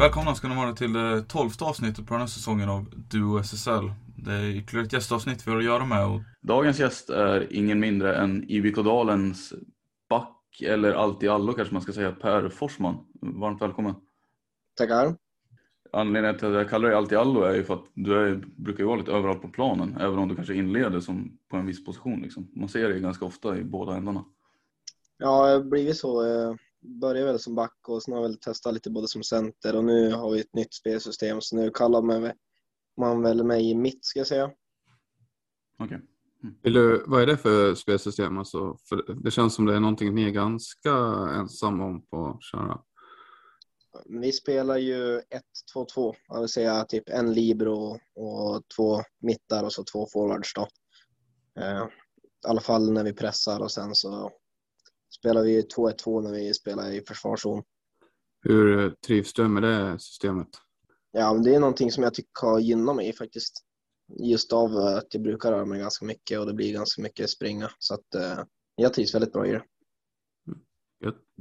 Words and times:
Välkomna 0.00 0.34
ska 0.34 0.48
ni 0.48 0.56
vara 0.56 0.72
till 0.72 0.92
det 0.92 1.22
tolfte 1.22 1.64
avsnittet 1.64 2.06
på 2.06 2.14
den 2.14 2.20
här 2.20 2.28
säsongen 2.28 2.68
av 2.68 2.86
Duo 3.10 3.38
SSL. 3.38 3.92
Det 4.16 4.32
är 4.32 4.56
ytterligare 4.56 4.86
ett 4.86 4.92
gästavsnitt 4.92 5.46
vi 5.46 5.50
har 5.50 5.58
att 5.58 5.64
göra 5.64 5.84
med. 5.84 6.06
Och... 6.06 6.20
Dagens 6.42 6.80
gäst 6.80 7.10
är 7.10 7.52
ingen 7.52 7.80
mindre 7.80 8.16
än 8.16 8.44
IBK-Dalens 8.44 9.52
back, 10.08 10.62
eller 10.62 10.92
allt 10.92 11.22
i 11.22 11.28
allo 11.28 11.52
kanske 11.52 11.74
man 11.74 11.82
ska 11.82 11.92
säga, 11.92 12.12
Per 12.12 12.48
Forsman. 12.48 12.96
Varmt 13.20 13.62
välkommen. 13.62 13.94
Tackar. 14.76 15.16
Anledningen 15.92 16.38
till 16.38 16.48
att 16.48 16.54
jag 16.54 16.70
kallar 16.70 16.88
dig 16.88 16.98
allt 16.98 17.12
i 17.12 17.16
allo 17.16 17.42
är 17.42 17.54
ju 17.54 17.64
för 17.64 17.74
att 17.74 17.86
du 17.94 18.18
är, 18.18 18.44
brukar 18.56 18.80
ju 18.80 18.86
vara 18.86 18.98
lite 18.98 19.12
överallt 19.12 19.42
på 19.42 19.48
planen, 19.48 19.96
även 20.00 20.18
om 20.18 20.28
du 20.28 20.36
kanske 20.36 20.54
inleder 20.54 21.00
som 21.00 21.38
på 21.50 21.56
en 21.56 21.66
viss 21.66 21.84
position. 21.84 22.20
Liksom. 22.22 22.50
Man 22.56 22.68
ser 22.68 22.88
dig 22.88 23.00
ganska 23.00 23.24
ofta 23.24 23.58
i 23.58 23.64
båda 23.64 23.96
ändarna. 23.96 24.24
Ja, 25.18 25.46
det 25.46 25.52
har 25.52 25.64
blivit 25.64 25.96
så. 25.96 26.24
Jag 26.24 26.58
började 26.80 27.26
väl 27.26 27.38
som 27.38 27.54
back 27.54 27.88
och 27.88 28.02
sen 28.02 28.14
har 28.14 28.20
jag 28.20 28.28
väl 28.28 28.38
testat 28.38 28.74
lite 28.74 28.90
både 28.90 29.08
som 29.08 29.22
center 29.22 29.76
och 29.76 29.84
nu 29.84 30.12
har 30.12 30.30
vi 30.30 30.40
ett 30.40 30.54
nytt 30.54 30.74
spelsystem 30.74 31.40
så 31.40 31.56
nu 31.56 31.70
kallar 31.70 32.02
man, 32.02 32.32
man 32.96 33.22
väl 33.22 33.44
mig 33.44 33.74
mitt 33.74 34.04
ska 34.04 34.20
jag 34.20 34.26
säga. 34.26 34.50
Okej. 35.78 36.00
Vill 36.62 36.72
du, 36.72 37.04
vad 37.06 37.22
är 37.22 37.26
det 37.26 37.36
för 37.36 37.74
spelsystem? 37.74 38.38
Alltså, 38.38 38.76
för 38.88 39.22
det 39.22 39.30
känns 39.30 39.54
som 39.54 39.66
det 39.66 39.74
är 39.74 39.80
någonting 39.80 40.14
ni 40.14 40.24
är 40.24 40.30
ganska 40.30 40.92
ensamma 41.34 41.84
om 41.84 42.06
på 42.06 42.26
att 42.26 42.44
köra. 42.44 42.80
Vi 44.04 44.32
spelar 44.32 44.76
ju 44.76 45.20
1-2-2, 45.74 46.14
det 46.28 46.40
vill 46.40 46.48
säga 46.48 46.84
typ 46.84 47.08
en 47.08 47.32
libero 47.32 47.98
och 48.14 48.62
två 48.76 49.02
mittar 49.20 49.64
och 49.64 49.72
så 49.72 49.84
två 49.84 50.06
forwards 50.12 50.54
då. 50.54 50.68
Eh, 51.62 51.82
I 52.44 52.48
alla 52.48 52.60
fall 52.60 52.92
när 52.92 53.04
vi 53.04 53.12
pressar 53.12 53.60
och 53.60 53.72
sen 53.72 53.94
så 53.94 54.32
spelar 55.20 55.42
vi 55.42 55.62
2-1-2 55.76 56.22
när 56.22 56.32
vi 56.32 56.54
spelar 56.54 56.92
i 56.92 57.00
försvarszon. 57.00 57.62
Hur 58.42 58.90
trivs 59.06 59.32
du 59.32 59.48
med 59.48 59.62
det 59.62 59.98
systemet? 59.98 60.48
Ja, 61.12 61.34
det 61.34 61.54
är 61.54 61.60
någonting 61.60 61.92
som 61.92 62.04
jag 62.04 62.14
tycker 62.14 62.46
har 62.46 62.58
gynnat 62.58 62.96
mig 62.96 63.12
faktiskt. 63.12 63.64
Just 64.18 64.52
av 64.52 64.76
att 64.76 65.14
jag 65.14 65.22
brukar 65.22 65.52
röra 65.52 65.64
mig 65.64 65.80
ganska 65.80 66.04
mycket 66.04 66.40
och 66.40 66.46
det 66.46 66.54
blir 66.54 66.72
ganska 66.72 67.02
mycket 67.02 67.30
springa. 67.30 67.70
Så 67.78 67.94
att 67.94 68.14
eh, 68.14 68.44
jag 68.76 68.94
trivs 68.94 69.14
väldigt 69.14 69.32
bra 69.32 69.46
i 69.46 69.52
det. 69.52 69.62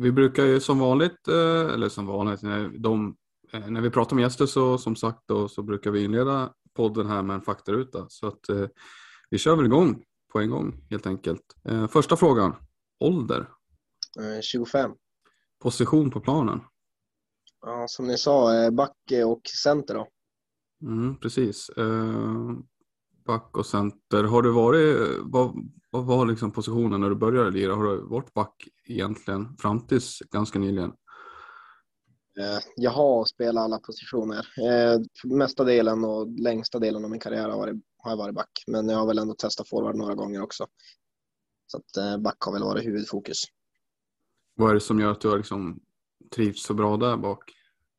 Vi 0.02 0.12
brukar 0.12 0.46
ju 0.46 0.60
som 0.60 0.80
vanligt, 0.80 1.28
eh, 1.28 1.74
eller 1.74 1.90
som 1.90 2.06
vanligt, 2.06 2.42
när, 2.42 2.70
de, 2.70 3.16
eh, 3.52 3.68
när 3.68 3.82
vi 3.82 3.90
pratar 3.90 4.16
med 4.16 4.24
gäster 4.24 4.46
så 4.46 4.78
som 4.78 4.96
sagt 4.96 5.20
då, 5.26 5.48
så 5.48 5.64
brukar 5.64 5.92
vi 5.92 6.04
inleda 6.04 6.54
podden 6.76 7.08
här 7.08 7.24
med 7.24 7.34
en 7.34 7.42
faktaruta. 7.42 8.06
Så 8.10 8.28
att 8.28 8.50
eh, 8.50 8.68
vi 9.30 9.38
kör 9.38 9.56
väl 9.56 9.66
igång 9.66 10.04
på 10.32 10.40
en 10.40 10.50
gång 10.50 10.86
helt 10.90 11.08
enkelt. 11.08 11.42
Första 11.90 12.16
frågan, 12.16 12.56
ålder? 13.00 13.50
25. 14.42 14.92
Position 15.60 16.12
på 16.12 16.20
planen? 16.20 16.60
Ja, 17.62 17.86
som 17.88 18.08
ni 18.08 18.18
sa, 18.18 18.72
back 18.72 18.98
och 19.26 19.42
center 19.64 19.94
då. 19.94 20.08
Mm, 20.82 21.18
precis. 21.18 21.72
Back 23.26 23.58
och 23.58 23.66
center. 23.66 24.24
Har 24.24 24.42
du 24.42 24.52
varit, 24.52 24.98
vad, 25.22 25.56
vad 25.90 26.06
var 26.06 26.26
liksom 26.26 26.52
positionen 26.52 27.02
när 27.02 27.10
du 27.10 27.16
började 27.16 27.52
lira? 27.52 27.76
Har 27.76 27.84
du 27.84 28.02
varit 28.02 28.34
back 28.34 28.68
egentligen 28.86 29.58
fram 29.58 29.88
tills 29.88 30.20
ganska 30.20 30.60
nyligen? 30.60 30.94
Jag 32.76 32.92
har 32.92 33.26
spelat 33.26 33.64
alla 33.64 33.80
positioner. 33.80 34.48
Mesta 35.24 35.64
delen 35.64 36.04
och 36.06 36.28
längsta 36.28 36.80
delen 36.80 37.04
av 37.04 37.12
min 37.12 37.20
karriär 37.20 37.50
har, 37.50 37.58
varit, 37.58 37.76
har 37.98 38.12
jag 38.12 38.18
varit 38.18 38.36
back. 38.36 38.64
Men 38.68 38.90
jag 38.90 38.98
har 38.98 39.08
väl 39.08 39.20
ändå 39.20 39.34
testat 39.34 39.70
forward 39.70 39.96
några 39.96 40.16
gånger 40.16 40.42
också. 40.42 40.68
Så 41.68 41.78
att 41.78 42.22
back 42.22 42.38
har 42.40 42.54
väl 42.54 42.64
varit 42.64 42.86
huvudfokus. 42.86 43.44
Vad 44.60 44.70
är 44.70 44.74
det 44.74 44.80
som 44.80 45.00
gör 45.00 45.12
att 45.12 45.22
du 45.22 45.30
har 45.30 45.38
liksom 45.38 45.80
trivts 46.36 46.64
så 46.64 46.74
bra 46.74 46.98
där 46.98 47.18
bak? 47.18 47.54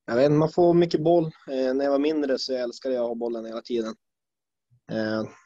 Jag 0.06 0.16
vet 0.16 0.32
man 0.32 0.50
får 0.50 0.74
mycket 0.74 1.04
boll. 1.04 1.30
När 1.46 1.84
jag 1.84 1.90
var 1.90 1.98
mindre 1.98 2.38
så 2.38 2.54
älskade 2.54 2.94
jag 2.94 3.02
att 3.02 3.08
ha 3.08 3.14
bollen 3.14 3.44
hela 3.44 3.62
tiden. 3.62 3.94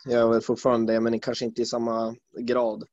Jag 0.05 0.21
är 0.21 0.29
väl 0.29 0.41
fortfarande 0.41 0.93
det, 0.93 1.01
men 1.01 1.21
kanske 1.21 1.45
inte 1.45 1.63
i 1.63 1.67
samma 1.67 2.17
grad. 2.41 2.85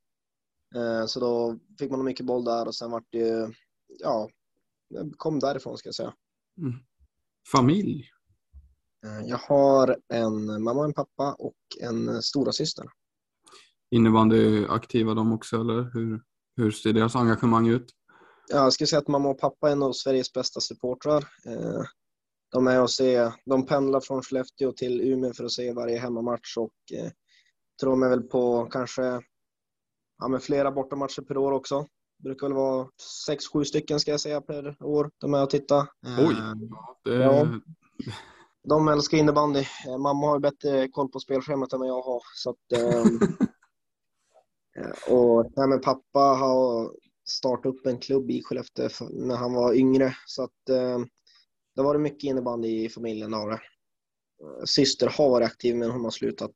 Så 1.07 1.19
då 1.19 1.59
fick 1.79 1.91
man 1.91 2.05
mycket 2.05 2.25
boll 2.25 2.45
där 2.45 2.67
och 2.67 2.75
sen 2.75 2.91
vart 2.91 3.07
det, 3.09 3.51
ja, 3.99 4.29
kom 5.17 5.39
därifrån 5.39 5.77
ska 5.77 5.87
jag 5.87 5.95
säga. 5.95 6.13
Mm. 6.57 6.73
Familj? 7.51 8.09
Jag 9.25 9.37
har 9.37 9.97
en 10.13 10.63
mamma, 10.63 10.85
en 10.85 10.93
pappa 10.93 11.33
och 11.33 11.57
en 11.81 12.21
stora 12.21 12.51
syster. 12.51 12.85
Innebandy 13.91 14.65
aktiva 14.65 15.13
de 15.13 15.33
också 15.33 15.55
eller 15.61 15.91
hur, 15.93 16.21
hur 16.55 16.71
ser 16.71 16.93
deras 16.93 17.15
engagemang 17.15 17.67
ut? 17.67 17.91
Jag 18.51 18.73
skulle 18.73 18.87
säga 18.87 18.99
att 18.99 19.07
mamma 19.07 19.29
och 19.29 19.39
pappa 19.39 19.71
är 19.71 19.75
nog 19.75 19.95
Sveriges 19.95 20.33
bästa 20.33 20.59
supportrar. 20.59 21.27
De 22.51 22.67
är 22.67 22.81
och 22.81 22.91
se, 22.91 23.31
de 23.45 23.65
pendlar 23.65 23.99
från 23.99 24.21
Skellefteå 24.21 24.71
till 24.71 25.01
Umeå 25.01 25.33
för 25.33 25.43
att 25.43 25.51
se 25.51 25.73
varje 25.73 25.99
hemmamatch 25.99 26.57
och 26.57 26.73
eh, 26.93 27.11
tror 27.79 27.91
de 27.91 28.03
är 28.03 28.09
väl 28.09 28.21
på 28.23 28.65
kanske 28.65 29.21
ja, 30.19 30.27
med 30.27 30.43
flera 30.43 30.71
bortamatcher 30.71 31.21
per 31.21 31.37
år 31.37 31.51
också. 31.51 31.87
Det 32.17 32.23
brukar 32.23 32.47
väl 32.47 32.55
vara 32.55 32.87
sex, 33.25 33.47
sju 33.47 33.65
stycken 33.65 33.99
ska 33.99 34.11
jag 34.11 34.19
säga 34.19 34.41
per 34.41 34.83
år. 34.83 35.11
De 35.17 35.33
är 35.33 35.43
och 35.43 35.49
tittar. 35.49 35.87
Oj! 36.19 36.35
Det... 37.03 37.13
Ja, 37.13 37.47
de 38.63 38.87
älskar 38.87 39.17
innebandy. 39.17 39.65
Mamma 39.87 40.27
har 40.27 40.39
bättre 40.39 40.87
koll 40.87 41.09
på 41.09 41.19
spelschemat 41.19 41.73
än 41.73 41.79
vad 41.79 41.89
jag 41.89 42.01
har. 42.01 42.21
Så 42.35 42.49
att, 42.49 42.71
eh, 42.73 43.03
och 45.15 45.51
ja, 45.55 45.67
men 45.67 45.81
pappa 45.81 46.19
har 46.19 46.91
starta 47.31 47.69
upp 47.69 47.85
en 47.85 47.99
klubb 47.99 48.31
i 48.31 48.43
Skellefteå 48.43 48.89
när 49.09 49.35
han 49.35 49.53
var 49.53 49.73
yngre. 49.73 50.15
Så 50.25 50.43
att 50.43 50.69
eh, 50.69 50.99
det 51.75 51.81
har 51.81 51.83
varit 51.83 52.01
mycket 52.01 52.23
innebandy 52.23 52.85
i 52.85 52.89
familjen 52.89 53.33
av 53.33 53.47
det. 53.49 53.53
Eh, 54.41 54.63
syster 54.65 55.13
har 55.17 55.29
varit 55.29 55.45
aktiv 55.45 55.75
men 55.75 55.91
hon 55.91 56.03
har 56.03 56.11
slutat. 56.11 56.51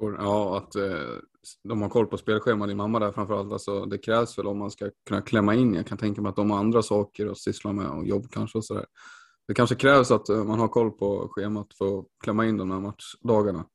Ja, 0.00 0.56
att 0.56 0.74
eh, 0.74 1.18
de 1.64 1.82
har 1.82 1.88
koll 1.88 2.06
på 2.06 2.18
spelschemat, 2.18 2.68
din 2.68 2.76
mamma 2.76 2.98
där 2.98 3.12
framförallt. 3.12 3.52
Alltså, 3.52 3.84
det 3.84 3.98
krävs 3.98 4.38
väl 4.38 4.46
om 4.46 4.58
man 4.58 4.70
ska 4.70 4.90
kunna 5.08 5.22
klämma 5.22 5.54
in. 5.54 5.74
Jag 5.74 5.86
kan 5.86 5.98
tänka 5.98 6.22
mig 6.22 6.30
att 6.30 6.36
de 6.36 6.50
har 6.50 6.58
andra 6.58 6.82
saker 6.82 7.26
att 7.26 7.38
syssla 7.38 7.72
med 7.72 7.86
och 7.86 8.06
jobb 8.06 8.26
kanske 8.30 8.58
och 8.58 8.64
sådär. 8.64 8.86
Det 9.48 9.54
kanske 9.54 9.74
krävs 9.74 10.10
att 10.10 10.28
eh, 10.28 10.44
man 10.44 10.58
har 10.58 10.68
koll 10.68 10.90
på 10.90 11.28
schemat 11.30 11.74
för 11.74 11.98
att 11.98 12.06
klämma 12.24 12.46
in 12.46 12.56
de 12.56 12.70
här 12.70 12.80
matchdagarna. 12.80 13.66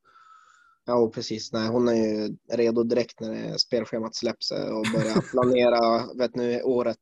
Ja, 0.90 1.10
precis. 1.10 1.52
Nej, 1.52 1.68
hon 1.68 1.88
är 1.88 1.94
ju 1.94 2.36
redo 2.52 2.82
direkt 2.82 3.20
när 3.20 3.56
spelschemat 3.56 4.14
släpps 4.14 4.50
och 4.50 4.86
börjar 4.94 5.30
planera 5.30 6.14
vet 6.14 6.36
nu, 6.36 6.62
året. 6.62 6.98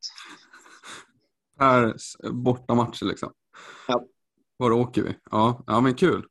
Per 1.58 1.96
bortamatcher 2.30 3.04
liksom. 3.04 3.32
Ja. 3.88 4.04
Var 4.56 4.72
åker 4.72 5.02
vi? 5.02 5.16
Ja, 5.30 5.64
ja 5.66 5.80
men 5.80 5.94
kul. 5.94 6.26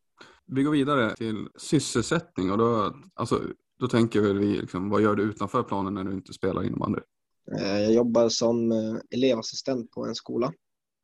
Vi 0.46 0.64
går 0.64 0.72
vidare 0.72 1.16
till 1.16 1.48
sysselsättning 1.58 2.52
och 2.52 2.58
då, 2.58 2.96
alltså, 3.14 3.42
då 3.80 3.88
tänker 3.88 4.22
vi 4.22 4.62
liksom, 4.62 4.90
vad 4.90 5.02
gör 5.02 5.16
du 5.16 5.24
utanför 5.24 5.64
planen 5.64 5.94
när 5.94 6.04
du 6.04 6.14
inte 6.14 6.34
spelar 6.34 6.64
innebandy? 6.64 7.00
Eh, 7.60 7.80
jag 7.82 7.94
jobbar 7.94 8.30
som 8.30 8.72
eh, 8.72 8.96
elevassistent 9.12 9.92
på 9.92 10.06
en 10.06 10.16
skola 10.16 10.54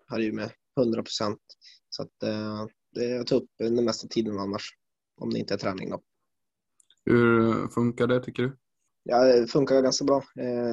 här 0.08 0.20
i 0.20 0.26
Umeå, 0.26 0.50
100 0.80 1.04
procent. 1.04 1.42
Så 1.90 2.04
att, 2.04 2.24
eh, 2.24 2.66
det 2.92 3.24
tar 3.24 3.36
upp 3.36 3.50
den 3.58 3.86
mesta 3.86 4.08
tiden 4.08 4.40
annars, 4.40 4.70
om 5.18 5.30
det 5.30 5.40
inte 5.40 5.54
är 5.54 5.58
träning. 5.58 5.90
Då. 5.90 6.02
Hur 7.06 7.68
funkar 7.68 8.08
det 8.08 8.20
tycker 8.20 8.44
du? 8.44 8.58
Ja, 9.04 9.24
det 9.24 9.48
funkar 9.48 9.82
ganska 9.82 10.06
bra. 10.06 10.24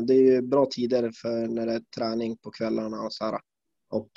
Det 0.06 0.15
är 0.15 0.32
ju 0.32 0.43
bra 0.43 0.67
tider 0.67 1.12
för 1.23 1.47
när 1.47 1.67
det 1.67 1.73
är 1.73 1.82
träning 1.97 2.37
på 2.37 2.50
kvällarna 2.50 3.03
och 3.03 3.12
så 3.12 3.25
här. 3.25 3.41
Och 3.91 4.11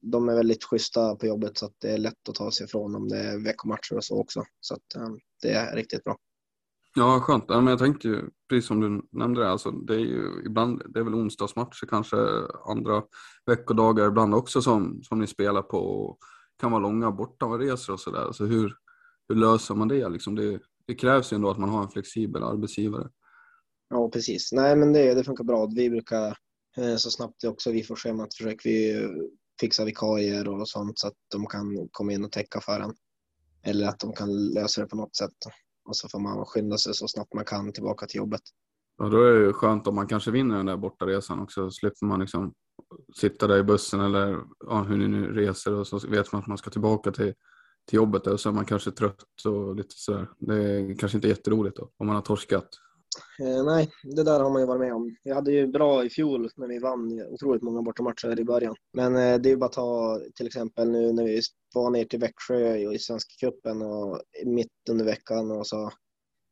de 0.00 0.28
är 0.28 0.34
väldigt 0.34 0.64
schyssta 0.64 1.16
på 1.16 1.26
jobbet 1.26 1.58
så 1.58 1.66
att 1.66 1.74
det 1.78 1.90
är 1.90 1.98
lätt 1.98 2.28
att 2.28 2.34
ta 2.34 2.50
sig 2.50 2.64
ifrån 2.64 2.94
om 2.94 3.08
det 3.08 3.18
är 3.18 3.44
veckomatcher 3.44 3.96
och 3.96 4.04
så 4.04 4.20
också. 4.20 4.44
Så 4.60 4.74
att 4.74 4.82
det 5.42 5.52
är 5.52 5.76
riktigt 5.76 6.04
bra. 6.04 6.16
Ja, 6.94 7.20
skönt. 7.20 7.44
Ja, 7.48 7.60
men 7.60 7.70
jag 7.70 7.78
tänkte 7.78 8.08
ju, 8.08 8.22
precis 8.48 8.66
som 8.68 8.80
du 8.80 9.18
nämnde 9.18 9.40
det, 9.40 9.50
alltså, 9.50 9.70
det 9.70 9.94
är 9.94 9.98
ju 9.98 10.42
ibland, 10.46 10.82
det 10.88 11.00
är 11.00 11.04
väl 11.04 11.14
onsdagsmatcher 11.14 11.86
kanske, 11.86 12.16
andra 12.66 13.02
veckodagar 13.46 14.08
ibland 14.08 14.34
också 14.34 14.62
som, 14.62 15.02
som 15.02 15.18
ni 15.20 15.26
spelar 15.26 15.62
på. 15.62 15.78
Och 15.78 16.18
kan 16.58 16.70
vara 16.70 16.82
långa 16.82 17.10
bortaresor 17.10 17.92
och 17.92 18.00
sådär. 18.00 18.24
Alltså 18.24 18.44
hur, 18.44 18.76
hur 19.28 19.36
löser 19.36 19.74
man 19.74 19.88
det? 19.88 20.08
Liksom 20.08 20.34
det? 20.34 20.60
Det 20.86 20.94
krävs 20.94 21.32
ju 21.32 21.34
ändå 21.34 21.50
att 21.50 21.58
man 21.58 21.68
har 21.68 21.82
en 21.82 21.90
flexibel 21.90 22.42
arbetsgivare. 22.42 23.10
Ja, 23.88 24.08
precis. 24.08 24.52
Nej, 24.52 24.76
men 24.76 24.92
det, 24.92 25.14
det 25.14 25.24
funkar 25.24 25.44
bra. 25.44 25.66
Vi 25.66 25.90
brukar 25.90 26.36
eh, 26.76 26.96
så 26.96 27.10
snabbt 27.10 27.40
det 27.40 27.48
också 27.48 27.72
vi 27.72 27.82
får 27.82 27.96
schemat 27.96 28.34
försöker 28.34 28.70
vi 28.70 29.08
fixa 29.60 29.84
vikarier 29.84 30.48
och 30.48 30.68
sånt 30.68 30.98
så 30.98 31.06
att 31.06 31.16
de 31.30 31.46
kan 31.46 31.88
komma 31.90 32.12
in 32.12 32.24
och 32.24 32.32
täcka 32.32 32.60
för 32.60 32.80
en. 32.80 32.94
Eller 33.66 33.88
att 33.88 34.00
de 34.00 34.12
kan 34.12 34.48
lösa 34.48 34.80
det 34.80 34.86
på 34.86 34.96
något 34.96 35.16
sätt. 35.16 35.36
Och 35.84 35.96
så 35.96 36.08
får 36.08 36.18
man 36.18 36.44
skynda 36.44 36.78
sig 36.78 36.94
så 36.94 37.08
snabbt 37.08 37.34
man 37.34 37.44
kan 37.44 37.72
tillbaka 37.72 38.06
till 38.06 38.18
jobbet. 38.18 38.40
Ja, 38.98 39.08
då 39.08 39.22
är 39.22 39.32
det 39.32 39.52
skönt 39.52 39.86
om 39.86 39.94
man 39.94 40.06
kanske 40.06 40.30
vinner 40.30 40.56
den 40.56 40.66
där 40.66 40.76
bortaresan 40.76 41.40
också. 41.40 41.70
Slipper 41.70 42.06
man 42.06 42.20
liksom 42.20 42.54
sitta 43.16 43.46
där 43.46 43.58
i 43.58 43.62
bussen 43.62 44.00
eller 44.00 44.38
ja, 44.66 44.82
hur 44.82 44.96
ni 44.96 45.08
nu 45.08 45.32
reser 45.32 45.72
och 45.72 45.86
så 45.86 45.98
vet 45.98 46.32
man 46.32 46.42
att 46.42 46.46
man 46.46 46.58
ska 46.58 46.70
tillbaka 46.70 47.12
till, 47.12 47.34
till 47.88 47.96
jobbet 47.96 48.26
och 48.26 48.40
så 48.40 48.48
är 48.48 48.52
man 48.52 48.64
kanske 48.64 48.90
trött 48.90 49.22
och 49.44 49.76
lite 49.76 49.94
sådär. 49.94 50.28
Det 50.38 50.54
är 50.54 50.98
kanske 50.98 51.18
inte 51.18 51.28
jätteroligt 51.28 51.76
då 51.76 51.90
om 51.96 52.06
man 52.06 52.16
har 52.16 52.22
torskat. 52.22 52.68
Eh, 53.40 53.64
nej, 53.64 53.90
det 54.02 54.22
där 54.22 54.40
har 54.40 54.50
man 54.50 54.62
ju 54.62 54.66
varit 54.66 54.80
med 54.80 54.94
om. 54.94 55.16
Vi 55.24 55.32
hade 55.32 55.52
ju 55.52 55.66
bra 55.66 56.04
i 56.04 56.10
fjol 56.10 56.50
när 56.56 56.68
vi 56.68 56.78
vann 56.78 57.22
otroligt 57.22 57.62
många 57.62 57.82
bortamatcher 57.82 58.40
i 58.40 58.44
början. 58.44 58.74
Men 58.92 59.16
eh, 59.16 59.38
det 59.38 59.48
är 59.48 59.50
ju 59.50 59.56
bara 59.56 59.66
att 59.66 59.72
ta 59.72 60.20
till 60.34 60.46
exempel 60.46 60.90
nu 60.90 61.12
när 61.12 61.24
vi 61.24 61.40
var 61.74 61.90
ner 61.90 62.04
till 62.04 62.20
Växjö 62.20 62.76
i 62.76 62.98
Svenska 62.98 63.34
cupen 63.40 63.82
och 63.82 64.20
mitt 64.46 64.68
under 64.90 65.04
veckan 65.04 65.50
och 65.50 65.66
så 65.66 65.90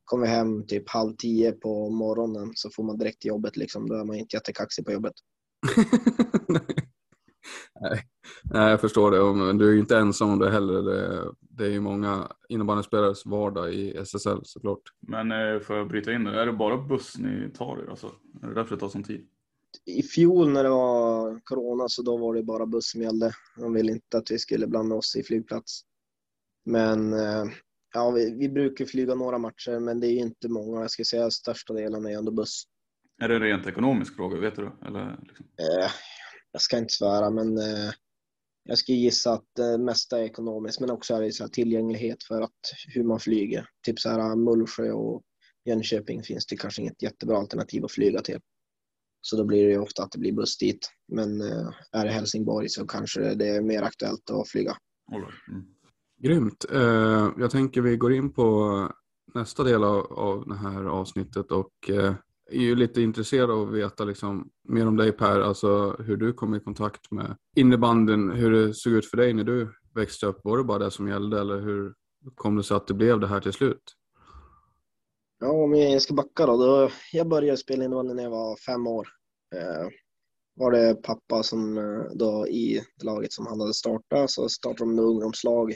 kom 0.04 0.20
vi 0.20 0.28
hem 0.28 0.66
typ 0.66 0.90
halv 0.90 1.16
tio 1.16 1.52
på 1.52 1.90
morgonen 1.90 2.52
så 2.54 2.70
får 2.70 2.84
man 2.84 2.98
direkt 2.98 3.20
till 3.20 3.28
jobbet 3.28 3.56
liksom. 3.56 3.88
Då 3.88 3.94
är 3.94 4.04
man 4.04 4.16
inte 4.16 4.36
jättekaxig 4.36 4.84
på 4.84 4.92
jobbet. 4.92 5.14
Nej. 7.80 8.09
Nej, 8.44 8.70
jag 8.70 8.80
förstår 8.80 9.10
det. 9.10 9.44
Men 9.44 9.58
du 9.58 9.68
är 9.68 9.72
ju 9.72 9.80
inte 9.80 9.96
ensam 9.96 10.30
om 10.30 10.38
det 10.38 10.50
heller. 10.50 10.82
Det, 10.82 11.32
det 11.38 11.64
är 11.64 11.70
ju 11.70 11.80
många 11.80 12.32
innebandyspelares 12.48 13.26
vardag 13.26 13.74
i 13.74 13.96
SSL 13.96 14.40
såklart. 14.44 14.82
Men 15.00 15.32
eh, 15.32 15.60
får 15.60 15.76
jag 15.76 15.88
bryta 15.88 16.12
in 16.12 16.24
det? 16.24 16.40
Är 16.40 16.46
det 16.46 16.52
bara 16.52 16.78
buss 16.78 17.18
ni 17.18 17.50
tar 17.50 17.78
er? 17.78 17.90
Alltså? 17.90 18.06
Är 18.42 18.48
det 18.48 18.54
därför 18.54 18.74
det 18.74 18.80
tar 18.80 18.88
sån 18.88 19.02
tid? 19.02 19.26
I 19.86 20.02
fjol 20.02 20.50
när 20.50 20.64
det 20.64 20.70
var 20.70 21.40
corona 21.44 21.88
så 21.88 22.02
då 22.02 22.16
var 22.16 22.34
det 22.34 22.42
bara 22.42 22.66
buss 22.66 22.90
som 22.90 23.02
gällde. 23.02 23.32
De 23.56 23.72
ville 23.72 23.92
inte 23.92 24.18
att 24.18 24.30
vi 24.30 24.38
skulle 24.38 24.66
blanda 24.66 24.94
oss 24.94 25.16
i 25.16 25.22
flygplats. 25.22 25.80
Men 26.64 27.12
eh, 27.12 27.44
ja, 27.94 28.10
vi, 28.10 28.34
vi 28.38 28.48
brukar 28.48 28.84
flyga 28.84 29.14
några 29.14 29.38
matcher, 29.38 29.80
men 29.80 30.00
det 30.00 30.06
är 30.06 30.18
inte 30.18 30.48
många. 30.48 30.80
Jag 30.80 30.90
skulle 30.90 31.06
säga 31.06 31.30
största 31.30 31.74
delen 31.74 32.06
är 32.06 32.18
ändå 32.18 32.32
buss. 32.32 32.64
Är 33.22 33.28
det 33.28 33.34
en 33.34 33.42
rent 33.42 33.66
ekonomisk 33.66 34.16
fråga, 34.16 34.40
vet 34.40 34.56
du? 34.56 34.70
Eller, 34.86 35.18
liksom? 35.22 35.46
eh, 35.58 35.90
jag 36.52 36.62
ska 36.62 36.78
inte 36.78 36.92
svära, 36.92 37.30
men 37.30 37.58
eh, 37.58 37.90
jag 38.64 38.78
skulle 38.78 38.98
gissa 38.98 39.32
att 39.32 39.44
det 39.56 39.78
mesta 39.78 40.18
är 40.18 40.22
ekonomiskt, 40.22 40.80
men 40.80 40.90
också 40.90 41.14
är 41.14 41.20
det 41.20 41.32
så 41.32 41.48
tillgänglighet 41.48 42.22
för 42.22 42.42
att, 42.42 42.58
hur 42.94 43.04
man 43.04 43.20
flyger. 43.20 43.66
Typ 43.86 44.00
så 44.00 44.08
här 44.08 44.18
eh, 44.18 44.36
Mullsjö 44.36 44.92
och 44.92 45.22
Jönköping 45.64 46.22
finns 46.22 46.46
det 46.46 46.56
kanske 46.56 46.82
inget 46.82 47.02
jättebra 47.02 47.38
alternativ 47.38 47.84
att 47.84 47.92
flyga 47.92 48.20
till. 48.20 48.38
Så 49.20 49.36
då 49.36 49.44
blir 49.44 49.64
det 49.64 49.70
ju 49.70 49.78
ofta 49.78 50.02
att 50.02 50.12
det 50.12 50.18
blir 50.18 50.32
buss 50.32 50.58
dit. 50.58 50.90
Men 51.12 51.40
eh, 51.40 51.68
är 51.92 52.04
det 52.04 52.10
Helsingborg 52.10 52.68
så 52.68 52.86
kanske 52.86 53.34
det 53.34 53.48
är 53.48 53.62
mer 53.62 53.82
aktuellt 53.82 54.30
att 54.30 54.48
flyga. 54.48 54.76
Mm. 55.12 55.64
Grymt. 56.22 56.64
Jag 57.38 57.50
tänker 57.50 57.80
vi 57.80 57.96
går 57.96 58.12
in 58.12 58.32
på 58.32 58.88
nästa 59.34 59.64
del 59.64 59.84
av 59.84 60.44
det 60.48 60.56
här 60.56 60.84
avsnittet 60.84 61.52
och 61.52 61.90
är 62.50 62.60
ju 62.60 62.76
lite 62.76 63.02
intresserad 63.02 63.50
av 63.50 63.68
att 63.68 63.74
veta 63.74 64.04
liksom, 64.04 64.50
mer 64.68 64.86
om 64.86 64.96
dig 64.96 65.12
Per, 65.12 65.40
alltså 65.40 65.96
hur 65.98 66.16
du 66.16 66.32
kom 66.32 66.54
i 66.54 66.60
kontakt 66.60 67.10
med 67.10 67.36
innebanden, 67.56 68.30
hur 68.30 68.50
det 68.50 68.74
såg 68.74 68.92
ut 68.92 69.06
för 69.06 69.16
dig 69.16 69.34
när 69.34 69.44
du 69.44 69.74
växte 69.94 70.26
upp. 70.26 70.40
Var 70.44 70.58
det 70.58 70.64
bara 70.64 70.78
det 70.78 70.90
som 70.90 71.08
gällde 71.08 71.40
eller 71.40 71.60
hur 71.60 71.94
kom 72.34 72.56
det 72.56 72.64
sig 72.64 72.76
att 72.76 72.86
det 72.86 72.94
blev 72.94 73.20
det 73.20 73.26
här 73.26 73.40
till 73.40 73.52
slut? 73.52 73.82
Ja, 75.38 75.52
om 75.52 75.74
jag 75.74 76.02
ska 76.02 76.14
backa 76.14 76.46
då. 76.46 76.56
då 76.56 76.90
jag 77.12 77.28
började 77.28 77.56
spela 77.56 77.84
innebandy 77.84 78.14
när 78.14 78.22
jag 78.22 78.30
var 78.30 78.56
fem 78.56 78.86
år. 78.86 79.08
Eh, 79.54 79.88
var 80.54 80.70
det 80.70 80.94
pappa 81.02 81.42
som 81.42 81.78
eh, 81.78 82.04
då 82.14 82.48
i 82.48 82.82
laget 83.02 83.32
som 83.32 83.46
han 83.46 83.60
hade 83.60 83.74
startat 83.74 84.30
så 84.30 84.48
startade 84.48 84.90
de 84.90 84.94
med 84.94 85.04
ungdomslag. 85.04 85.74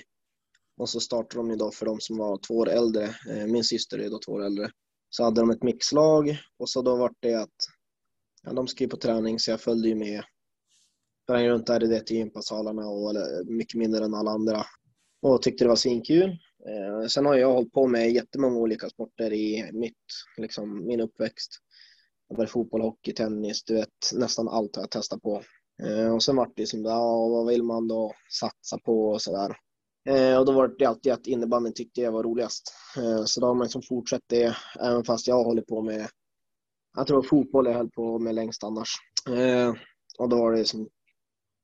Och 0.76 0.88
så 0.88 1.00
startade 1.00 1.42
de 1.42 1.50
ju 1.50 1.56
då 1.56 1.70
för 1.70 1.86
de 1.86 2.00
som 2.00 2.16
var 2.16 2.38
två 2.46 2.54
år 2.54 2.68
äldre. 2.68 3.04
Eh, 3.04 3.46
min 3.46 3.64
syster 3.64 3.98
är 3.98 4.10
då 4.10 4.18
två 4.18 4.32
år 4.32 4.44
äldre 4.44 4.70
så 5.16 5.24
hade 5.24 5.40
de 5.40 5.50
ett 5.50 5.62
mixlag 5.62 6.38
och 6.58 6.68
så 6.68 6.82
då 6.82 6.96
var 6.96 7.12
det 7.20 7.34
att 7.34 7.68
ja, 8.42 8.52
de 8.52 8.66
skrev 8.66 8.88
på 8.88 8.96
träning 8.96 9.38
så 9.38 9.50
jag 9.50 9.60
följde 9.60 9.88
ju 9.88 9.94
med. 9.94 10.24
Sprang 11.22 11.48
runt 11.48 11.66
där 11.66 11.84
i 11.84 11.86
det 11.86 12.00
till 12.00 12.16
gympasalarna 12.16 12.86
och 12.86 13.10
eller, 13.10 13.44
mycket 13.44 13.78
mindre 13.78 14.04
än 14.04 14.14
alla 14.14 14.30
andra 14.30 14.64
och 15.22 15.42
tyckte 15.42 15.64
det 15.64 15.68
var 15.68 15.76
svinkul. 15.76 16.30
Eh, 16.68 17.06
sen 17.08 17.26
har 17.26 17.34
jag 17.34 17.52
hållit 17.52 17.72
på 17.72 17.86
med 17.86 18.12
jättemånga 18.12 18.56
olika 18.56 18.88
sporter 18.88 19.32
i 19.32 19.70
mitt, 19.72 20.04
liksom, 20.36 20.86
min 20.86 21.00
uppväxt. 21.00 21.50
Det 22.28 22.36
var 22.36 22.46
fotboll, 22.46 22.82
hockey, 22.82 23.12
tennis, 23.12 23.64
du 23.64 23.74
vet 23.74 24.12
nästan 24.14 24.48
allt 24.48 24.76
har 24.76 24.82
jag 24.82 24.90
testat 24.90 25.22
på. 25.22 25.42
Eh, 25.82 26.14
och 26.14 26.22
sen 26.22 26.36
vart 26.36 26.56
det 26.56 26.66
som, 26.66 26.84
ja, 26.84 27.28
vad 27.28 27.46
vill 27.46 27.62
man 27.62 27.88
då 27.88 28.12
satsa 28.40 28.78
på 28.78 29.10
och 29.10 29.22
sådär. 29.22 29.56
Eh, 30.08 30.38
och 30.38 30.46
då 30.46 30.52
var 30.52 30.74
det 30.78 30.84
alltid 30.84 31.12
att 31.12 31.26
innebandyn 31.26 31.72
tyckte 31.72 32.00
jag 32.00 32.12
var 32.12 32.22
roligast. 32.22 32.74
Eh, 32.96 33.24
så 33.24 33.40
då 33.40 33.46
har 33.46 33.54
man 33.54 33.64
liksom 33.64 33.82
fortsatt 33.82 34.22
det, 34.26 34.56
även 34.80 35.04
fast 35.04 35.26
jag 35.26 35.44
håller 35.44 35.62
på 35.62 35.82
med, 35.82 36.08
jag 36.96 37.06
tror 37.06 37.22
fotboll 37.22 37.66
jag 37.66 37.74
höll 37.74 37.90
på 37.90 38.18
med 38.18 38.34
längst 38.34 38.64
annars. 38.64 38.88
Eh, 39.28 39.74
och 40.18 40.28
då 40.28 40.36
var 40.36 40.52
det 40.52 40.64
som, 40.64 40.88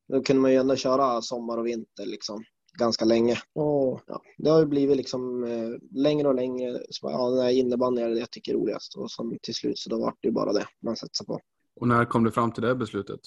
då 0.08 0.22
kunde 0.22 0.42
man 0.42 0.50
ju 0.50 0.56
ändå 0.56 0.76
köra 0.76 1.22
sommar 1.22 1.58
och 1.58 1.66
vinter 1.66 2.06
liksom 2.06 2.44
ganska 2.78 3.04
länge. 3.04 3.38
Och 3.52 4.00
ja, 4.06 4.22
det 4.38 4.50
har 4.50 4.60
ju 4.60 4.66
blivit 4.66 4.96
liksom 4.96 5.44
eh, 5.44 6.00
längre 6.02 6.28
och 6.28 6.34
längre. 6.34 6.78
Så, 6.90 7.10
ja, 7.10 7.50
innebandy 7.50 8.02
är 8.02 8.08
det 8.08 8.18
jag 8.18 8.30
tycker 8.30 8.52
är 8.52 8.56
roligast. 8.56 8.96
Och 8.96 9.10
som 9.10 9.38
till 9.42 9.54
slut 9.54 9.78
så 9.78 9.90
då 9.90 10.00
var 10.00 10.14
det 10.20 10.28
ju 10.28 10.32
bara 10.32 10.52
det 10.52 10.66
man 10.82 10.96
satsade 10.96 11.26
på. 11.26 11.40
Och 11.80 11.88
när 11.88 12.04
kom 12.04 12.24
du 12.24 12.30
fram 12.30 12.52
till 12.52 12.62
det 12.62 12.74
beslutet? 12.74 13.20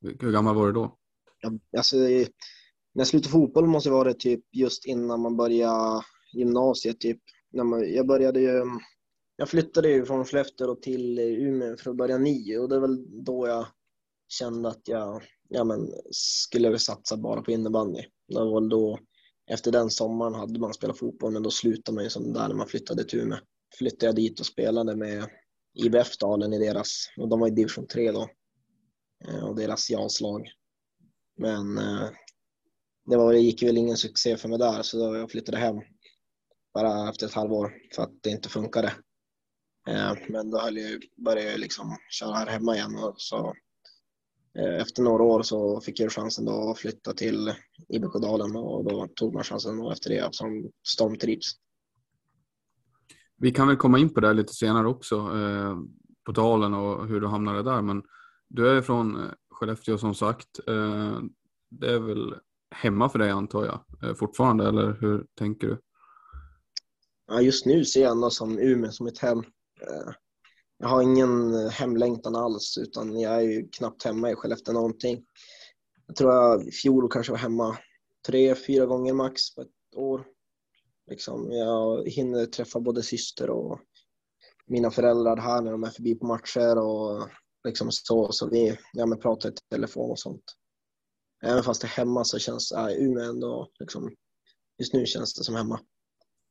Hur 0.00 0.32
gammal 0.32 0.54
var 0.54 0.66
du 0.66 0.72
då? 0.72 0.96
Ja, 1.40 1.52
alltså, 1.76 1.96
när 2.96 3.00
jag 3.00 3.08
slutade 3.08 3.32
fotboll 3.32 3.66
måste 3.66 3.90
vara 3.90 4.14
typ 4.14 4.40
just 4.52 4.86
innan 4.86 5.20
man 5.20 5.36
började 5.36 6.02
gymnasiet. 6.32 7.00
Typ. 7.00 7.20
När 7.52 7.64
man, 7.64 7.92
jag 7.92 8.06
började 8.06 8.40
ju, 8.40 8.62
jag 9.36 9.48
flyttade 9.48 9.88
ju 9.88 10.04
från 10.04 10.24
Skellefteå 10.24 10.74
till 10.74 11.18
Umeå 11.18 11.76
för 11.76 11.90
att 11.90 11.96
börja 11.96 12.18
nio 12.18 12.58
och 12.58 12.68
det 12.68 12.76
är 12.76 12.80
väl 12.80 13.24
då 13.24 13.46
jag 13.48 13.66
kände 14.28 14.68
att 14.68 14.88
jag 14.88 15.22
ja, 15.48 15.64
men, 15.64 15.92
skulle 16.10 16.78
satsa 16.78 17.16
bara 17.16 17.42
på 17.42 17.50
innebandy. 17.50 18.02
Det 18.28 18.34
var 18.34 18.60
väl 18.60 18.68
då, 18.68 18.98
efter 19.50 19.72
den 19.72 19.90
sommaren 19.90 20.34
hade 20.34 20.60
man 20.60 20.74
spelat 20.74 20.98
fotboll 20.98 21.32
men 21.32 21.42
då 21.42 21.50
slutade 21.50 21.94
man 21.94 22.04
ju 22.04 22.10
som 22.10 22.32
där 22.32 22.48
när 22.48 22.54
man 22.54 22.68
flyttade 22.68 23.04
till 23.04 23.20
Umeå. 23.20 23.38
Flyttade 23.78 24.06
jag 24.06 24.16
dit 24.16 24.40
och 24.40 24.46
spelade 24.46 24.96
med 24.96 25.24
IBF 25.74 26.18
Dalen 26.18 26.52
i 26.52 26.58
deras, 26.58 27.06
och 27.16 27.28
de 27.28 27.40
var 27.40 27.48
i 27.48 27.50
division 27.50 27.86
3 27.86 28.12
då, 28.12 28.28
eh, 29.24 29.44
och 29.44 29.56
deras 29.56 29.90
jaslag. 29.90 30.48
Men 31.38 31.78
eh, 31.78 32.08
det, 33.06 33.16
var, 33.16 33.32
det 33.32 33.38
gick 33.38 33.62
väl 33.62 33.76
ingen 33.76 33.96
succé 33.96 34.36
för 34.36 34.48
mig 34.48 34.58
där 34.58 34.82
så 34.82 34.98
jag 34.98 35.30
flyttade 35.30 35.58
hem 35.58 35.76
bara 36.74 37.08
efter 37.08 37.26
ett 37.26 37.34
halvår 37.34 37.72
för 37.94 38.02
att 38.02 38.12
det 38.22 38.30
inte 38.30 38.48
funkade. 38.48 38.92
Eh, 39.88 40.12
men 40.28 40.50
då 40.50 40.58
höll 40.58 40.76
jag, 40.76 41.02
började 41.24 41.50
jag 41.50 41.60
liksom 41.60 41.96
köra 42.10 42.34
här 42.34 42.46
hemma 42.46 42.74
igen 42.74 42.96
och 42.96 43.14
så 43.16 43.54
eh, 44.58 44.80
efter 44.80 45.02
några 45.02 45.22
år 45.22 45.42
så 45.42 45.80
fick 45.80 46.00
jag 46.00 46.12
chansen 46.12 46.44
då 46.44 46.70
att 46.70 46.78
flytta 46.78 47.12
till 47.12 47.54
IBK 47.88 48.12
Dalen 48.22 48.56
och 48.56 48.84
då 48.84 49.08
tog 49.16 49.34
man 49.34 49.44
chansen 49.44 49.80
och 49.80 49.92
efter 49.92 50.10
det 50.10 50.28
som 50.34 50.70
stormtrips. 50.88 51.46
Vi 53.36 53.50
kan 53.50 53.68
väl 53.68 53.76
komma 53.76 53.98
in 53.98 54.14
på 54.14 54.20
det 54.20 54.32
lite 54.32 54.52
senare 54.52 54.88
också, 54.88 55.16
eh, 55.16 55.76
på 56.24 56.32
Dalen 56.32 56.74
och 56.74 57.08
hur 57.08 57.20
du 57.20 57.26
hamnade 57.26 57.62
där. 57.62 57.82
Men 57.82 58.02
du 58.48 58.68
är 58.68 58.82
från 58.82 59.30
Skellefteå 59.50 59.98
som 59.98 60.14
sagt. 60.14 60.60
Det 61.70 61.92
är 61.92 61.98
väl 61.98 62.34
hemma 62.86 63.08
för 63.08 63.18
dig 63.18 63.30
antar 63.30 63.64
jag 63.64 64.08
eh, 64.08 64.14
fortfarande, 64.14 64.68
eller 64.68 64.98
hur 65.00 65.26
tänker 65.38 65.66
du? 65.66 65.80
Ja, 67.26 67.40
just 67.40 67.66
nu 67.66 67.84
ser 67.84 68.02
jag 68.02 68.12
ändå 68.12 68.30
som 68.30 68.58
Umeå 68.58 68.90
som 68.90 69.06
ett 69.06 69.18
hem. 69.18 69.38
Eh, 69.80 70.12
jag 70.78 70.88
har 70.88 71.02
ingen 71.02 71.54
eh, 71.54 71.70
hemlängtan 71.70 72.36
alls, 72.36 72.78
utan 72.78 73.20
jag 73.20 73.34
är 73.34 73.40
ju 73.40 73.68
knappt 73.68 74.04
hemma 74.04 74.30
i 74.30 74.34
Skellefteå 74.34 74.74
någonting. 74.74 75.24
Jag 76.06 76.16
tror 76.16 76.32
jag 76.32 76.68
i 76.68 76.70
fjol 76.70 77.10
kanske 77.10 77.32
var 77.32 77.38
hemma 77.38 77.78
tre, 78.26 78.54
fyra 78.54 78.86
gånger 78.86 79.12
max 79.12 79.54
på 79.54 79.60
ett 79.60 79.96
år. 79.96 80.26
Liksom, 81.10 81.52
jag 81.52 82.08
hinner 82.08 82.46
träffa 82.46 82.80
både 82.80 83.02
syster 83.02 83.50
och 83.50 83.80
mina 84.66 84.90
föräldrar 84.90 85.36
här 85.36 85.62
när 85.62 85.72
de 85.72 85.84
är 85.84 85.90
förbi 85.90 86.14
på 86.14 86.26
matcher 86.26 86.78
och 86.78 87.28
liksom 87.64 87.88
så, 87.90 88.32
så 88.32 88.48
vi 88.50 88.78
ja, 88.92 89.06
men 89.06 89.18
pratar 89.18 89.48
i 89.48 89.52
telefon 89.70 90.10
och 90.10 90.18
sånt. 90.18 90.44
Även 91.42 91.62
fast 91.62 91.80
det 91.80 91.86
är 91.86 91.88
hemma 91.88 92.24
så 92.24 92.38
känns 92.38 92.72
äh, 92.72 92.88
Umeå 92.98 93.30
ändå, 93.30 93.68
liksom, 93.78 94.10
just 94.78 94.94
nu 94.94 95.06
känns 95.06 95.34
det 95.34 95.44
som 95.44 95.54
hemma. 95.54 95.80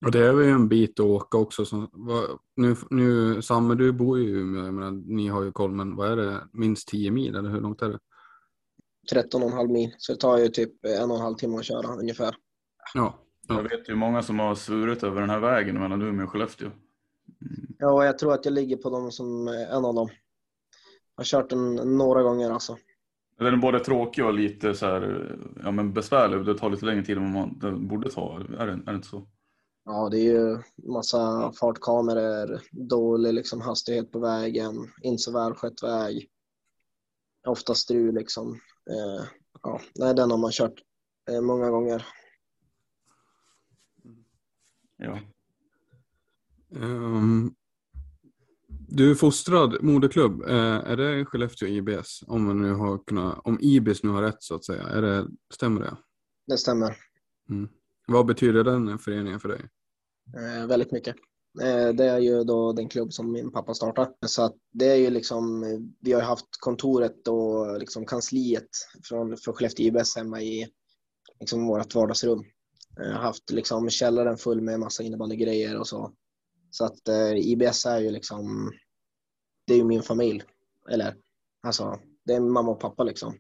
Och 0.06 0.12
det 0.12 0.26
är 0.26 0.34
väl 0.34 0.48
en 0.48 0.68
bit 0.68 1.00
att 1.00 1.06
åka 1.06 1.38
också. 1.38 1.66
Så, 1.66 1.88
vad, 1.92 2.40
nu, 2.56 2.76
nu, 2.90 3.42
Samme, 3.42 3.76
du 3.76 3.92
bor 3.92 4.20
ju 4.20 4.26
i 4.26 4.32
Umeå, 4.32 4.66
jag 4.66 4.74
menar, 4.74 4.92
ni 4.92 5.28
har 5.28 5.44
ju 5.44 5.52
koll, 5.52 5.72
men 5.72 5.96
vad 5.96 6.12
är 6.12 6.16
det, 6.16 6.48
minst 6.54 6.88
10 6.88 7.12
mil 7.12 7.36
eller 7.36 7.50
hur 7.50 7.62
långt 7.62 7.82
är 7.82 7.90
det? 7.90 8.00
13,5 9.14 9.68
mil, 9.68 9.96
så 9.98 10.14
det 10.14 10.20
tar 10.20 10.38
ju 10.38 10.48
typ 10.48 10.86
en 10.86 11.12
och 11.12 11.18
en 11.18 11.22
halv 11.22 11.36
timme 11.36 11.58
att 11.58 11.66
köra 11.66 11.88
ungefär. 11.88 12.36
Ja. 12.94 13.20
ja. 13.48 13.56
Jag 13.56 13.64
vet 13.64 13.90
ju 13.90 13.96
många 13.96 14.24
som 14.24 14.40
har 14.40 14.56
svurit 14.56 15.04
över 15.04 15.22
den 15.22 15.30
här 15.30 15.40
vägen 15.40 15.80
mellan 15.80 16.02
Umeå 16.02 16.26
och 16.26 16.32
Skellefteå. 16.32 16.68
Mm. 16.68 17.76
Ja, 17.80 18.06
jag 18.06 18.20
tror 18.20 18.34
att 18.34 18.46
jag 18.46 18.54
ligger 18.54 18.78
på 18.78 18.90
dem 18.90 19.12
som 19.12 19.48
en 19.48 19.86
av 19.86 19.96
dem. 19.96 20.10
Jag 21.16 21.20
har 21.20 21.24
kört 21.24 21.50
den 21.50 21.76
några 21.76 22.24
gånger 22.24 22.52
alltså. 22.52 22.78
Den 23.38 23.54
är 23.54 23.58
både 23.58 23.80
tråkig 23.80 24.26
och 24.26 24.34
lite 24.34 24.76
så 24.76 24.86
här, 24.86 25.36
ja, 25.64 25.72
men 25.72 25.94
besvärlig. 25.94 26.46
Det 26.46 26.58
tar 26.58 26.70
lite 26.70 26.86
längre 26.86 27.06
tid 27.06 27.18
än 27.18 27.34
man 27.34 27.88
borde 27.88 28.12
ta. 28.12 28.40
Är 28.40 28.68
det, 28.68 28.74
är 28.74 28.92
det 28.92 28.96
inte 28.96 29.08
så? 29.08 29.28
Ja, 29.86 30.10
det 30.10 30.18
är 30.20 30.34
ju 30.34 30.60
massa 30.94 31.52
fartkameror, 31.60 32.62
dålig 32.72 33.34
liksom 33.34 33.62
hastighet 33.62 34.12
på 34.12 34.20
vägen, 34.20 34.92
inte 35.02 35.24
så 35.24 35.32
välskött 35.32 35.84
väg. 35.84 36.30
Ofta 37.48 37.76
strul 37.76 38.16
liksom. 38.16 38.54
Eh, 38.90 39.26
ja, 39.64 39.82
nej, 39.96 40.16
den 40.16 40.32
har 40.32 40.38
man 40.38 40.52
kört 40.52 40.82
eh, 41.32 41.42
många 41.42 41.70
gånger. 41.70 42.06
Ja. 44.98 45.20
Um, 46.70 47.56
du 48.88 49.12
är 49.12 49.16
fostrad 49.16 49.84
moderklubb. 49.84 50.42
Eh, 50.42 50.92
är 50.92 50.98
det 50.98 51.26
Skellefteå 51.26 51.68
IBS? 51.68 52.24
Om, 52.28 52.46
man 52.46 52.62
nu 52.62 52.74
har 52.74 52.98
kunnat, 52.98 53.40
om 53.44 53.58
IBS 53.62 54.04
nu 54.04 54.10
har 54.10 54.22
rätt 54.22 54.44
så 54.44 54.56
att 54.56 54.66
säga. 54.66 54.84
Är 54.84 55.02
det, 55.02 55.28
stämmer 55.54 55.82
det? 55.82 55.98
Det 56.48 56.58
stämmer. 56.58 56.98
Mm. 57.50 57.70
Vad 58.08 58.26
betyder 58.26 58.64
den 58.64 59.00
föreningen 59.00 59.40
för 59.40 59.50
dig? 59.50 59.70
Eh, 60.38 60.68
väldigt 60.68 60.92
mycket. 60.92 61.16
Eh, 61.62 61.90
det 61.90 62.06
är 62.06 62.20
ju 62.20 62.44
då 62.44 62.74
den 62.74 62.90
klubb 62.90 63.14
som 63.14 63.32
min 63.32 63.52
pappa 63.52 63.74
startade. 63.74 64.12
Så 64.26 64.44
att 64.44 64.56
det 64.74 64.86
är 64.86 64.96
ju 64.96 65.10
liksom, 65.10 65.64
vi 66.00 66.14
har 66.14 66.22
haft 66.22 66.48
kontoret 66.60 67.28
och 67.28 67.80
liksom 67.80 68.06
kansliet 68.06 68.70
från, 69.04 69.38
för 69.38 69.54
Skellefteå 69.54 69.86
IBS 69.86 70.16
hemma 70.16 70.42
i 70.42 70.68
liksom 71.40 71.68
vårt 71.68 71.96
vardagsrum. 71.96 72.44
Jag 72.96 73.06
har 73.06 73.22
haft 73.22 73.52
liksom 73.52 73.90
källaren 73.90 74.38
full 74.38 74.62
med 74.62 74.80
massa 74.80 75.04
innebandygrejer 75.04 75.80
och 75.80 75.88
så. 75.88 76.14
Så 76.76 76.86
att 76.86 77.08
eh, 77.08 77.32
IBS 77.32 77.86
är 77.86 78.00
ju 78.00 78.12
liksom, 78.12 78.72
det 79.68 79.74
är 79.74 79.78
ju 79.78 79.84
min 79.84 80.04
familj. 80.04 80.44
Eller 80.90 81.16
alltså, 81.64 82.00
det 82.26 82.34
är 82.34 82.40
mamma 82.40 82.72
och 82.72 82.80
pappa 82.80 83.04
liksom. 83.04 83.38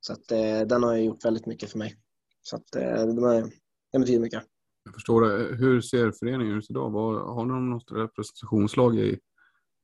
Så 0.00 0.12
att 0.12 0.32
eh, 0.32 0.60
den 0.60 0.82
har 0.82 0.96
ju 0.96 1.04
gjort 1.04 1.24
väldigt 1.24 1.46
mycket 1.46 1.70
för 1.70 1.78
mig. 1.78 1.96
Så 2.42 2.56
att 2.56 2.74
eh, 2.74 3.06
den, 3.06 3.50
den 3.92 4.00
betyder 4.00 4.20
mycket. 4.20 4.42
Jag 4.84 4.94
förstår 4.94 5.22
det. 5.22 5.56
Hur 5.56 5.80
ser 5.80 6.12
föreningen 6.12 6.58
ut 6.58 6.70
idag? 6.70 6.90
Var, 6.90 7.34
har 7.34 7.44
ni 7.44 7.70
något 7.70 7.92
representationslag 7.92 8.98
i, 8.98 9.18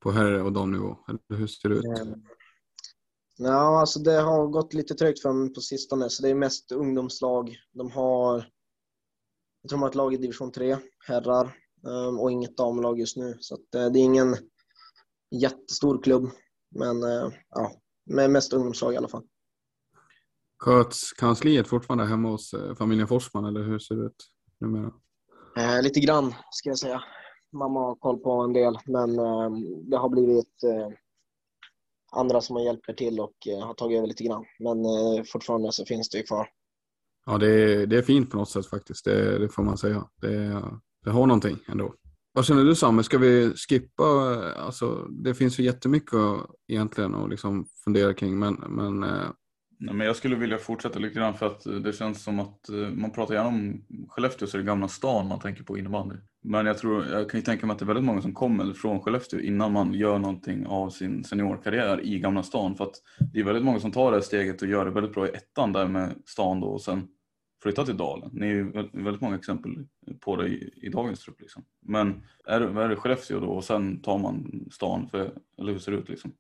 på 0.03 0.11
herr 0.11 0.43
och 0.43 0.53
damnivå? 0.53 0.97
Eller 1.09 1.39
hur 1.39 1.47
ser 1.47 1.69
det 1.69 1.75
ut? 1.75 1.85
Mm. 1.85 2.23
Ja, 3.39 3.81
alltså 3.81 4.01
det 4.01 4.21
har 4.21 4.47
gått 4.47 4.75
lite 4.75 4.95
trögt 4.95 5.23
för 5.23 5.29
dem 5.29 5.53
på 5.55 5.61
sistone, 5.61 6.11
så 6.11 6.23
det 6.23 6.29
är 6.29 6.35
mest 6.35 6.73
ungdomslag. 6.73 7.57
De 7.73 7.91
har, 7.91 8.35
jag 9.63 9.69
tror 9.69 9.79
de 9.79 9.83
har 9.83 9.89
ett 9.89 9.95
lag 9.95 10.15
i 10.15 10.17
division 10.17 10.53
3, 10.53 10.77
herrar, 11.07 11.57
och 12.21 12.31
inget 12.33 12.57
damlag 12.57 13.01
just 13.01 13.17
nu. 13.17 13.37
Så 13.41 13.55
eh, 13.55 13.61
det 13.71 13.99
är 13.99 14.05
ingen 14.05 14.37
jättestor 15.31 16.03
klubb, 16.03 16.31
men 16.75 17.03
eh, 17.03 17.33
ja, 17.51 17.73
med 18.07 18.31
mest 18.31 18.53
ungdomslag 18.53 18.95
i 18.95 18.97
alla 18.97 19.09
fall. 19.09 19.25
Sköts 20.59 21.13
kansliet 21.13 21.69
fortfarande 21.69 22.05
hemma 22.05 22.29
hos 22.29 22.55
eh, 22.55 22.75
familjen 22.75 23.09
Forsman, 23.09 23.45
eller 23.45 23.63
hur 23.63 23.79
ser 23.79 23.95
det 23.95 24.07
ut 24.07 24.31
numera? 24.61 24.93
Eh, 25.57 25.83
lite 25.83 26.01
grann, 26.01 26.35
ska 26.51 26.69
jag 26.69 26.79
säga. 26.79 27.03
Mamma 27.53 27.81
har 27.81 27.95
koll 27.95 28.19
på 28.19 28.31
en 28.31 28.53
del, 28.53 28.79
men 28.87 29.19
eh, 29.19 29.51
det 29.91 29.97
har 29.97 30.09
blivit 30.09 30.63
eh, 30.63 30.89
andra 32.13 32.41
som 32.41 32.57
har 32.57 32.63
hjälpt 32.63 32.97
till 32.97 33.21
och 33.21 33.35
har 33.63 33.75
tagit 33.75 33.99
över 33.99 34.09
lite 34.09 34.25
grann. 34.25 34.45
Men 34.59 34.77
fortfarande 35.25 35.73
så 35.73 35.85
finns 35.85 36.09
det 36.09 36.19
ju 36.19 36.25
kvar. 36.25 36.49
Ja, 37.27 37.39
det 37.39 37.47
är, 37.47 37.87
det 37.87 37.99
är 37.99 38.03
fint 38.03 38.31
på 38.31 38.37
något 38.37 38.51
sätt 38.51 38.67
faktiskt. 38.67 39.05
Det, 39.05 39.39
det 39.39 39.49
får 39.49 39.63
man 39.63 39.79
säga. 39.79 40.09
Det, 40.21 40.63
det 41.09 41.13
har 41.13 41.27
någonting 41.27 41.59
ändå. 41.69 41.95
Vad 42.33 42.45
känner 42.45 42.65
du 42.65 42.75
Samme? 42.75 43.03
Ska 43.03 43.19
vi 43.19 43.53
skippa? 43.57 44.03
Eh, 44.03 44.65
alltså, 44.67 45.07
det 45.11 45.35
finns 45.35 45.61
ju 45.61 45.65
jättemycket 45.65 46.15
egentligen 46.69 47.15
att 47.15 47.31
liksom 47.31 47.67
fundera 47.85 48.15
kring, 48.15 48.39
men, 48.39 48.55
men 48.55 49.03
eh, 49.03 49.31
Nej, 49.81 49.95
men 49.95 50.07
jag 50.07 50.17
skulle 50.17 50.37
vilja 50.37 50.59
fortsätta 50.59 50.99
lite 50.99 51.15
grann 51.15 51.35
för 51.35 51.47
att 51.47 51.67
eh, 51.67 51.73
det 51.73 51.93
känns 51.93 52.23
som 52.25 52.41
att 52.41 52.61
man 52.93 53.11
pratar 53.11 53.35
gärna 53.35 53.49
om 53.49 53.85
Skellefteå 54.09 54.49
så 54.49 54.57
är 54.57 54.59
det 54.59 54.67
Gamla 54.67 54.89
stan 54.89 55.29
man 55.29 55.41
tänker 55.41 55.65
på 55.65 55.79
innebandy. 55.79 56.17
Men 56.45 56.67
jag, 56.67 56.79
tror, 56.79 57.07
jag 57.07 57.31
kan 57.31 57.41
ju 57.41 57.45
tänka 57.45 57.67
mig 57.67 57.75
att 57.75 57.79
det 57.79 57.85
är 57.85 57.87
väldigt 57.87 58.05
många 58.05 58.23
som 58.23 58.35
kommer 58.35 58.73
från 58.73 59.01
Skellefteå 59.01 59.41
innan 59.41 59.73
man 59.73 59.95
gör 59.95 60.19
någonting 60.19 60.67
av 60.67 60.91
sin 60.91 61.25
seniorkarriär 61.25 62.01
i 62.01 62.19
Gamla 62.19 62.43
stan. 62.43 62.77
För 62.77 62.85
att 62.85 62.95
det 63.33 63.41
är 63.41 63.45
väldigt 63.45 63.65
många 63.65 63.81
som 63.81 63.93
tar 63.93 64.11
det 64.11 64.17
här 64.17 64.23
steget 64.23 64.63
och 64.63 64.69
gör 64.69 64.85
det 64.85 64.91
väldigt 64.91 65.15
bra 65.15 65.29
i 65.29 65.31
ettan 65.31 65.73
där 65.73 65.89
med 65.89 66.15
stan 66.27 66.61
då 66.61 66.67
och 66.67 66.83
sen 66.83 67.09
flytta 67.69 67.85
till 67.85 67.97
Dalen. 67.97 68.31
Ni 68.33 68.47
är 68.47 68.51
ju 68.51 68.73
väldigt 68.93 69.21
många 69.21 69.37
exempel 69.37 69.87
på 70.21 70.37
det 70.37 70.49
i, 70.49 70.73
i 70.83 70.89
dagens 70.89 71.21
trupp. 71.21 71.41
Liksom. 71.41 71.65
Men 71.81 72.23
är, 72.45 72.61
är 72.61 72.89
det 72.89 72.97
Skellefteå 72.97 73.41
då 73.41 73.47
och 73.47 73.65
sen 73.65 74.03
tar 74.03 74.19
man 74.19 74.65
stan? 74.73 75.09
För, 75.11 75.39
eller 75.59 75.73
hur 75.73 75.79
ser 75.79 75.93
det 75.93 75.99
ut 75.99 76.09
liksom? 76.09 76.33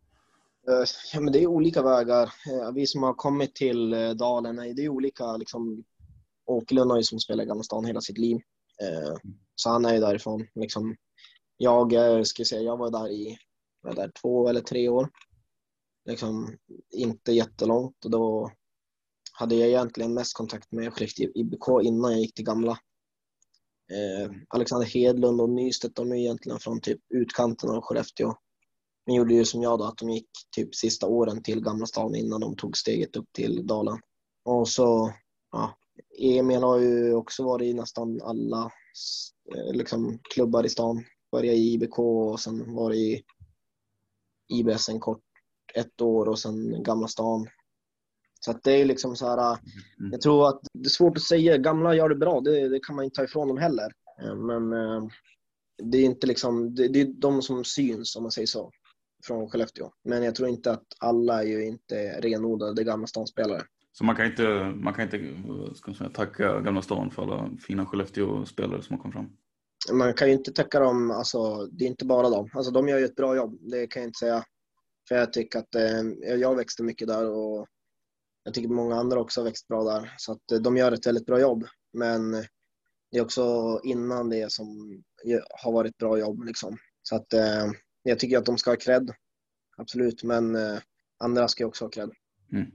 Eh, 0.68 0.84
ja, 1.12 1.20
men 1.20 1.32
det 1.32 1.42
är 1.42 1.46
olika 1.46 1.82
vägar. 1.82 2.22
Eh, 2.22 2.72
vi 2.74 2.86
som 2.86 3.02
har 3.02 3.14
kommit 3.14 3.54
till 3.54 3.92
eh, 3.92 4.10
Dalen, 4.10 4.56
det 4.56 4.84
är 4.84 4.88
olika. 4.88 5.36
Liksom, 5.36 5.84
Åkerlund 6.46 6.90
har 6.90 6.98
ju 6.98 7.04
som 7.04 7.20
spelat 7.20 7.44
i 7.44 7.48
Gamla 7.48 7.62
stan 7.62 7.84
hela 7.84 8.00
sitt 8.00 8.18
liv. 8.18 8.38
Så 9.54 9.70
han 9.70 9.84
är 9.84 9.94
ju 9.94 10.00
därifrån. 10.00 10.46
Liksom, 10.54 10.96
jag, 11.56 12.26
ska 12.26 12.44
säga, 12.44 12.62
jag 12.62 12.76
var 12.76 12.90
där 12.90 13.10
i 13.10 13.38
var 13.80 13.94
där 13.94 14.12
två 14.22 14.48
eller 14.48 14.60
tre 14.60 14.88
år. 14.88 15.08
Liksom, 16.04 16.56
inte 16.90 17.32
jättelångt 17.32 18.04
och 18.04 18.10
då 18.10 18.52
hade 19.38 19.54
jag 19.54 19.68
egentligen 19.68 20.14
mest 20.14 20.36
kontakt 20.36 20.72
med 20.72 20.92
Skellefteå 20.92 21.30
IBK 21.34 21.68
innan 21.82 22.12
jag 22.12 22.20
gick 22.20 22.34
till 22.34 22.44
gamla. 22.44 22.78
Eh, 23.92 24.30
Alexander 24.48 24.86
Hedlund 24.86 25.40
och 25.40 25.50
Nystedt 25.50 25.96
de 25.96 26.12
är 26.12 26.16
egentligen 26.16 26.58
från 26.58 26.80
typ 26.80 27.00
utkanten 27.14 27.70
av 27.70 27.82
Skellefteå. 27.82 28.34
Men 29.06 29.14
gjorde 29.14 29.34
ju 29.34 29.44
som 29.44 29.62
jag 29.62 29.78
då, 29.78 29.84
att 29.84 29.98
de 29.98 30.10
gick 30.10 30.28
typ 30.56 30.74
sista 30.74 31.06
åren 31.06 31.42
till 31.42 31.60
Gamla 31.60 31.86
stan 31.86 32.14
innan 32.14 32.40
de 32.40 32.56
tog 32.56 32.76
steget 32.76 33.16
upp 33.16 33.32
till 33.32 33.66
Dalen. 33.66 33.98
Och 34.44 34.68
så, 34.68 35.12
ja, 35.52 35.78
Emil 36.18 36.62
har 36.62 36.78
ju 36.78 37.14
också 37.14 37.44
varit 37.44 37.66
i 37.66 37.74
nästan 37.74 38.20
alla 38.22 38.72
eh, 39.54 39.72
liksom, 39.72 40.18
klubbar 40.34 40.66
i 40.66 40.68
stan. 40.68 41.04
Började 41.32 41.58
i 41.58 41.72
IBK 41.72 41.98
och 41.98 42.40
sen 42.40 42.74
var 42.74 42.94
i 42.94 43.22
IBS 44.52 44.88
en 44.88 45.00
kort, 45.00 45.24
ett 45.74 46.00
år 46.00 46.28
och 46.28 46.38
sen 46.38 46.82
Gamla 46.82 47.08
stan. 47.08 47.46
Så 48.40 48.50
att 48.50 48.62
det 48.62 48.72
är 48.72 48.84
liksom 48.84 49.16
så 49.16 49.26
här, 49.26 49.58
mm. 49.98 50.12
jag 50.12 50.20
tror 50.20 50.48
att 50.48 50.60
det 50.72 50.86
är 50.86 50.90
svårt 50.90 51.16
att 51.16 51.22
säga, 51.22 51.56
gamla 51.56 51.94
gör 51.94 52.08
det 52.08 52.14
bra, 52.16 52.40
det, 52.40 52.68
det 52.68 52.80
kan 52.80 52.96
man 52.96 53.04
inte 53.04 53.16
ta 53.16 53.24
ifrån 53.24 53.48
dem 53.48 53.58
heller. 53.58 53.92
Men 54.36 54.70
det 55.82 55.98
är 55.98 56.04
inte 56.04 56.26
liksom, 56.26 56.74
det, 56.74 56.88
det 56.88 57.00
är 57.00 57.06
de 57.06 57.42
som 57.42 57.64
syns 57.64 58.16
om 58.16 58.22
man 58.22 58.32
säger 58.32 58.46
så 58.46 58.70
från 59.26 59.50
Skellefteå. 59.50 59.90
Men 60.04 60.22
jag 60.22 60.34
tror 60.34 60.48
inte 60.48 60.72
att 60.72 60.84
alla 60.98 61.42
är 61.42 61.46
ju 61.46 61.66
inte 61.66 62.20
renodlade 62.20 62.84
Gamla 62.84 63.06
stan-spelare. 63.06 63.62
Så 63.92 64.04
man 64.04 64.16
kan 64.16 64.26
inte, 64.26 64.72
man 64.76 64.94
kan 64.94 65.04
inte 65.04 65.20
ska 65.74 65.94
säga, 65.94 66.10
tacka 66.10 66.60
Gamla 66.60 66.82
stan 66.82 67.10
för 67.10 67.22
alla 67.22 67.50
fina 67.66 67.86
Skellefteå-spelare 67.86 68.82
som 68.82 68.96
har 68.96 69.02
kommit 69.02 69.14
fram? 69.14 69.30
Man 69.92 70.14
kan 70.14 70.28
ju 70.28 70.34
inte 70.34 70.52
tacka 70.52 70.80
dem, 70.80 71.10
alltså 71.10 71.66
det 71.66 71.84
är 71.84 71.88
inte 71.88 72.04
bara 72.04 72.30
dem. 72.30 72.50
Alltså 72.54 72.72
de 72.72 72.88
gör 72.88 72.98
ju 72.98 73.04
ett 73.04 73.16
bra 73.16 73.36
jobb, 73.36 73.58
det 73.60 73.86
kan 73.86 74.02
jag 74.02 74.08
inte 74.08 74.18
säga. 74.18 74.44
För 75.08 75.14
jag 75.14 75.32
tycker 75.32 75.58
att 75.58 75.74
eh, 75.74 76.34
jag 76.34 76.56
växte 76.56 76.82
mycket 76.82 77.08
där 77.08 77.30
och 77.30 77.66
jag 78.44 78.54
tycker 78.54 78.68
många 78.68 78.96
andra 78.96 79.20
också 79.20 79.40
har 79.40 79.44
växt 79.44 79.68
bra 79.68 79.84
där. 79.84 80.14
Så 80.16 80.32
att 80.32 80.52
eh, 80.52 80.58
de 80.58 80.76
gör 80.76 80.92
ett 80.92 81.06
väldigt 81.06 81.26
bra 81.26 81.40
jobb. 81.40 81.64
Men 81.92 82.32
det 83.10 83.18
är 83.18 83.22
också 83.22 83.80
innan 83.84 84.30
det 84.30 84.52
som 84.52 84.66
har 85.62 85.72
varit 85.72 85.90
ett 85.90 85.98
bra 85.98 86.18
jobb. 86.18 86.44
Liksom. 86.44 86.76
Så 87.02 87.16
att 87.16 87.32
eh, 87.32 87.66
jag 88.02 88.18
tycker 88.18 88.38
att 88.38 88.46
de 88.46 88.58
ska 88.58 88.70
ha 88.70 88.76
cred. 88.76 89.10
Absolut, 89.76 90.22
men 90.22 90.54
eh, 90.54 90.78
andra 91.18 91.48
ska 91.48 91.66
också 91.66 91.84
ha 91.84 91.90
cred. 91.90 92.10
Mm. 92.52 92.70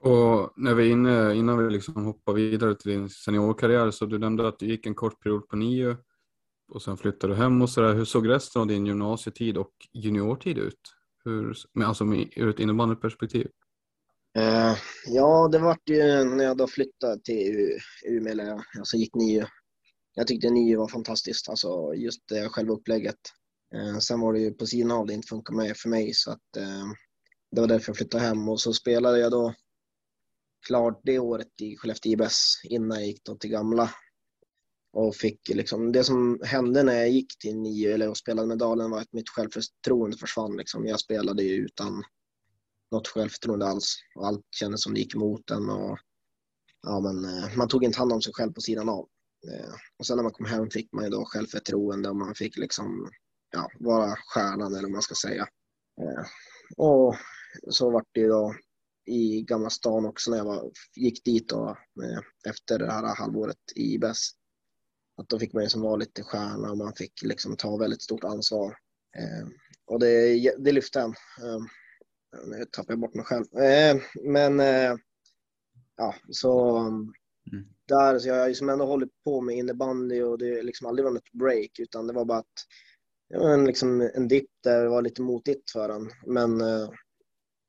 Och 0.00 0.52
när 0.56 0.74
vi 0.74 0.88
inne, 0.88 1.34
innan 1.34 1.58
vi 1.58 1.70
liksom 1.70 2.04
hoppar 2.04 2.32
vidare 2.32 2.74
till 2.74 2.90
din 2.90 3.08
seniorkarriär 3.08 3.90
så 3.90 4.06
du 4.06 4.18
nämnde 4.18 4.48
att 4.48 4.58
du 4.58 4.66
gick 4.66 4.86
en 4.86 4.94
kort 4.94 5.22
period 5.22 5.48
på 5.48 5.56
nio 5.56 5.96
och 6.68 6.82
sen 6.82 6.96
flyttade 6.96 7.32
du 7.32 7.36
hem 7.36 7.62
och 7.62 7.70
sådär. 7.70 7.94
Hur 7.94 8.04
såg 8.04 8.28
resten 8.28 8.62
av 8.62 8.68
din 8.68 8.86
gymnasietid 8.86 9.56
och 9.56 9.72
juniortid 9.92 10.58
ut? 10.58 10.80
Hur, 11.24 11.56
alltså 11.84 12.04
med, 12.04 12.32
ur 12.36 12.48
ett 12.48 12.60
innebandyperspektiv? 12.60 13.48
Uh, 14.38 14.76
ja, 15.06 15.48
det 15.52 15.58
vart 15.58 15.88
ju 15.88 16.24
när 16.24 16.44
jag 16.44 16.56
då 16.56 16.66
flyttade 16.66 17.20
till 17.20 17.78
Umeå, 18.06 18.32
eller 18.32 18.64
alltså 18.78 18.96
gick 18.96 19.14
nio. 19.14 19.48
Jag 20.14 20.26
tyckte 20.26 20.50
nio 20.50 20.78
var 20.78 20.88
fantastiskt, 20.88 21.48
alltså 21.48 21.94
just 21.94 22.28
det 22.28 22.48
själva 22.48 22.74
upplägget. 22.74 23.18
Uh, 23.74 23.88
eh, 23.88 23.98
sen 23.98 24.20
var 24.20 24.32
det 24.32 24.40
ju 24.40 24.54
på 24.54 24.66
sidan 24.66 24.90
av 24.90 25.06
det 25.06 25.14
inte 25.14 25.28
funkade 25.28 25.56
med 25.56 25.76
för 25.76 25.88
mig 25.88 26.14
så 26.14 26.30
att 26.30 26.56
uh, 26.58 26.92
det 27.50 27.60
var 27.60 27.68
därför 27.68 27.90
jag 27.90 27.96
flyttade 27.96 28.24
hem 28.24 28.48
och 28.48 28.60
så 28.60 28.72
spelade 28.72 29.18
jag 29.18 29.30
då 29.30 29.54
klart 30.66 31.00
det 31.04 31.18
året 31.18 31.60
i 31.60 31.76
Skellefteå 31.76 32.12
IBS 32.12 32.60
innan 32.64 32.98
jag 32.98 33.06
gick 33.06 33.24
då 33.24 33.34
till 33.34 33.50
gamla. 33.50 33.90
Och 34.92 35.16
fick 35.16 35.48
liksom, 35.48 35.92
det 35.92 36.04
som 36.04 36.40
hände 36.44 36.82
när 36.82 36.94
jag 36.94 37.10
gick 37.10 37.38
till 37.38 37.56
nio 37.56 37.94
eller 37.94 38.08
och 38.08 38.16
spelade 38.16 38.48
med 38.48 38.58
Dalen 38.58 38.90
var 38.90 39.00
att 39.00 39.12
mitt 39.12 39.28
självförtroende 39.28 40.16
försvann. 40.16 40.56
Liksom. 40.56 40.86
Jag 40.86 41.00
spelade 41.00 41.42
ju 41.42 41.54
utan 41.54 42.04
något 42.90 43.08
självförtroende 43.08 43.66
alls 43.66 43.96
och 44.14 44.26
allt 44.26 44.44
kändes 44.50 44.82
som 44.82 44.94
det 44.94 45.00
gick 45.00 45.14
emot 45.14 45.50
en. 45.50 45.70
Och, 45.70 45.98
ja, 46.82 47.00
men, 47.00 47.24
eh, 47.24 47.56
man 47.56 47.68
tog 47.68 47.84
inte 47.84 47.98
hand 47.98 48.12
om 48.12 48.22
sig 48.22 48.32
själv 48.32 48.52
på 48.52 48.60
sidan 48.60 48.88
av. 48.88 49.08
Eh, 49.52 49.74
och 49.98 50.06
sen 50.06 50.16
när 50.16 50.22
man 50.22 50.32
kom 50.32 50.46
hem 50.46 50.70
fick 50.70 50.92
man 50.92 51.04
ju 51.04 51.10
då 51.10 51.24
självförtroende 51.24 52.08
och 52.08 52.16
man 52.16 52.34
fick 52.34 52.56
liksom 52.56 53.10
ja, 53.50 53.70
vara 53.78 54.16
stjärnan 54.16 54.72
eller 54.72 54.82
vad 54.82 54.90
man 54.90 55.02
ska 55.02 55.14
säga. 55.14 55.48
Eh, 56.00 56.24
och 56.76 57.16
så 57.70 57.90
vart 57.90 58.08
det 58.12 58.20
ju 58.20 58.28
då 58.28 58.54
i 59.06 59.42
Gamla 59.42 59.70
stan 59.70 60.06
också 60.06 60.30
när 60.30 60.38
jag 60.38 60.44
var, 60.44 60.70
gick 60.96 61.24
dit 61.24 61.48
då, 61.48 61.78
efter 62.48 62.78
det 62.78 62.92
här 62.92 63.14
halvåret 63.16 63.56
i 63.74 63.94
IBS. 63.94 64.30
Att 65.16 65.28
då 65.28 65.38
fick 65.38 65.52
man 65.52 65.62
ju 65.62 65.68
som 65.68 65.80
vara 65.80 65.96
lite 65.96 66.22
stjärna 66.22 66.70
och 66.70 66.78
man 66.78 66.92
fick 66.96 67.22
liksom 67.22 67.56
ta 67.56 67.76
väldigt 67.76 68.02
stort 68.02 68.24
ansvar. 68.24 68.76
Och 69.86 70.00
det, 70.00 70.34
det 70.58 70.72
lyfte 70.72 71.00
en. 71.00 71.14
Nu 72.46 72.64
tappar 72.72 72.92
jag 72.92 73.00
bort 73.00 73.14
mig 73.14 73.24
själv. 73.24 73.44
Eh, 73.58 74.02
men 74.24 74.60
eh, 74.60 74.96
ja, 75.96 76.14
så 76.30 76.76
mm. 76.76 77.10
där, 77.88 78.18
så 78.18 78.28
jag 78.28 78.40
har 78.40 78.48
ju 78.48 78.54
som 78.54 78.68
ändå 78.68 78.86
hållit 78.86 79.24
på 79.24 79.40
med 79.40 79.56
innebandy 79.56 80.22
och 80.22 80.38
det 80.38 80.62
liksom 80.62 80.86
aldrig 80.86 81.04
var 81.04 81.12
något 81.12 81.32
break 81.32 81.78
utan 81.78 82.06
det 82.06 82.12
var 82.12 82.24
bara 82.24 82.38
att 82.38 82.54
det 83.28 83.38
var 83.38 83.50
en, 83.50 83.64
liksom, 83.64 84.10
en 84.14 84.28
dipp 84.28 84.50
där 84.64 84.82
det 84.82 84.88
var 84.88 85.02
lite 85.02 85.22
motigt 85.22 85.70
för 85.70 85.88
en. 85.88 86.10
Men 86.26 86.60
eh, 86.60 86.90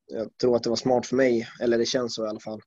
jag 0.05 0.37
tror 0.37 0.55
att 0.55 0.63
det 0.63 0.69
var 0.69 0.77
smart 0.77 1.05
för 1.05 1.15
mig, 1.15 1.47
eller 1.61 1.77
det 1.77 1.85
känns 1.85 2.15
så 2.15 2.25
i 2.25 2.29
alla 2.29 2.39
fall, 2.39 2.61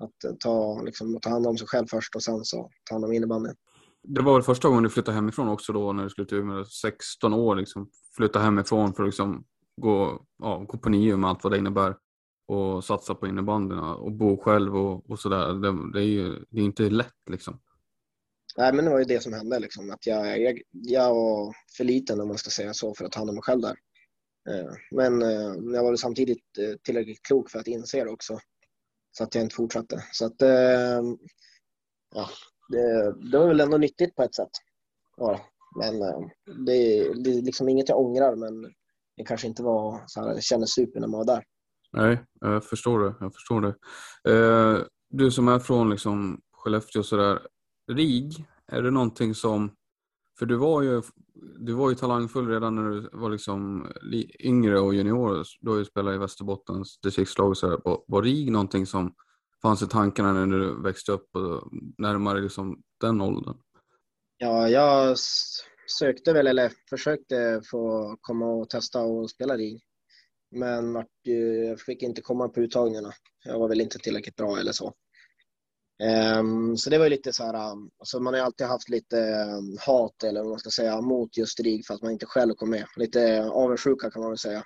att 0.00 0.24
eh, 0.24 0.32
ta, 0.40 0.82
liksom, 0.82 1.20
ta 1.20 1.30
hand 1.30 1.46
om 1.46 1.58
sig 1.58 1.68
själv 1.68 1.86
först 1.90 2.14
och 2.14 2.22
sen 2.22 2.44
så 2.44 2.70
ta 2.84 2.94
hand 2.94 3.04
om 3.04 3.12
innebandyn. 3.12 3.54
Det 4.02 4.22
var 4.22 4.32
väl 4.32 4.42
första 4.42 4.68
gången 4.68 4.82
du 4.82 4.90
flyttade 4.90 5.14
hemifrån 5.14 5.48
också 5.48 5.72
då 5.72 5.92
när 5.92 6.04
du 6.04 6.10
skulle 6.10 6.28
till 6.28 6.44
med 6.44 6.66
16 6.66 7.34
år 7.34 7.56
liksom. 7.56 7.90
Flytta 8.16 8.38
hemifrån 8.38 8.94
för 8.94 9.02
att 9.02 9.08
liksom 9.08 9.44
gå, 9.76 10.26
ja, 10.38 10.64
gå 10.68 10.78
på 10.78 10.88
nio 10.88 11.16
med 11.16 11.30
allt 11.30 11.44
vad 11.44 11.52
det 11.52 11.58
innebär 11.58 11.96
och 12.46 12.84
satsa 12.84 13.14
på 13.14 13.26
innebandyna 13.26 13.94
och 13.94 14.12
bo 14.12 14.36
själv 14.36 14.76
och, 14.76 15.10
och 15.10 15.18
sådär. 15.18 15.54
Det, 15.54 15.92
det, 15.92 16.00
är 16.00 16.08
ju 16.08 16.44
det 16.50 16.60
är 16.60 16.64
inte 16.64 16.82
lätt 16.82 17.28
liksom. 17.30 17.60
Nej, 18.56 18.72
men 18.72 18.84
det 18.84 18.90
var 18.90 18.98
ju 18.98 19.04
det 19.04 19.22
som 19.22 19.32
hände 19.32 19.58
liksom. 19.58 19.90
Att 19.90 20.06
jag, 20.06 20.40
jag, 20.40 20.62
jag 20.70 21.14
var 21.14 21.54
för 21.76 21.84
liten 21.84 22.20
om 22.20 22.28
man 22.28 22.38
ska 22.38 22.50
säga 22.50 22.74
så 22.74 22.94
för 22.94 23.04
att 23.04 23.12
ta 23.12 23.20
hand 23.20 23.30
om 23.30 23.34
mig 23.34 23.42
själv 23.42 23.60
där. 23.60 23.76
Eh, 24.48 24.72
men 24.90 25.22
eh, 25.22 25.74
jag 25.74 25.84
var 25.84 25.96
samtidigt 25.96 26.58
eh, 26.58 26.76
tillräckligt 26.82 27.22
klok 27.22 27.50
för 27.50 27.58
att 27.58 27.66
inse 27.66 28.04
det 28.04 28.10
också. 28.10 28.38
Så 29.12 29.24
att 29.24 29.34
jag 29.34 29.44
inte 29.44 29.54
fortsatte. 29.54 30.04
Så 30.12 30.26
att 30.26 30.36
ja, 32.14 32.28
det, 32.68 33.12
det 33.30 33.38
var 33.38 33.48
väl 33.48 33.60
ändå 33.60 33.78
nyttigt 33.78 34.16
på 34.16 34.22
ett 34.22 34.34
sätt. 34.34 34.50
Ja, 35.16 35.40
men 35.78 35.98
det, 36.66 37.12
det 37.24 37.30
är 37.30 37.42
liksom 37.42 37.68
inget 37.68 37.88
jag 37.88 38.00
ångrar, 38.00 38.36
men 38.36 38.74
det 39.22 39.26
kanske 39.28 39.46
inte 39.46 39.62
var 39.62 40.00
så 40.06 40.20
här, 40.20 40.34
det 40.34 40.42
kändes 40.42 40.70
super 40.70 41.00
när 41.00 41.08
man 41.08 41.18
var 41.18 41.26
där. 41.26 41.44
Nej, 41.92 42.24
jag 42.40 42.64
förstår 42.64 43.00
det. 43.00 43.14
Jag 43.20 43.34
förstår 43.34 43.60
det. 43.60 44.86
du 45.10 45.30
som 45.30 45.48
är 45.48 45.58
från 45.58 45.90
liksom 45.90 46.40
Skellefteå 46.56 47.00
och 47.00 47.06
sådär, 47.06 47.40
RIG, 47.92 48.46
är 48.66 48.82
det 48.82 48.90
någonting 48.90 49.34
som 49.34 49.70
för 50.38 50.46
du 50.46 50.56
var 50.56 50.82
ju, 50.82 51.02
du 51.58 51.72
var 51.72 51.90
ju 51.90 51.96
talangfull 51.96 52.48
redan 52.48 52.74
när 52.74 52.90
du 52.90 53.08
var 53.12 53.30
liksom 53.30 53.86
yngre 54.40 54.80
och 54.80 54.94
junior. 54.94 55.44
Du 55.60 55.70
har 55.70 55.78
ju 55.78 55.84
spelat 55.84 56.14
i 56.14 56.18
Västerbottens 56.18 57.00
distriktslag 57.00 57.48
och 57.48 57.58
sådär. 57.58 57.78
Var, 57.84 58.04
var 58.06 58.22
RIG 58.22 58.52
någonting 58.52 58.86
som 58.86 59.14
fanns 59.62 59.82
i 59.82 59.86
tankarna 59.86 60.32
när 60.32 60.58
du 60.58 60.82
växte 60.82 61.12
upp 61.12 61.36
och 61.36 61.68
närmare 61.98 62.40
liksom 62.40 62.82
den 63.00 63.20
åldern? 63.20 63.56
Ja, 64.38 64.68
jag 64.68 65.16
sökte 65.98 66.32
väl 66.32 66.46
eller 66.46 66.72
försökte 66.90 67.62
få 67.70 68.16
komma 68.20 68.46
och 68.46 68.70
testa 68.70 69.00
och 69.00 69.30
spela 69.30 69.56
RIG. 69.56 69.82
Men 70.50 71.04
jag 71.22 71.80
fick 71.80 72.02
inte 72.02 72.22
komma 72.22 72.48
på 72.48 72.60
uttagningarna. 72.60 73.12
Jag 73.44 73.58
var 73.58 73.68
väl 73.68 73.80
inte 73.80 73.98
tillräckligt 73.98 74.36
bra 74.36 74.58
eller 74.58 74.72
så. 74.72 74.94
Ehm, 76.02 76.76
så 76.76 76.90
det 76.90 76.98
var 76.98 77.04
ju 77.04 77.10
lite 77.10 77.32
så 77.32 77.44
här, 77.44 77.72
um, 77.72 77.90
alltså 77.98 78.20
man 78.20 78.34
har 78.34 78.38
ju 78.38 78.44
alltid 78.44 78.66
haft 78.66 78.88
lite 78.88 79.16
um, 79.58 79.76
hat 79.86 80.24
eller 80.24 80.40
vad 80.40 80.50
man 80.50 80.58
ska 80.58 80.70
säga 80.70 81.00
mot 81.00 81.36
just 81.36 81.60
RIG 81.60 81.86
för 81.86 81.94
att 81.94 82.02
man 82.02 82.12
inte 82.12 82.26
själv 82.26 82.54
kom 82.54 82.70
med. 82.70 82.86
Lite 82.96 83.44
avundsjuka 83.44 84.10
kan 84.10 84.22
man 84.22 84.30
väl 84.30 84.38
säga. 84.38 84.64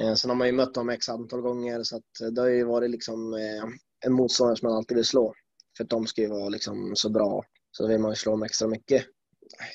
Ehm, 0.00 0.16
sen 0.16 0.30
har 0.30 0.36
man 0.36 0.46
ju 0.46 0.52
mött 0.52 0.74
dem 0.74 0.88
x 0.88 1.08
antal 1.08 1.40
gånger 1.40 1.82
så 1.82 1.96
att 1.96 2.34
det 2.34 2.40
har 2.40 2.48
ju 2.48 2.64
varit 2.64 2.90
liksom 2.90 3.34
eh, 3.34 3.64
en 4.06 4.12
motståndare 4.12 4.56
som 4.56 4.68
man 4.68 4.76
alltid 4.76 4.96
vill 4.96 5.06
slå. 5.06 5.34
För 5.76 5.84
att 5.84 5.90
de 5.90 6.06
ska 6.06 6.20
ju 6.20 6.28
vara 6.28 6.48
liksom 6.48 6.96
så 6.96 7.10
bra 7.10 7.44
så 7.70 7.86
vill 7.86 7.98
man 7.98 8.10
ju 8.10 8.16
slå 8.16 8.32
dem 8.32 8.42
extra 8.42 8.68
mycket. 8.68 9.04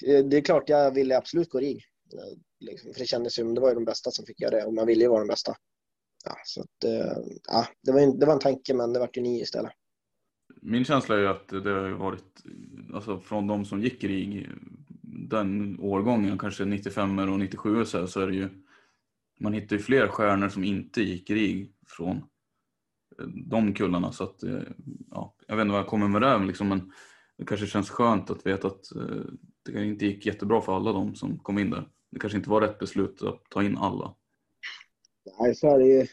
Eh, 0.08 0.26
det 0.26 0.38
är 0.38 0.42
klart 0.42 0.70
jag 0.70 0.92
ville 0.92 1.18
absolut 1.18 1.50
gå 1.50 1.60
RIG. 1.60 1.84
Eh, 2.14 2.38
liksom, 2.60 2.94
för 2.94 3.00
det 3.00 3.06
kändes 3.06 3.40
ju, 3.40 3.54
det 3.54 3.62
var 3.62 3.70
ju 3.70 3.76
de 3.76 3.86
bästa 3.86 4.12
som 4.12 4.26
fick 4.26 4.42
göra 4.42 4.56
det 4.56 4.66
och 4.66 4.74
man 4.74 4.88
ville 4.88 5.04
ju 5.04 5.10
vara 5.10 5.20
den 5.20 5.28
bästa. 5.28 5.56
Ja, 6.26 6.36
så 6.46 6.62
att, 6.62 6.84
eh, 6.84 7.18
ja, 7.48 7.68
det, 7.84 7.92
var 7.92 8.00
en, 8.00 8.20
det 8.20 8.26
var 8.26 8.34
en 8.34 8.40
tanke 8.40 8.74
men 8.74 8.94
det 8.94 9.00
vart 9.00 9.18
ju 9.18 9.22
ni 9.22 9.42
istället 9.42 9.72
min 10.62 10.86
känsla 10.86 11.16
är 11.16 11.20
ju 11.20 11.28
att 11.28 11.48
det 11.48 11.70
har 11.70 11.90
varit, 11.90 12.44
alltså 12.94 13.20
från 13.20 13.48
de 13.48 13.66
som 13.66 13.82
gick 13.82 14.04
RIG, 14.04 14.50
den 15.30 15.80
årgången, 15.80 16.38
kanske 16.38 16.66
95 16.66 17.20
och 17.20 17.40
97 17.40 17.86
så, 17.86 18.00
här, 18.00 18.06
så 18.06 18.22
är 18.22 18.28
det 18.28 18.36
ju, 18.36 18.50
man 19.40 19.54
hittar 19.54 19.76
ju 19.76 19.82
fler 19.82 20.08
stjärnor 20.08 20.50
som 20.50 20.64
inte 20.64 21.02
gick 21.02 21.30
RIG 21.30 21.74
från 21.88 22.24
de 23.46 23.74
kullarna. 23.74 24.12
Så 24.12 24.24
att, 24.24 24.44
ja, 25.12 25.36
jag 25.48 25.56
vet 25.56 25.62
inte 25.62 25.72
vad 25.72 25.82
jag 25.82 25.88
kommer 25.88 26.08
med 26.08 26.22
det, 26.22 26.46
liksom, 26.46 26.68
men 26.68 26.92
det 27.38 27.46
kanske 27.46 27.68
känns 27.68 27.90
skönt 27.90 28.30
att 28.30 28.46
veta 28.46 28.68
att 28.68 28.86
det 29.72 29.80
det 29.80 29.86
inte 29.86 30.06
gick 30.06 30.26
jättebra 30.26 30.62
för 30.62 30.76
alla 30.76 30.92
de 30.92 31.16
som 31.16 31.40
kom 31.40 31.60
in 31.60 31.70
där. 31.70 31.90
Det 32.12 32.20
kanske 32.20 32.38
inte 32.38 32.50
var 32.50 32.62
rätt 32.62 32.80
beslut 32.80 33.22
att 33.22 33.44
ta 33.50 33.64
in 33.64 33.78
alla. 33.78 34.16
Nej, 35.40 35.56
så 35.56 35.68
är 35.68 35.80
det 35.80 35.88
ju. 35.88 36.08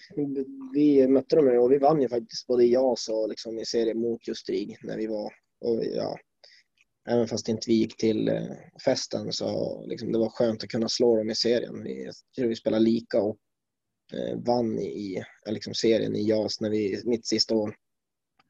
Vi 0.75 1.09
mötte 1.09 1.37
dem 1.37 1.59
och 1.59 1.73
vi 1.73 1.79
vann 1.79 2.03
ju 2.03 2.09
faktiskt 2.09 2.47
både 2.47 2.65
JAS 2.65 3.09
och 3.09 3.29
liksom 3.29 3.59
i 3.59 3.65
serien 3.65 4.01
mot 4.01 4.29
just 4.29 4.49
RIG 4.49 4.79
när 4.83 4.97
vi 4.97 5.07
var. 5.07 5.33
Och 5.61 5.85
ja, 5.85 6.19
även 7.09 7.29
fast 7.29 7.49
inte 7.49 7.71
vi 7.71 7.75
gick 7.75 7.97
till 7.97 8.29
eh, 8.29 8.43
festen 8.85 9.33
så 9.33 9.83
liksom, 9.87 10.13
det 10.13 10.19
var 10.19 10.31
skönt 10.31 10.63
att 10.63 10.69
kunna 10.71 10.89
slå 10.89 11.17
dem 11.17 11.31
i 11.31 11.35
serien. 11.35 11.83
Vi, 11.83 12.11
vi 12.37 12.57
spelade 12.57 12.85
lika 12.85 13.23
och 13.23 13.39
eh, 14.13 14.39
vann 14.39 14.79
i 14.79 15.25
liksom, 15.47 15.75
serien 15.75 16.17
i 16.17 16.29
JAS 16.29 16.61
när 16.61 16.71
vi, 16.71 17.03
mitt 17.05 17.27
sista 17.27 17.55
år. 17.55 17.75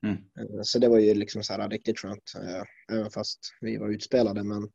Mm. 0.07 0.17
Eh, 0.39 0.63
så 0.63 0.79
det 0.79 0.89
var 0.89 0.99
ju 0.99 1.15
liksom 1.15 1.43
så 1.43 1.53
här 1.53 1.69
riktigt 1.69 1.99
skönt, 1.99 2.33
eh, 2.37 2.97
även 2.97 3.11
fast 3.11 3.39
vi 3.61 3.77
var 3.77 3.89
utspelade. 3.89 4.45
Men 4.45 4.69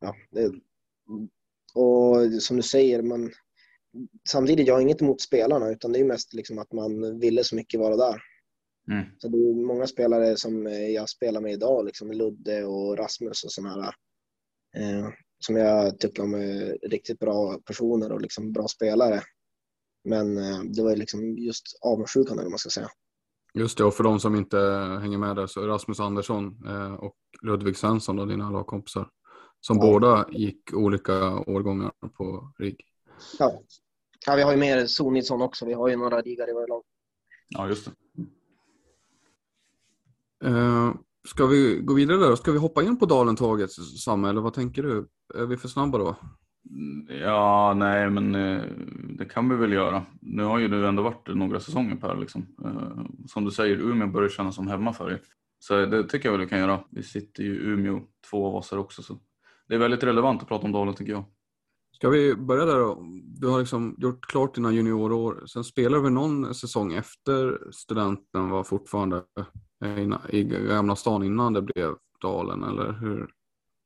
ja, 0.00 0.16
det, 0.30 0.52
och 1.74 2.42
som 2.42 2.56
du 2.56 2.62
säger, 2.62 3.02
man, 3.02 3.32
samtidigt, 4.28 4.66
jag 4.66 4.74
har 4.74 4.80
inget 4.80 5.02
emot 5.02 5.20
spelarna 5.20 5.70
utan 5.70 5.92
det 5.92 6.00
är 6.00 6.04
mest 6.04 6.34
liksom 6.34 6.58
att 6.58 6.72
man 6.72 7.18
ville 7.18 7.44
så 7.44 7.56
mycket 7.56 7.80
vara 7.80 7.96
där. 7.96 8.22
Mm. 8.90 9.04
Så 9.18 9.28
det 9.28 9.38
är 9.38 9.66
många 9.66 9.86
spelare 9.86 10.36
som 10.36 10.66
jag 10.66 11.08
spelar 11.08 11.40
med 11.40 11.52
idag, 11.52 11.84
liksom 11.84 12.12
Ludde 12.12 12.64
och 12.64 12.98
Rasmus 12.98 13.44
och 13.44 13.52
sådana 13.52 13.82
här. 13.82 13.94
Eh, 14.76 15.08
som 15.38 15.56
jag 15.56 15.98
tycker 15.98 16.22
om 16.22 16.34
är 16.34 16.88
riktigt 16.88 17.18
bra 17.18 17.58
personer 17.58 18.12
och 18.12 18.20
liksom 18.20 18.52
bra 18.52 18.68
spelare. 18.68 19.22
Men 20.04 20.38
eh, 20.38 20.62
det 20.62 20.82
var 20.82 20.96
liksom 20.96 21.38
just 21.38 21.78
avundsjukan 21.80 22.32
eller 22.32 22.42
vad 22.42 22.50
man 22.50 22.58
ska 22.58 22.70
säga. 22.70 22.88
Just 23.54 23.78
det, 23.78 23.84
och 23.84 23.94
för 23.94 24.04
de 24.04 24.20
som 24.20 24.34
inte 24.34 24.58
hänger 25.02 25.18
med 25.18 25.36
där 25.36 25.46
så 25.46 25.66
Rasmus 25.66 26.00
Andersson 26.00 26.66
eh, 26.66 26.94
och 26.94 27.16
Ludvig 27.42 27.76
Svensson, 27.76 28.16
då, 28.16 28.24
dina 28.24 28.50
lagkompisar, 28.50 29.08
som 29.60 29.76
ja. 29.76 29.82
båda 29.82 30.26
gick 30.30 30.72
olika 30.72 31.38
årgångar 31.38 31.92
på 32.16 32.52
RIG. 32.58 32.80
Ja. 33.38 33.62
ja, 34.26 34.34
vi 34.36 34.42
har 34.42 34.52
ju 34.52 34.58
mer 34.58 34.86
Sonitsson 34.86 35.42
också. 35.42 35.66
Vi 35.66 35.72
har 35.72 35.88
ju 35.88 35.96
några 35.96 36.22
digare 36.22 36.50
i 36.50 36.54
våra 36.54 36.66
lag. 36.66 36.82
Ja, 37.48 37.68
just 37.68 37.84
det. 37.84 37.92
Uh, 40.48 40.94
ska 41.28 41.46
vi 41.46 41.80
gå 41.82 41.94
vidare 41.94 42.18
där? 42.18 42.36
Ska 42.36 42.52
vi 42.52 42.58
hoppa 42.58 42.82
in 42.82 42.98
på 42.98 43.06
Dalentåget, 43.06 43.72
Samme, 44.04 44.28
eller 44.28 44.40
vad 44.40 44.54
tänker 44.54 44.82
du? 44.82 45.08
Är 45.34 45.46
vi 45.46 45.56
för 45.56 45.68
snabba 45.68 45.98
då? 45.98 46.16
Mm, 46.70 47.20
ja, 47.20 47.74
nej, 47.76 48.10
men 48.10 48.34
eh, 48.34 48.62
det 49.18 49.24
kan 49.24 49.48
vi 49.48 49.56
väl 49.56 49.72
göra. 49.72 50.06
Nu 50.20 50.42
har 50.42 50.58
ju 50.58 50.68
du 50.68 50.86
ändå 50.86 51.02
varit 51.02 51.28
några 51.28 51.60
säsonger 51.60 51.96
Per. 51.96 52.16
Liksom. 52.16 52.46
Eh, 52.64 53.04
som 53.26 53.44
du 53.44 53.50
säger, 53.50 53.76
Umeå 53.76 54.08
börjar 54.08 54.28
kännas 54.28 54.54
som 54.54 54.68
hemma 54.68 54.92
för 54.92 55.10
er. 55.10 55.20
Så 55.58 55.86
det 55.86 56.04
tycker 56.04 56.28
jag 56.28 56.32
väl 56.32 56.40
vi 56.40 56.48
kan 56.48 56.58
göra. 56.58 56.84
Vi 56.90 57.02
sitter 57.02 57.42
ju 57.42 57.54
i 57.54 57.66
Umeå, 57.66 58.00
två 58.30 58.46
av 58.46 58.54
oss 58.54 58.70
här 58.70 58.78
också. 58.78 59.02
Så 59.02 59.18
det 59.68 59.74
är 59.74 59.78
väldigt 59.78 60.04
relevant 60.04 60.42
att 60.42 60.48
prata 60.48 60.64
om 60.64 60.72
Dalen 60.72 60.94
tycker 60.94 61.12
jag. 61.12 61.24
Ska 61.96 62.08
vi 62.08 62.34
börja 62.34 62.64
där 62.64 62.78
då? 62.78 63.02
Du 63.24 63.48
har 63.48 63.58
liksom 63.58 63.96
gjort 63.98 64.26
klart 64.26 64.54
dina 64.54 64.72
juniorår. 64.72 65.42
Sen 65.46 65.64
spelade 65.64 66.02
vi 66.02 66.10
någon 66.10 66.54
säsong 66.54 66.92
efter 66.92 67.70
studenten 67.72 68.48
var 68.48 68.64
fortfarande 68.64 69.22
eh, 69.84 69.98
i 70.28 70.44
Gamla 70.44 70.96
stan 70.96 71.22
innan 71.22 71.52
det 71.52 71.62
blev 71.62 71.94
Dalen, 72.20 72.62
eller 72.62 72.92
hur, 72.92 73.30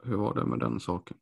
hur 0.04 0.16
var 0.16 0.34
det 0.34 0.44
med 0.44 0.58
den 0.58 0.80
saken? 0.80 1.16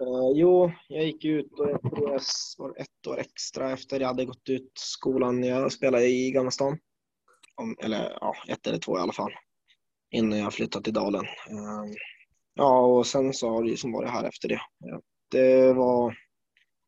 Uh, 0.00 0.32
jo, 0.34 0.72
jag 0.88 1.04
gick 1.04 1.24
ut 1.24 1.58
och 1.58 1.70
jag 1.70 1.82
tror 1.82 2.10
jag 2.10 2.20
var 2.58 2.74
ett 2.78 3.06
år 3.08 3.18
extra 3.18 3.70
efter 3.70 4.00
jag 4.00 4.08
hade 4.08 4.24
gått 4.24 4.48
ut 4.48 4.72
skolan. 4.74 5.42
Jag 5.42 5.72
spelade 5.72 6.06
i 6.06 6.30
Gamla 6.30 6.50
stan. 6.50 6.78
Om, 7.56 7.76
eller 7.80 8.18
ja, 8.20 8.34
ett 8.48 8.66
eller 8.66 8.78
två 8.78 8.98
i 8.98 9.00
alla 9.00 9.12
fall. 9.12 9.32
Innan 10.10 10.38
jag 10.38 10.54
flyttade 10.54 10.84
till 10.84 10.94
Dalen. 10.94 11.24
Uh, 11.24 11.94
ja, 12.54 12.80
och 12.80 13.06
sen 13.06 13.32
så 13.32 13.50
har 13.50 13.62
det 13.62 13.70
ju 13.70 13.76
som 13.76 13.92
varit 13.92 14.10
här 14.10 14.24
efter 14.24 14.48
det. 14.48 14.60
Det 15.30 15.72
var, 15.72 16.16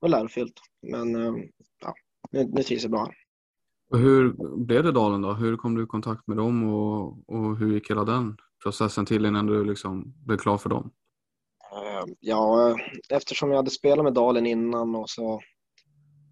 var 0.01 0.09
lärofyllt, 0.09 0.61
men 0.83 1.16
uh, 1.16 1.44
ja, 1.81 1.94
nu, 2.31 2.44
nu 2.44 2.62
trivs 2.62 2.83
jag 2.83 2.90
bra 2.90 3.01
här. 3.01 3.14
Och 3.90 3.98
hur 3.98 4.33
blev 4.57 4.83
det 4.83 4.92
Dalen 4.92 5.22
då? 5.22 5.33
Hur 5.33 5.57
kom 5.57 5.75
du 5.75 5.83
i 5.83 5.87
kontakt 5.87 6.27
med 6.27 6.37
dem 6.37 6.75
och, 6.75 7.29
och 7.29 7.59
hur 7.59 7.75
gick 7.75 7.90
hela 7.90 8.05
den 8.05 8.37
processen 8.62 9.07
till 9.07 9.27
innan 9.27 9.46
du 9.46 9.64
liksom 9.64 10.14
blev 10.27 10.37
klar 10.38 10.59
för 10.59 10.70
dem? 10.70 10.90
Eh, 12.02 12.14
ja, 12.20 12.76
eftersom 13.08 13.50
jag 13.50 13.56
hade 13.56 13.70
spelat 13.70 14.04
med 14.04 14.14
Dalen 14.14 14.46
innan 14.46 14.94
och 14.94 15.10
så 15.10 15.40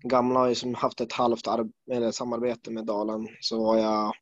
Gamla 0.02 0.40
har 0.40 0.48
ju 0.48 0.54
som 0.54 0.74
haft 0.74 1.00
ett 1.00 1.12
halvt 1.12 1.46
eller 1.92 2.10
samarbete 2.10 2.70
med 2.70 2.86
Dalen 2.86 3.28
så 3.40 3.64
var 3.64 3.78
jag 3.78 4.12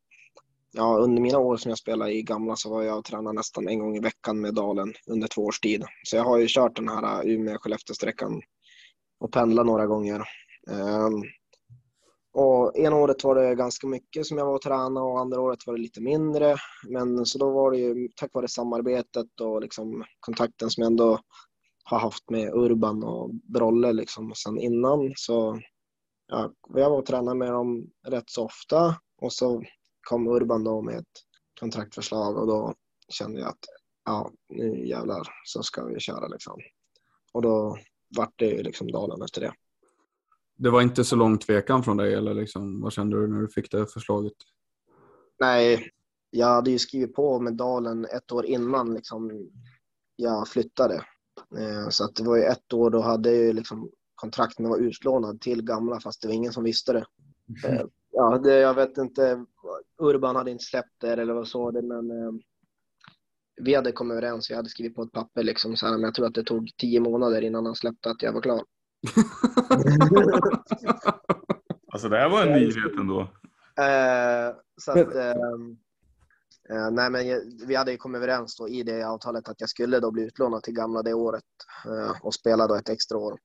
Ja, 0.72 0.98
under 0.98 1.22
mina 1.22 1.38
år 1.38 1.56
som 1.56 1.68
jag 1.68 1.78
spelade 1.78 2.12
i 2.12 2.22
Gamla 2.22 2.56
så 2.56 2.70
var 2.70 2.82
jag 2.82 2.98
och 2.98 3.04
tränade 3.04 3.36
nästan 3.36 3.68
en 3.68 3.78
gång 3.78 3.96
i 3.96 4.00
veckan 4.00 4.40
med 4.40 4.54
Dalen 4.54 4.94
under 5.06 5.28
två 5.28 5.42
års 5.42 5.60
tid. 5.60 5.84
Så 6.02 6.16
jag 6.16 6.24
har 6.24 6.38
ju 6.38 6.46
kört 6.48 6.76
den 6.76 6.88
här 6.88 7.02
eh, 7.02 7.34
Umeå-Skellefteå-sträckan 7.34 8.40
och 9.20 9.32
pendlat 9.32 9.66
några 9.66 9.86
gånger. 9.86 10.22
Um, 10.70 11.22
och 12.32 12.76
ena 12.76 12.96
året 12.96 13.24
var 13.24 13.34
det 13.34 13.54
ganska 13.54 13.86
mycket 13.86 14.26
som 14.26 14.38
jag 14.38 14.46
var 14.46 14.54
och 14.54 14.62
tränade 14.62 15.06
och 15.06 15.20
andra 15.20 15.40
året 15.40 15.66
var 15.66 15.74
det 15.74 15.80
lite 15.80 16.00
mindre. 16.00 16.56
Men 16.88 17.26
så 17.26 17.38
då 17.38 17.50
var 17.50 17.70
det 17.70 17.78
ju 17.78 18.08
tack 18.16 18.30
vare 18.34 18.48
samarbetet 18.48 19.40
och 19.40 19.60
liksom 19.60 20.04
kontakten 20.20 20.70
som 20.70 20.82
jag 20.82 20.90
ändå 20.90 21.20
har 21.84 21.98
haft 21.98 22.30
med 22.30 22.54
Urban 22.54 23.04
och 23.04 23.34
Brolle 23.34 23.92
liksom 23.92 24.32
sen 24.34 24.58
innan. 24.58 25.12
Så 25.16 25.60
ja, 26.26 26.52
jag 26.74 26.90
var 26.90 26.98
och 26.98 27.06
tränade 27.06 27.38
med 27.38 27.52
dem 27.52 27.90
rätt 28.06 28.30
så 28.30 28.44
ofta 28.44 28.94
och 29.20 29.32
så 29.32 29.62
kom 30.08 30.28
Urban 30.28 30.64
då 30.64 30.82
med 30.82 30.98
ett 30.98 31.24
kontraktförslag 31.60 32.36
och 32.36 32.46
då 32.46 32.74
kände 33.08 33.40
jag 33.40 33.48
att 33.48 33.64
ja, 34.04 34.30
nu 34.48 34.86
jävlar 34.86 35.28
så 35.44 35.62
ska 35.62 35.84
vi 35.84 36.00
köra 36.00 36.28
liksom. 36.28 36.60
Och 37.32 37.42
då 37.42 37.78
vart 38.16 38.32
det 38.36 38.46
ju 38.46 38.62
liksom 38.62 38.92
Dalen 38.92 39.22
efter 39.22 39.40
det 39.40 39.52
det 40.58 40.70
var 40.70 40.82
inte 40.82 41.04
så 41.04 41.16
lång 41.16 41.38
tvekan 41.38 41.82
från 41.82 41.96
dig 41.96 42.14
eller 42.14 42.34
liksom, 42.34 42.80
vad 42.80 42.92
kände 42.92 43.20
du 43.20 43.28
när 43.28 43.40
du 43.40 43.48
fick 43.48 43.70
det 43.70 43.86
förslaget? 43.86 44.32
Nej, 45.40 45.90
jag 46.30 46.46
hade 46.46 46.70
ju 46.70 46.78
skrivit 46.78 47.14
på 47.14 47.40
med 47.40 47.54
Dalen 47.54 48.04
ett 48.04 48.32
år 48.32 48.46
innan 48.46 48.94
liksom, 48.94 49.50
jag 50.16 50.48
flyttade. 50.48 50.94
Eh, 51.58 51.88
så 51.88 52.04
att 52.04 52.14
det 52.14 52.24
var 52.24 52.36
ju 52.36 52.42
ett 52.42 52.72
år 52.72 52.90
då 52.90 53.00
hade 53.00 53.34
jag 53.34 53.54
liksom 53.54 53.90
kontrakt 54.14 54.58
med 54.58 54.70
vara 54.70 54.80
utlånad 54.80 55.40
till 55.40 55.62
gamla 55.62 56.00
fast 56.00 56.22
det 56.22 56.28
var 56.28 56.34
ingen 56.34 56.52
som 56.52 56.64
visste 56.64 56.92
det. 56.92 57.06
Mm. 57.68 57.88
Ja, 58.12 58.38
det, 58.38 58.54
jag 58.54 58.74
vet 58.74 58.98
inte, 58.98 59.44
Urban 59.98 60.36
hade 60.36 60.50
inte 60.50 60.64
släppt 60.64 61.00
det 61.00 61.12
eller 61.12 61.34
vad 61.34 61.48
så 61.48 61.70
det 61.70 61.82
men 61.82 62.10
eh, 62.10 62.32
vi 63.60 63.74
hade 63.74 63.92
kommit 63.92 64.12
överens, 64.12 64.50
jag 64.50 64.56
hade 64.56 64.68
skrivit 64.68 64.94
på 64.94 65.02
ett 65.02 65.12
papper 65.12 65.42
liksom 65.42 65.76
så 65.76 65.86
här, 65.86 65.92
men 65.92 66.02
jag 66.02 66.14
tror 66.14 66.26
att 66.26 66.34
det 66.34 66.44
tog 66.44 66.70
tio 66.76 67.00
månader 67.00 67.42
innan 67.42 67.66
han 67.66 67.74
släppte 67.74 68.10
att 68.10 68.22
jag 68.22 68.32
var 68.32 68.40
klar. 68.40 68.62
alltså 71.92 72.08
det 72.08 72.18
här 72.18 72.28
var 72.28 72.46
en 72.46 72.52
nyhet 72.52 72.98
ändå. 72.98 73.20
Eh, 73.78 74.54
så 74.80 74.90
att, 74.90 75.14
eh, 75.14 75.30
eh, 76.70 76.90
nej 76.90 77.10
men 77.10 77.22
vi 77.66 77.74
hade 77.74 77.92
ju 77.92 77.96
kommit 77.96 78.16
överens 78.16 78.56
då 78.56 78.68
i 78.68 78.82
det 78.82 79.02
avtalet 79.02 79.48
att 79.48 79.60
jag 79.60 79.70
skulle 79.70 80.00
då 80.00 80.10
bli 80.10 80.22
utlånad 80.22 80.62
till 80.62 80.74
gamla 80.74 81.02
det 81.02 81.14
året 81.14 81.44
eh, 81.86 82.16
och 82.22 82.34
spela 82.34 82.66
då 82.66 82.74
ett 82.74 82.88
extra 82.88 83.18
år 83.18 83.38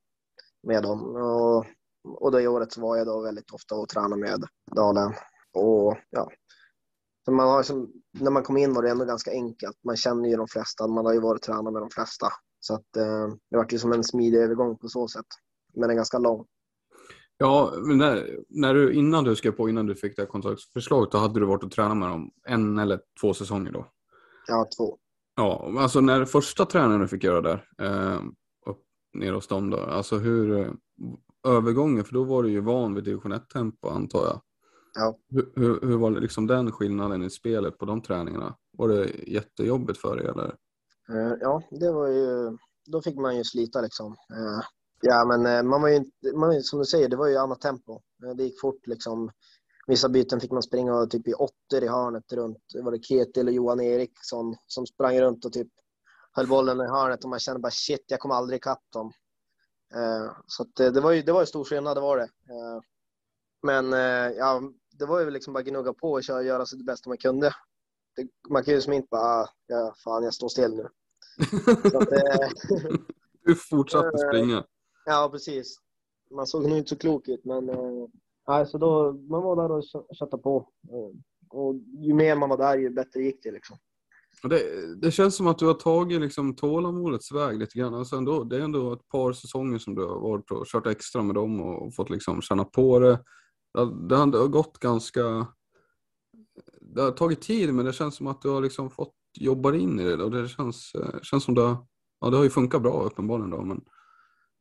med 0.64 0.84
dem. 0.84 1.16
Och, 1.16 1.66
och 2.04 2.32
det 2.32 2.48
året 2.48 2.72
så 2.72 2.82
var 2.82 2.98
jag 2.98 3.08
då 3.08 3.22
väldigt 3.22 3.52
ofta 3.52 3.76
och 3.76 3.90
tränade 3.90 4.22
med 4.22 4.44
Dalen. 4.76 5.14
Och 5.54 5.98
ja, 6.10 6.32
så 7.26 7.32
man 7.32 7.48
har 7.48 7.64
som, 7.64 7.92
när 8.12 8.32
man 8.32 8.44
kom 8.44 8.58
in 8.58 8.74
var 8.74 8.84
det 8.84 8.90
ändå 8.90 9.06
ganska 9.06 9.32
enkelt. 9.32 9.78
Man 9.84 9.98
känner 9.98 10.30
ju 10.30 10.36
de 10.36 10.48
flesta, 10.48 10.88
man 10.88 11.06
har 11.06 11.14
ju 11.14 11.20
varit 11.20 11.42
tränad 11.42 11.74
med 11.74 11.82
de 11.82 11.90
flesta. 11.90 12.28
Så 12.64 12.74
att, 12.74 12.98
eh, 12.98 13.28
det 13.50 13.58
var 13.58 13.68
ju 13.70 13.80
som 13.80 13.92
en 13.92 14.04
smidig 14.04 14.40
övergång 14.40 14.78
på 14.78 14.88
så 14.88 15.08
sätt. 15.08 15.26
Men 15.74 15.90
är 15.90 15.94
ganska 15.94 16.18
lång. 16.18 16.46
Ja, 17.38 17.74
när, 17.86 18.40
när 18.50 18.74
du, 18.74 18.94
innan 18.94 19.24
du 19.24 19.36
skrev 19.36 19.52
på, 19.52 19.70
innan 19.70 19.86
du 19.86 19.96
fick 19.96 20.16
det 20.16 20.22
här 20.22 20.28
kontraktsförslaget, 20.28 21.12
då 21.12 21.18
hade 21.18 21.40
du 21.40 21.46
varit 21.46 21.64
och 21.64 21.72
tränat 21.72 21.98
med 21.98 22.10
dem 22.10 22.32
en 22.48 22.80
eller 22.80 23.00
två 23.22 23.34
säsonger 23.34 23.72
då? 23.72 23.86
Ja, 24.48 24.68
två. 24.78 24.98
Ja, 25.36 25.74
alltså 25.78 26.02
när 26.02 26.26
första 26.26 26.66
tränaren 26.66 27.02
du 27.02 27.08
fick 27.08 27.24
göra 27.24 27.42
där, 27.42 27.68
eh, 27.82 28.22
upp, 28.66 28.84
ner 29.14 29.34
hos 29.34 29.48
dem 29.48 29.70
då, 29.70 29.78
alltså 29.78 30.18
hur, 30.18 30.60
eh, 30.60 30.72
övergången, 31.48 32.04
för 32.04 32.14
då 32.14 32.24
var 32.24 32.44
du 32.44 32.50
ju 32.50 32.60
van 32.60 32.96
vid 32.96 33.04
division 33.04 33.34
1-tempo 33.34 33.90
antar 33.90 34.26
jag. 34.26 34.42
Ja. 34.94 35.18
Hur, 35.30 35.52
hur, 35.56 35.82
hur, 35.82 35.98
var 35.98 36.12
liksom 36.12 36.48
den 36.48 36.72
skillnaden 36.72 37.24
i 37.24 37.30
spelet 37.30 37.78
på 37.78 37.86
de 37.86 38.02
träningarna? 38.02 38.56
Var 38.78 38.88
det 38.88 39.10
jättejobbigt 39.28 40.00
för 40.00 40.16
dig 40.16 40.26
eller? 40.28 40.56
Eh, 41.10 41.34
ja, 41.40 41.62
det 41.72 41.92
var 41.92 42.08
ju, 42.08 42.58
då 42.86 43.02
fick 43.02 43.16
man 43.16 43.38
ju 43.38 43.44
slita 43.44 43.82
liksom. 43.82 44.12
Eh, 44.12 44.66
ja, 45.02 45.26
men 45.26 45.46
eh, 45.46 45.64
man 45.64 45.82
var 45.82 45.90
ju, 45.90 46.04
man, 46.36 46.64
som 46.64 46.80
du 46.80 46.86
säger, 46.86 47.10
det 47.10 47.16
var 47.16 47.28
ju 47.28 47.38
annat 47.38 47.62
tempo. 47.62 48.02
Det 48.38 48.44
gick 48.44 48.62
fort 48.62 48.88
liksom. 48.88 49.32
Vissa 49.88 50.10
byten 50.10 50.40
fick 50.40 50.52
man 50.52 50.64
springa 50.64 51.06
typ 51.06 51.28
i 51.28 51.34
åttor 51.34 51.84
i 51.84 51.88
hörnet 51.88 52.34
runt. 52.34 52.64
Det 52.74 52.82
var 52.82 52.92
det 52.92 53.04
Ketil 53.04 53.48
och 53.48 53.54
Johan 53.54 53.82
Eriksson 53.82 54.56
som 54.68 54.86
sprang 54.86 55.22
runt 55.22 55.46
och 55.46 55.54
typ 55.54 55.68
höll 56.32 56.48
bollen 56.48 56.82
i 56.82 56.88
hörnet 56.88 57.24
och 57.24 57.30
man 57.30 57.40
kände 57.40 57.60
bara 57.60 57.72
shit, 57.72 58.06
jag 58.08 58.20
kommer 58.20 58.36
aldrig 58.36 58.58
ikapp 58.58 58.84
dem. 58.94 59.12
Så 60.48 60.64
att 60.64 60.94
det 60.94 61.02
var 61.02 61.12
ju 61.12 61.22
det 61.22 61.32
var 61.32 61.40
ju 61.40 61.46
stor 61.46 61.64
skillnad, 61.64 61.98
det 61.98 62.02
var 62.02 62.18
det. 62.18 62.28
Men 63.64 63.92
ja, 64.38 64.62
det 65.00 65.06
var 65.06 65.20
ju 65.20 65.30
liksom 65.30 65.54
bara 65.54 65.64
gnugga 65.64 65.94
på 65.94 66.12
och 66.12 66.24
köra, 66.24 66.44
göra 66.44 66.66
sitt 66.66 66.86
bästa 66.86 67.10
man 67.10 67.18
kunde 67.18 67.54
det, 68.16 68.28
man 68.50 68.64
kan 68.64 68.74
ju 68.74 68.82
som 68.82 68.94
inte 68.94 69.08
bara, 69.12 69.22
ah, 69.22 69.50
ja, 69.68 69.94
fan 70.04 70.24
jag 70.24 70.34
står 70.34 70.50
still 70.50 70.72
nu. 70.72 70.88
Att, 71.98 72.12
eh, 72.12 72.50
du 73.46 73.56
fortsatte 73.56 74.18
springa. 74.18 74.66
Ja, 75.06 75.30
precis. 75.32 75.78
Man 76.32 76.48
såg 76.48 76.70
nog 76.70 76.78
inte 76.78 76.90
så 76.90 76.96
klok 76.96 77.28
ut, 77.28 77.46
men 77.46 77.70
eh, 77.70 78.66
så 78.66 78.78
då, 78.78 79.12
man 79.12 79.44
var 79.44 79.56
där 79.56 79.72
och 79.72 79.84
köttade 80.20 80.44
på. 80.44 80.70
Eh, 80.90 81.20
och 81.50 81.76
ju 82.00 82.14
mer 82.14 82.36
man 82.36 82.50
var 82.50 82.58
där, 82.58 82.78
ju 82.78 82.90
bättre 82.90 83.22
gick 83.22 83.44
det. 83.44 83.52
Liksom. 83.52 83.78
Det, 84.44 84.96
det, 85.02 85.12
känns 85.12 85.36
som 85.36 85.48
att 85.48 85.58
du 85.58 85.66
har 85.66 85.74
tagit 85.74 86.22
liksom 86.22 86.56
tålamodets 86.56 87.32
väg 87.32 87.60
lite 87.60 87.80
grann. 87.80 87.94
Alltså 87.94 88.16
ändå, 88.16 88.44
det 88.44 88.58
är 88.58 88.62
ändå 88.62 88.94
ett 88.94 89.08
par 89.08 89.34
säsonger 89.34 89.78
som 89.78 89.96
du 89.96 90.06
har 90.06 90.20
varit 90.20 90.52
och 90.52 90.66
kört 90.68 90.88
extra 90.88 91.24
med 91.24 91.36
dem 91.36 91.62
och 91.62 91.96
fått 91.96 92.10
liksom 92.10 92.42
känna 92.42 92.66
på 92.66 93.00
det. 93.00 93.20
Det 94.10 94.16
har 94.16 94.48
gått 94.48 94.80
ganska 94.80 95.48
det 96.96 97.02
har 97.02 97.12
tagit 97.12 97.42
tid 97.42 97.74
men 97.74 97.86
det 97.86 97.94
känns 97.94 98.16
som 98.16 98.28
att 98.28 98.42
du 98.42 98.50
har 98.50 98.62
liksom 98.62 98.90
fått 98.90 99.16
jobba 99.40 99.76
in 99.76 100.00
i 100.00 100.04
det 100.04 100.24
och 100.24 100.32
det 100.32 100.48
känns, 100.48 100.96
eh, 100.96 101.22
känns 101.22 101.44
som 101.44 101.56
det 101.56 101.62
har, 101.62 101.78
ja 102.22 102.30
det 102.30 102.38
har 102.38 102.44
ju 102.44 102.50
funkat 102.50 102.82
bra 102.82 103.04
uppenbarligen 103.04 103.50
då 103.50 103.62
men 103.62 103.82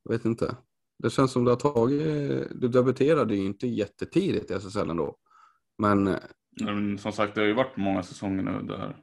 jag 0.04 0.12
vet 0.12 0.24
inte. 0.24 0.56
Det 0.98 1.10
känns 1.10 1.32
som 1.32 1.44
det 1.44 1.50
har 1.50 1.56
tagit, 1.56 2.02
du 2.60 2.68
debuterade 2.68 3.36
ju 3.36 3.44
inte 3.44 3.66
jättetidigt 3.66 4.50
i 4.50 4.54
SSL 4.54 4.90
ändå. 4.90 5.16
Men... 5.78 6.08
Eh, 6.08 6.18
men 6.60 6.98
som 6.98 7.12
sagt 7.12 7.34
det 7.34 7.40
har 7.40 7.48
ju 7.48 7.54
varit 7.54 7.76
många 7.76 8.02
säsonger 8.02 8.42
nu 8.42 8.62
där, 8.66 8.96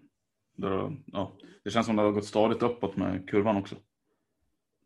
där 0.58 0.98
ja, 1.06 1.38
det 1.64 1.70
känns 1.70 1.86
som 1.86 1.96
det 1.96 2.02
har 2.02 2.12
gått 2.12 2.26
stadigt 2.26 2.64
uppåt 2.64 2.98
med 2.98 3.30
kurvan 3.30 3.58
också. 3.58 3.76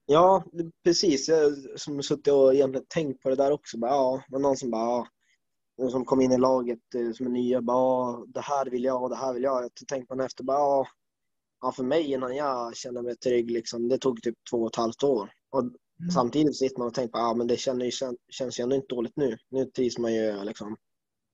Ja, 0.06 0.44
precis. 0.84 1.30
Jag 1.30 1.38
har 1.38 2.02
suttit 2.02 2.28
och 2.28 2.54
egentligen 2.54 2.86
tänkt 2.90 3.24
på 3.24 3.30
det 3.30 3.36
där 3.36 3.52
också. 3.52 3.78
Bara, 3.78 3.92
ja, 3.92 4.24
men 4.30 4.42
någon 4.42 4.58
som 4.58 4.72
bara, 4.72 4.82
ja, 4.82 5.08
som 5.92 6.06
kom 6.06 6.22
in 6.22 6.32
i 6.32 6.38
laget 6.38 6.96
eh, 6.96 7.12
som 7.12 7.26
är 7.26 7.30
nya. 7.30 7.62
Bara, 7.62 8.26
det 8.26 8.42
här 8.42 8.66
vill 8.66 8.84
jag 8.84 9.04
och 9.04 9.10
det 9.10 9.16
här 9.16 9.34
vill 9.34 9.44
jag. 9.44 9.64
Jag 9.64 9.88
tänkte 9.88 10.16
man 10.16 10.26
efter. 10.26 10.44
Bara, 10.44 10.88
ja, 11.62 11.72
för 11.72 11.84
mig 11.84 12.12
innan 12.12 12.36
jag 12.36 12.76
kände 12.76 13.02
mig 13.02 13.16
trygg, 13.16 13.52
liksom, 13.52 13.88
det 13.90 13.98
tog 13.98 14.22
typ 14.22 14.36
två 14.52 14.58
och 14.58 14.70
ett 14.70 14.76
halvt 14.76 15.04
år. 15.04 15.32
Och 15.52 15.62
mm. 15.62 16.12
Samtidigt 16.14 16.58
sitter 16.58 16.80
man 16.80 16.88
och 16.88 16.94
tänker 16.94 17.20
att 17.20 17.40
ah, 17.40 17.44
det 17.44 17.58
känner 17.58 17.92
känns 18.30 18.60
ju 18.60 18.64
ändå 18.64 18.76
inte 18.76 18.96
dåligt 18.96 19.16
nu. 19.18 19.38
Nu 19.50 19.66
trivs 19.66 19.98
man 19.98 20.14
ju. 20.14 20.44
Liksom. 20.44 20.76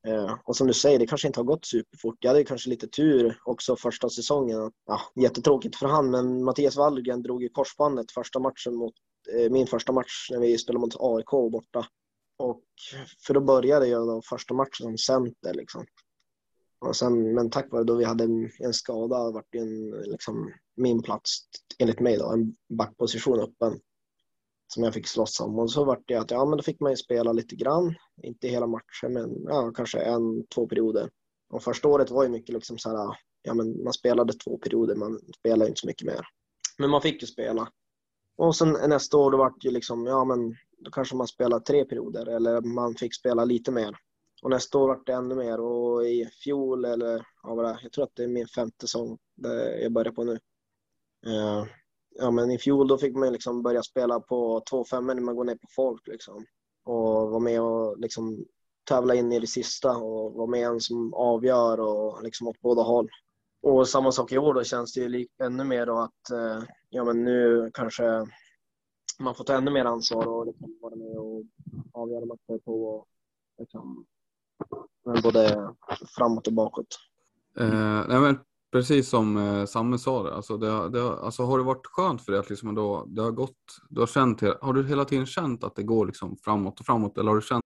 Eh, 0.08 0.36
och 0.46 0.56
som 0.56 0.68
du 0.68 0.74
säger, 0.74 1.00
det 1.00 1.08
kanske 1.08 1.28
inte 1.28 1.40
har 1.40 1.46
gått 1.46 1.66
superfort. 1.66 2.18
Jag 2.20 2.30
hade 2.30 2.44
kanske 2.44 2.70
lite 2.70 2.88
tur 2.88 3.40
också 3.46 3.76
första 3.76 4.10
säsongen. 4.10 4.72
Ja, 4.86 5.02
jättetråkigt 5.16 5.76
för 5.76 5.88
han, 5.88 6.12
men 6.12 6.44
Mattias 6.44 6.78
Wallgren 6.78 7.22
drog 7.22 7.44
ju 7.44 7.50
korsbandet 7.50 8.12
första 8.12 8.40
matchen 8.40 8.76
mot 8.76 8.94
eh, 9.34 9.52
min 9.52 9.68
första 9.68 9.92
match 9.92 10.28
när 10.32 10.40
vi 10.40 10.58
spelade 10.58 10.82
mot 10.82 10.96
AIK 11.00 11.52
borta. 11.52 11.86
Och 12.40 12.64
för 13.28 13.34
då 13.34 13.42
började 13.42 13.88
jag 13.88 14.08
då 14.08 14.22
första 14.30 14.54
matchen 14.54 14.84
som 14.84 14.98
center 14.98 15.54
liksom. 15.54 15.86
Och 16.80 16.96
sen, 16.96 17.34
men 17.34 17.50
tack 17.50 17.72
vare 17.72 17.84
då 17.84 17.96
vi 17.96 18.04
hade 18.04 18.24
en, 18.24 18.74
skada 18.74 19.32
vart 19.32 19.48
det 19.50 19.58
en, 19.58 19.90
liksom, 19.90 20.54
min 20.76 21.02
plats, 21.02 21.40
enligt 21.80 22.00
mig 22.00 22.18
då, 22.18 22.32
en 22.32 22.56
backposition 22.70 23.40
öppen. 23.40 23.80
Som 24.74 24.84
jag 24.84 24.94
fick 24.94 25.08
slåss 25.08 25.40
om. 25.40 25.60
Och 25.60 25.72
så 25.72 25.84
vart 25.84 26.08
det 26.08 26.16
att, 26.16 26.32
ja 26.32 26.46
men 26.46 26.58
då 26.58 26.64
fick 26.64 26.80
man 26.80 26.92
ju 26.92 26.98
spela 26.98 27.32
lite 27.32 27.56
grann. 27.56 27.96
Inte 28.24 28.48
hela 28.48 28.68
matchen, 28.68 29.14
men 29.14 29.44
ja, 29.44 29.72
kanske 29.76 30.00
en, 30.00 30.48
två 30.48 30.68
perioder. 30.68 31.10
Och 31.50 31.64
första 31.64 31.88
året 31.88 32.12
var 32.12 32.24
ju 32.24 32.30
mycket 32.30 32.54
liksom 32.54 32.78
så 32.78 32.90
här, 32.90 33.18
ja 33.42 33.54
men 33.54 33.84
man 33.84 33.94
spelade 33.94 34.34
två 34.34 34.58
perioder, 34.58 34.96
man 34.96 35.20
spelade 35.40 35.70
inte 35.70 35.82
så 35.82 35.88
mycket 35.88 36.08
mer. 36.08 36.26
Men 36.78 36.90
man 36.90 37.02
fick 37.02 37.22
ju 37.22 37.28
spela. 37.28 37.72
Och 38.40 38.56
sen 38.56 38.78
nästa 38.88 39.18
år 39.18 39.32
då 39.32 39.38
vart 39.38 39.62
det 39.62 39.68
ju 39.68 39.74
liksom, 39.74 40.06
ja 40.06 40.26
men 40.26 40.56
då 40.78 40.92
kanske 40.92 41.16
man 41.16 41.28
spelar 41.28 41.60
tre 41.60 41.86
perioder 41.86 42.26
eller 42.26 42.62
man 42.62 42.96
fick 42.96 43.16
spela 43.16 43.46
lite 43.46 43.72
mer. 43.72 43.98
Och 44.42 44.50
nästa 44.50 44.78
år 44.78 44.88
vart 44.88 45.06
det 45.08 45.14
ännu 45.14 45.36
mer 45.36 45.60
och 45.60 46.06
i 46.06 46.30
fjol 46.44 46.86
eller 46.86 47.26
ja, 47.44 47.56
vad 47.56 47.66
det, 47.66 47.80
jag 47.84 47.92
tror 47.92 48.04
att 48.04 48.16
det 48.16 48.24
är 48.24 48.28
min 48.28 48.48
femte 48.48 48.88
säsong 48.88 49.18
jag 49.82 49.92
börjar 49.92 50.12
på 50.12 50.24
nu. 50.24 50.40
Eh, 51.26 51.66
ja 52.16 52.32
men 52.32 52.52
i 52.52 52.58
fjol 52.58 52.88
då 52.88 52.98
fick 52.98 53.16
man 53.16 53.34
liksom 53.34 53.64
börja 53.64 53.84
spela 53.84 54.20
på 54.20 54.64
två 54.70 54.86
femmor 54.86 55.14
när 55.14 55.22
man 55.22 55.36
går 55.36 55.46
ner 55.46 55.56
på 55.56 55.68
folk 55.76 56.08
liksom. 56.08 56.46
Och 56.86 57.30
vara 57.30 57.40
med 57.40 57.62
och 57.62 58.00
liksom 58.00 58.46
tävla 58.84 59.16
in 59.16 59.32
i 59.32 59.40
det 59.40 59.48
sista 59.48 59.98
och 59.98 60.34
vara 60.34 60.48
med 60.48 60.68
en 60.68 60.80
som 60.80 61.14
avgör 61.14 61.80
och 61.80 62.24
liksom 62.24 62.48
åt 62.48 62.62
båda 62.62 62.82
håll. 62.82 63.10
Och 63.62 63.88
samma 63.88 64.12
sak 64.12 64.32
i 64.32 64.38
år 64.38 64.54
då 64.54 64.64
känns 64.64 64.94
det 64.94 65.02
ju 65.02 65.28
ännu 65.44 65.64
mer 65.64 65.86
då 65.86 65.98
att 65.98 66.32
eh, 66.32 66.64
ja 66.90 67.04
men 67.04 67.24
nu 67.24 67.72
kanske 67.74 68.28
man 69.20 69.36
får 69.36 69.44
ta 69.44 69.54
ännu 69.54 69.72
mer 69.72 69.86
ansvar 69.86 70.28
och 70.28 70.46
liksom 70.46 70.78
vara 70.82 70.96
med 70.96 71.18
och 71.18 71.44
avgöra 71.92 72.26
matcher 72.26 72.60
på 72.66 72.84
och 72.84 73.08
liksom, 73.60 74.06
både 75.24 75.74
framåt 76.18 76.48
och 76.48 76.54
bakåt. 76.54 77.00
Eh, 77.60 78.08
nej 78.08 78.20
men 78.20 78.40
precis 78.72 79.10
som 79.10 79.38
eh, 79.38 79.66
Samme 79.66 79.98
sa 79.98 80.24
det, 80.24 80.36
alltså, 80.36 80.58
det, 80.58 80.90
det, 80.90 81.20
alltså 81.20 81.44
har 81.44 81.58
det 81.58 81.64
varit 81.64 81.88
skönt 81.88 82.26
för 82.26 82.32
dig 82.32 82.40
att 82.40 82.50
liksom 82.50 82.76
då, 82.76 83.06
det 83.08 83.22
har 83.22 83.32
gått, 83.32 83.58
du 83.90 84.00
har 84.00 84.08
känt, 84.08 84.42
har 84.62 84.74
du 84.74 84.88
hela 84.88 85.06
tiden 85.06 85.26
känt 85.26 85.64
att 85.64 85.76
det 85.76 85.84
går 85.84 86.06
liksom 86.06 86.38
framåt 86.38 86.80
och 86.80 86.86
framåt 86.86 87.18
eller 87.18 87.30
har 87.30 87.36
du 87.36 87.42
känt 87.42 87.66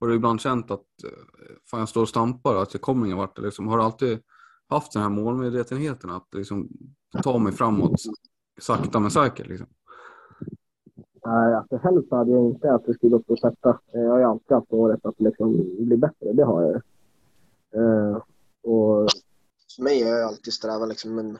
Har 0.00 0.06
du 0.06 0.14
ibland 0.14 0.40
känt 0.40 0.70
att 0.70 0.84
fan 1.70 1.80
jag 1.80 1.88
står 1.88 2.02
och 2.02 2.08
stampar 2.08 2.54
att 2.54 2.74
jag 2.74 2.80
kommer 2.80 3.06
ingen 3.06 3.18
vart? 3.18 3.38
Liksom, 3.38 3.68
har 3.68 3.76
du 3.78 3.82
alltid 3.82 4.18
haft 4.68 4.92
den 4.92 5.02
här 5.02 5.08
målmedvetenheten 5.08 6.10
att 6.10 6.28
liksom, 6.32 6.68
ta 7.22 7.38
mig 7.38 7.52
framåt 7.52 8.00
sakta 8.60 9.00
men 9.00 9.10
säkert? 9.10 9.46
Liksom? 9.46 9.66
Nej, 11.26 11.54
alltså 11.54 11.76
helst 11.76 12.10
hade 12.10 12.30
jag 12.30 12.44
inte 12.44 12.72
att 12.72 12.86
det 12.86 12.94
skulle 12.94 13.18
gå 13.18 13.34
att 13.34 13.40
sätta. 13.40 13.80
Jag 13.92 14.10
har 14.10 14.18
ju 14.18 14.24
alltid 14.24 14.54
haft 14.56 14.72
året 14.72 15.00
att 15.04 15.20
liksom 15.20 15.52
bli 15.78 15.96
bättre, 15.96 16.32
det 16.32 16.44
har 16.44 16.62
jag. 16.62 16.82
Uh, 17.82 18.16
och 18.62 19.10
för 19.76 19.82
mig 19.82 20.02
har 20.02 20.10
jag 20.10 20.28
alltid 20.28 20.52
strävat 20.52 20.88
liksom, 20.88 21.14
men 21.14 21.38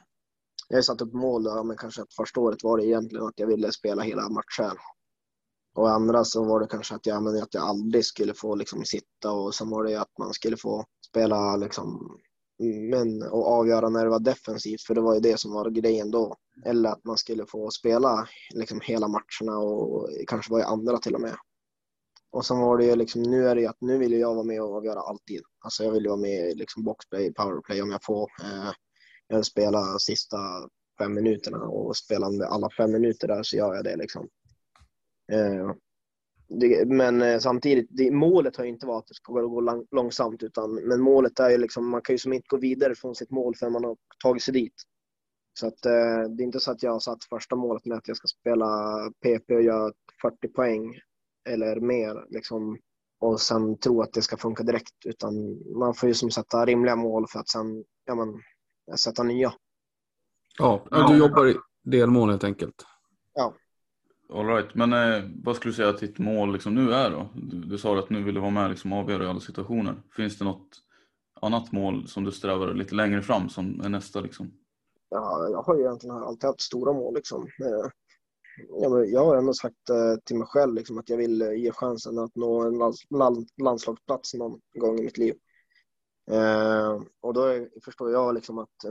jag 0.69 0.77
har 0.77 0.83
satt 0.83 1.01
upp 1.01 1.13
mål, 1.13 1.45
ja, 1.45 1.63
men 1.63 1.77
kanske 1.77 2.03
att 2.03 2.15
första 2.15 2.41
året 2.41 2.65
var 2.65 2.77
det 2.77 2.87
egentligen 2.87 3.27
att 3.27 3.39
jag 3.39 3.47
ville 3.47 3.73
spela 3.73 4.03
hela 4.03 4.23
matchen. 4.29 4.77
Och 5.77 5.91
andra 5.91 6.25
så 6.25 6.45
var 6.45 6.61
det 6.61 6.67
kanske 6.67 6.95
att 6.95 7.07
jag, 7.07 7.23
men 7.23 7.43
att 7.43 7.55
jag 7.55 7.63
aldrig 7.63 8.05
skulle 8.05 8.35
få 8.35 8.55
liksom 8.55 8.85
sitta 8.85 9.33
och 9.33 9.55
sen 9.55 9.71
var 9.71 9.85
det 9.85 10.01
att 10.01 10.19
man 10.19 10.33
skulle 10.33 10.57
få 10.57 10.85
spela 11.09 11.57
liksom 11.57 12.19
men, 12.91 13.23
och 13.23 13.47
avgöra 13.47 13.89
när 13.89 14.05
det 14.05 14.11
var 14.11 14.21
defensivt, 14.21 14.83
för 14.83 14.95
det 14.95 15.01
var 15.01 15.15
ju 15.15 15.21
det 15.21 15.41
som 15.41 15.53
var 15.53 15.71
grejen 15.71 16.11
då. 16.11 16.37
Eller 16.65 16.91
att 16.91 17.05
man 17.05 17.17
skulle 17.17 17.47
få 17.47 17.71
spela 17.71 18.29
liksom 18.55 18.81
hela 18.83 19.09
matcherna 19.09 19.59
och 19.59 20.09
kanske 20.27 20.53
var 20.53 20.61
i 20.61 20.63
andra 20.63 20.99
till 20.99 21.15
och 21.15 21.21
med. 21.21 21.37
Och 22.31 22.47
sen 22.47 22.59
var 22.59 22.79
det 22.79 22.85
ju 22.85 22.97
liksom, 22.97 23.23
nu 23.23 23.49
är 23.49 23.55
det 23.55 23.61
ju 23.61 23.67
att 23.67 23.81
nu 23.81 23.99
vill 23.99 24.13
jag 24.13 24.35
vara 24.35 24.45
med 24.45 24.63
och 24.63 24.77
avgöra 24.77 25.01
alltid. 25.01 25.41
Alltså 25.65 25.85
jag 25.85 25.93
vill 25.93 26.03
ju 26.03 26.09
vara 26.09 26.21
med 26.21 26.51
i 26.51 26.55
liksom 26.55 26.85
boxplay, 26.85 27.33
powerplay 27.33 27.83
om 27.83 27.91
jag 27.91 28.05
får. 28.05 28.31
Eh, 28.43 28.73
jag 29.29 29.37
vill 29.37 29.45
spela 29.45 29.99
sista 29.99 30.39
fem 30.99 31.15
minuterna 31.15 31.59
och 31.59 31.97
spelande 31.97 32.47
alla 32.47 32.69
fem 32.77 32.93
minuter 32.93 33.29
där 33.29 33.43
så 33.43 33.57
gör 33.57 33.75
jag 33.75 33.85
det 33.85 33.97
liksom. 33.97 34.29
Eh, 35.33 35.73
det, 36.49 36.89
men 36.89 37.23
eh, 37.23 37.39
samtidigt, 37.39 37.87
det, 37.91 38.11
målet 38.11 38.57
har 38.57 38.65
ju 38.65 38.71
inte 38.71 38.87
varit 38.87 39.03
att 39.03 39.09
det 39.09 39.15
ska 39.15 39.33
gå 39.33 39.61
lang, 39.61 39.87
långsamt, 39.91 40.43
utan, 40.43 40.75
men 40.75 41.01
målet 41.01 41.41
är 41.41 41.51
ju 41.51 41.59
liksom, 41.59 41.91
man 41.91 42.03
kan 42.03 42.15
ju 42.15 42.19
som 42.19 42.33
inte 42.33 42.47
gå 42.49 42.57
vidare 42.57 42.95
från 42.95 43.15
sitt 43.15 43.31
mål 43.31 43.55
förrän 43.57 43.73
man 43.73 43.85
har 43.85 43.97
tagit 44.23 44.43
sig 44.43 44.55
dit. 44.55 44.75
Så 45.61 45.67
att, 45.67 45.87
eh, 45.87 46.31
det 46.31 46.43
är 46.43 46.45
inte 46.45 46.61
så 46.61 46.71
att 46.71 46.83
jag 46.83 46.93
har 46.93 47.01
satt 47.01 47.25
första 47.25 47.57
målet 47.57 47.85
med 47.85 47.99
att 47.99 48.09
jag 48.09 48.17
ska 48.17 48.27
spela 48.27 48.67
PP 49.23 49.55
och 49.55 49.63
göra 49.63 49.93
40 50.23 50.49
poäng 50.49 50.95
eller 51.49 51.81
mer 51.81 52.27
liksom, 52.29 52.79
och 53.21 53.41
sen 53.41 53.79
tro 53.79 54.03
att 54.03 54.13
det 54.13 54.23
ska 54.23 54.37
funka 54.37 54.63
direkt, 54.63 55.07
utan 55.07 55.35
man 55.79 55.95
får 55.95 56.09
ju 56.09 56.15
som 56.15 56.31
sätta 56.31 56.67
rimliga 56.67 56.97
mål 56.97 57.27
för 57.29 57.39
att 57.39 57.49
sen 57.49 57.85
ja, 58.05 58.15
men, 58.15 58.35
sätta 58.97 59.23
nya. 59.23 59.53
Ja, 60.59 60.87
du 61.09 61.19
jobbar 61.19 61.47
i 61.47 61.57
delmål 61.83 62.31
helt 62.31 62.45
enkelt. 62.45 62.85
Alright, 64.29 64.49
All 64.49 64.57
right. 64.57 64.75
men 64.75 64.93
eh, 64.93 65.31
vad 65.45 65.57
skulle 65.57 65.73
du 65.73 65.77
säga 65.77 65.89
att 65.89 66.01
ditt 66.01 66.19
mål 66.19 66.53
liksom 66.53 66.75
nu 66.75 66.93
är 66.93 67.11
då? 67.11 67.29
Du, 67.35 67.57
du 67.57 67.79
sa 67.79 67.99
att 67.99 68.11
nu 68.11 68.23
vill 68.23 68.35
du 68.35 68.41
vara 68.41 68.51
med 68.51 68.71
liksom 68.71 68.93
avgöra 68.93 69.25
i 69.25 69.27
alla 69.27 69.41
situationer. 69.41 69.95
Finns 70.17 70.39
det 70.39 70.45
något 70.45 70.83
annat 71.41 71.73
mål 71.73 72.09
som 72.09 72.25
du 72.25 72.33
strävar 72.33 72.75
lite 72.75 72.95
längre 72.95 73.23
fram 73.23 73.49
som 73.49 73.81
är 73.81 73.89
nästa 73.89 74.21
liksom? 74.21 74.53
Ja, 75.09 75.49
jag 75.51 75.63
har 75.63 75.77
ju 75.77 75.81
egentligen 75.83 76.17
alltid 76.17 76.45
haft 76.45 76.61
stora 76.61 76.93
mål 76.93 77.15
liksom. 77.15 77.43
Eh, 77.43 77.91
jag, 78.69 79.11
jag 79.11 79.25
har 79.25 79.37
ändå 79.37 79.55
sagt 79.55 79.91
eh, 79.91 80.17
till 80.25 80.37
mig 80.37 80.47
själv 80.47 80.75
liksom, 80.75 80.99
att 80.99 81.09
jag 81.09 81.17
vill 81.17 81.43
eh, 81.43 81.53
ge 81.53 81.73
chansen 81.73 82.19
att 82.19 82.37
nå 82.37 82.63
en 82.63 82.79
lands, 82.79 83.03
landslagsplats 83.63 84.35
någon 84.35 84.61
gång 84.79 84.99
i 84.99 85.03
mitt 85.03 85.19
liv. 85.19 85.35
Eh, 86.31 87.03
och 87.21 87.35
då 87.35 87.67
förstår 87.85 88.13
jag 88.13 88.35
liksom 88.35 88.59
att 88.59 88.85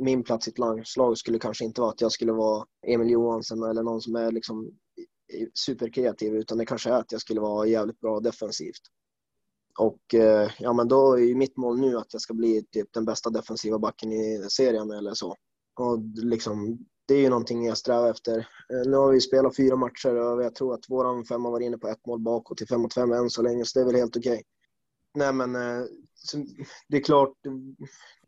min 0.00 0.22
plats 0.22 0.48
i 0.48 0.50
ett 0.50 0.58
landslag 0.58 1.18
skulle 1.18 1.38
kanske 1.38 1.64
inte 1.64 1.80
vara 1.80 1.90
att 1.90 2.00
jag 2.00 2.12
skulle 2.12 2.32
vara 2.32 2.66
Emil 2.86 3.10
Johansson 3.10 3.70
eller 3.70 3.82
någon 3.82 4.00
som 4.00 4.16
är 4.16 4.32
liksom 4.32 4.70
superkreativ 5.54 6.34
utan 6.34 6.58
det 6.58 6.66
kanske 6.66 6.90
är 6.90 6.94
att 6.94 7.12
jag 7.12 7.20
skulle 7.20 7.40
vara 7.40 7.66
jävligt 7.66 8.00
bra 8.00 8.20
defensivt. 8.20 8.82
Och 9.78 10.14
eh, 10.14 10.50
ja, 10.58 10.72
men 10.72 10.88
då 10.88 11.14
är 11.14 11.22
ju 11.22 11.34
mitt 11.34 11.56
mål 11.56 11.80
nu 11.80 11.98
att 11.98 12.12
jag 12.12 12.22
ska 12.22 12.34
bli 12.34 12.64
typ 12.70 12.92
den 12.92 13.04
bästa 13.04 13.30
defensiva 13.30 13.78
backen 13.78 14.12
i 14.12 14.46
serien 14.50 14.90
eller 14.90 15.14
så. 15.14 15.36
Och 15.80 15.98
liksom, 16.14 16.78
det 17.06 17.14
är 17.14 17.20
ju 17.20 17.28
någonting 17.28 17.66
jag 17.66 17.78
strävar 17.78 18.10
efter. 18.10 18.38
Eh, 18.38 18.90
nu 18.90 18.96
har 18.96 19.12
vi 19.12 19.20
spelat 19.20 19.56
fyra 19.56 19.76
matcher 19.76 20.14
och 20.14 20.42
jag 20.42 20.54
tror 20.54 20.74
att 20.74 20.90
våran 20.90 21.24
femma 21.24 21.50
var 21.50 21.60
inne 21.60 21.78
på 21.78 21.88
ett 21.88 22.06
mål 22.06 22.20
bakåt 22.20 22.58
till 22.58 22.68
fem 22.68 22.80
mot 22.80 22.94
fem 22.94 23.12
än 23.12 23.30
så 23.30 23.42
länge, 23.42 23.64
så 23.64 23.78
det 23.78 23.82
är 23.82 23.86
väl 23.86 24.00
helt 24.00 24.16
okej. 24.16 24.32
Okay. 24.32 24.42
Nej, 25.14 25.32
men 25.32 25.54
eh, 25.54 25.84
det 26.88 26.96
är 26.96 27.02
klart, 27.02 27.34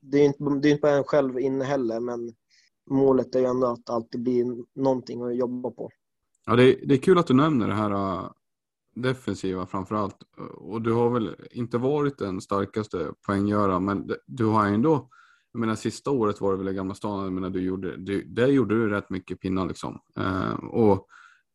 det 0.02 0.18
är 0.18 0.24
inte, 0.24 0.44
det 0.62 0.68
är 0.68 0.72
inte 0.72 0.80
bara 0.80 0.96
en 0.96 1.04
själv 1.04 1.38
inne 1.38 1.64
heller, 1.64 2.00
men 2.00 2.34
målet 2.90 3.34
är 3.34 3.40
ju 3.40 3.46
ändå 3.46 3.66
att 3.66 3.90
alltid 3.90 4.22
bli 4.22 4.64
någonting 4.74 5.22
att 5.22 5.36
jobba 5.36 5.70
på. 5.70 5.90
Ja, 6.46 6.56
det 6.56 6.64
är, 6.64 6.86
det 6.86 6.94
är 6.94 6.98
kul 6.98 7.18
att 7.18 7.26
du 7.26 7.34
nämner 7.34 7.68
det 7.68 7.74
här 7.74 7.90
äh, 7.90 8.30
defensiva 8.94 9.66
framför 9.66 9.94
allt. 9.94 10.16
Och 10.54 10.82
du 10.82 10.92
har 10.92 11.10
väl 11.10 11.36
inte 11.50 11.78
varit 11.78 12.18
den 12.18 12.40
starkaste 12.40 13.12
poänggöraren, 13.26 13.84
men 13.84 14.10
du 14.26 14.46
har 14.46 14.66
ändå 14.66 15.08
jag 15.52 15.60
menar 15.60 15.74
sista 15.74 16.10
året 16.10 16.40
var 16.40 16.52
det 16.52 16.58
väl 16.58 16.68
i 16.68 16.74
Gamla 16.74 16.94
stan, 16.94 17.24
jag 17.24 17.32
menar 17.32 17.50
du 17.50 17.60
gjorde, 17.60 17.96
du, 17.96 18.24
där 18.24 18.46
gjorde 18.46 18.74
du 18.74 18.88
rätt 18.88 19.10
mycket 19.10 19.40
pinnar 19.40 19.66
liksom. 19.66 20.00
Eh, 20.18 20.54
och 20.54 21.06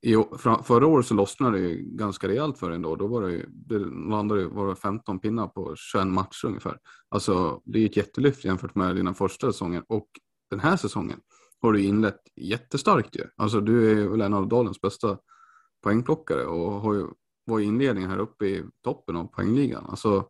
i, 0.01 0.15
förra 0.63 0.88
året 0.88 1.05
så 1.05 1.13
lossnade 1.13 1.57
det 1.57 1.63
ju 1.63 1.83
ganska 1.83 2.27
rejält 2.27 2.57
för 2.57 2.71
en 2.71 2.81
då. 2.81 2.95
Då 2.95 3.07
var 3.07 3.21
det, 3.21 3.45
det 3.47 3.79
landade 4.10 4.47
var 4.47 4.67
det 4.67 4.75
15 4.75 5.19
pinnar 5.19 5.47
på 5.47 5.75
21 5.75 6.07
matcher 6.07 6.45
ungefär. 6.45 6.79
Alltså 7.10 7.62
det 7.65 7.79
är 7.79 7.86
ett 7.86 7.97
jättelyft 7.97 8.45
jämfört 8.45 8.75
med 8.75 8.95
dina 8.95 9.13
första 9.13 9.47
säsonger 9.47 9.83
och 9.88 10.07
den 10.49 10.60
här 10.60 10.77
säsongen 10.77 11.19
har 11.62 11.73
du 11.73 11.81
inlett 11.81 12.21
jättestarkt 12.36 13.15
ju. 13.15 13.23
Alltså 13.36 13.62
du 13.62 13.91
är 13.91 14.07
väl 14.07 14.21
en 14.21 14.33
av 14.33 14.47
Dalens 14.47 14.81
bästa 14.81 15.17
poängplockare 15.83 16.45
och 16.45 16.71
har 16.71 16.93
ju, 16.93 17.07
var 17.45 17.60
i 17.60 17.63
inledningen 17.63 18.10
här 18.10 18.19
uppe 18.19 18.45
i 18.45 18.63
toppen 18.83 19.15
av 19.15 19.23
poängligan. 19.23 19.86
Alltså 19.86 20.29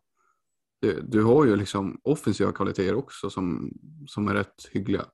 du, 0.80 1.00
du 1.00 1.22
har 1.22 1.44
ju 1.44 1.56
liksom 1.56 2.00
offensiva 2.02 2.52
kvaliteter 2.52 2.94
också 2.94 3.30
som, 3.30 3.72
som 4.06 4.28
är 4.28 4.34
rätt 4.34 4.68
hyggliga. 4.70 5.04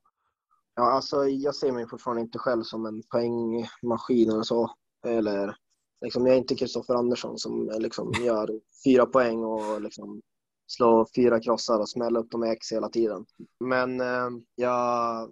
Ja, 0.75 0.91
alltså 0.91 1.27
jag 1.27 1.55
ser 1.55 1.71
mig 1.71 1.87
fortfarande 1.87 2.21
inte 2.21 2.39
själv 2.39 2.63
som 2.63 2.85
en 2.85 3.03
poängmaskin 3.11 4.29
eller 4.29 4.43
så. 4.43 4.71
Eller 5.05 5.55
liksom, 6.01 6.25
jag 6.25 6.35
är 6.35 6.39
inte 6.39 6.55
Kristoffer 6.55 6.95
Andersson 6.95 7.37
som 7.37 7.69
eh, 7.69 7.79
liksom 7.79 8.11
gör 8.23 8.49
fyra 8.85 9.05
poäng 9.05 9.43
och 9.43 9.81
liksom 9.81 10.21
slår 10.67 11.07
fyra 11.15 11.39
krossar 11.39 11.79
och 11.79 11.89
smäller 11.89 12.19
upp 12.19 12.31
dem 12.31 12.43
i 12.43 12.49
X 12.49 12.71
hela 12.71 12.89
tiden. 12.89 13.25
Men 13.59 14.01
eh, 14.01 14.29
jag, 14.55 15.29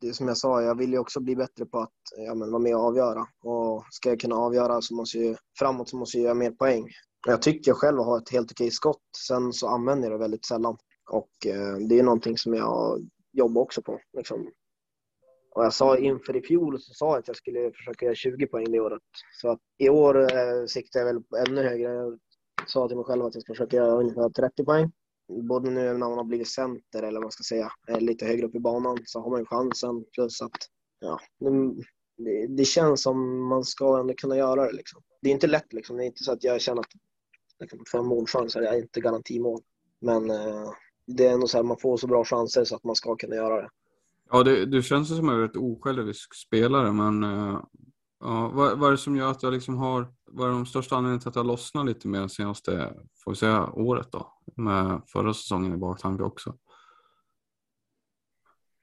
det 0.00 0.08
är 0.08 0.12
som 0.12 0.28
jag 0.28 0.36
sa, 0.36 0.62
jag 0.62 0.78
vill 0.78 0.92
ju 0.92 0.98
också 0.98 1.20
bli 1.20 1.36
bättre 1.36 1.66
på 1.66 1.78
att 1.78 1.92
ja, 2.16 2.34
men, 2.34 2.50
vara 2.50 2.62
med 2.62 2.76
och 2.76 2.84
avgöra. 2.84 3.26
Och 3.44 3.84
ska 3.90 4.08
jag 4.08 4.20
kunna 4.20 4.36
avgöra 4.36 4.80
så 4.80 4.94
måste 4.94 5.18
jag 5.18 5.36
framåt 5.58 5.88
så 5.88 5.96
måste 5.96 6.18
jag 6.18 6.24
göra 6.24 6.34
mer 6.34 6.50
poäng. 6.50 6.88
Jag 7.26 7.42
tycker 7.42 7.72
själv 7.72 8.00
att 8.00 8.06
ha 8.06 8.18
ett 8.18 8.30
helt 8.30 8.52
okej 8.52 8.70
skott. 8.70 9.02
Sen 9.26 9.52
så 9.52 9.68
använder 9.68 10.10
jag 10.10 10.20
det 10.20 10.24
väldigt 10.24 10.44
sällan. 10.44 10.76
Och 11.10 11.46
eh, 11.46 11.76
det 11.88 11.98
är 11.98 12.02
någonting 12.02 12.38
som 12.38 12.54
jag 12.54 13.08
jobbar 13.32 13.62
också 13.62 13.82
på. 13.82 14.00
Liksom. 14.16 14.48
Och 15.54 15.64
jag 15.64 15.74
sa 15.74 15.98
inför 15.98 16.36
i 16.36 16.42
fjol 16.42 16.80
så 16.80 16.94
sa 16.94 17.06
jag 17.06 17.18
att 17.18 17.28
jag 17.28 17.36
skulle 17.36 17.72
försöka 17.72 18.04
göra 18.06 18.14
20 18.14 18.46
poäng 18.46 18.72
det 18.72 18.80
året. 18.80 19.02
Så 19.40 19.48
att 19.50 19.60
i 19.78 19.88
år 19.88 20.20
eh, 20.20 20.66
siktar 20.66 21.00
jag 21.00 21.06
väl 21.06 21.22
på 21.22 21.36
ännu 21.36 21.62
högre. 21.62 21.92
Jag 21.92 22.18
sa 22.66 22.88
till 22.88 22.96
mig 22.96 23.04
själv 23.04 23.24
att 23.24 23.34
jag 23.34 23.42
ska 23.42 23.52
försöka 23.52 23.76
göra 23.76 23.92
ungefär 23.92 24.28
30 24.28 24.64
poäng. 24.64 24.92
Både 25.48 25.70
nu 25.70 25.84
när 25.84 26.08
man 26.08 26.18
har 26.18 26.24
blivit 26.24 26.48
center 26.48 27.02
eller 27.02 27.12
vad 27.12 27.22
man 27.22 27.32
ska 27.32 27.42
säga, 27.42 27.72
eh, 27.88 28.00
lite 28.00 28.26
högre 28.26 28.46
upp 28.46 28.54
i 28.54 28.60
banan 28.60 28.98
så 29.04 29.20
har 29.20 29.30
man 29.30 29.40
ju 29.40 29.46
chansen. 29.46 30.04
Plus 30.12 30.42
att 30.42 30.58
ja, 31.00 31.20
det, 32.16 32.46
det 32.46 32.64
känns 32.64 33.02
som 33.02 33.48
man 33.48 33.64
ska 33.64 34.00
ändå 34.00 34.14
kunna 34.14 34.36
göra 34.36 34.66
det. 34.66 34.72
Liksom. 34.72 35.02
Det 35.22 35.28
är 35.28 35.32
inte 35.32 35.46
lätt. 35.46 35.72
Liksom. 35.72 35.96
Det 35.96 36.04
är 36.04 36.06
inte 36.06 36.24
så 36.24 36.32
att 36.32 36.44
jag 36.44 36.60
känner 36.60 36.80
att 36.80 36.92
liksom, 37.60 37.78
för 37.90 37.98
en 37.98 38.06
målchans 38.06 38.56
är 38.56 38.62
jag 38.62 38.78
inte 38.78 39.00
garantimål. 39.00 39.60
Men 40.00 40.30
eh, 40.30 40.70
det 41.06 41.26
är 41.26 41.32
ändå 41.32 41.46
så 41.46 41.58
här, 41.58 41.64
man 41.64 41.78
får 41.78 41.96
så 41.96 42.06
bra 42.06 42.24
chanser 42.24 42.64
så 42.64 42.76
att 42.76 42.84
man 42.84 42.96
ska 42.96 43.16
kunna 43.16 43.36
göra 43.36 43.62
det. 43.62 43.68
Ja, 44.34 44.42
det, 44.42 44.66
du 44.66 44.82
känns 44.82 45.08
som 45.08 45.28
en 45.28 45.40
rätt 45.40 45.56
osjälvisk 45.56 46.34
spelare, 46.34 46.92
men 46.92 47.24
uh, 47.24 47.64
ja, 48.20 48.50
vad, 48.54 48.78
vad 48.78 48.88
är 48.88 48.90
det 48.90 48.98
som 48.98 49.16
gör 49.16 49.30
att 49.30 49.42
jag 49.42 49.52
liksom 49.52 49.76
har, 49.76 50.14
vad 50.24 50.48
är 50.48 50.52
de 50.52 50.66
största 50.66 50.96
anledningarna 50.96 51.20
till 51.20 51.28
att 51.28 51.36
jag 51.36 51.46
lossnar 51.46 51.84
lite 51.84 52.08
mer 52.08 52.28
senaste, 52.28 52.94
får 53.24 53.30
vi 53.30 53.36
säga, 53.36 53.70
året 53.72 54.12
då? 54.12 54.32
Med 54.56 55.02
förra 55.06 55.34
säsongen 55.34 55.74
i 55.74 55.76
baktanke 55.76 56.22
också. 56.22 56.58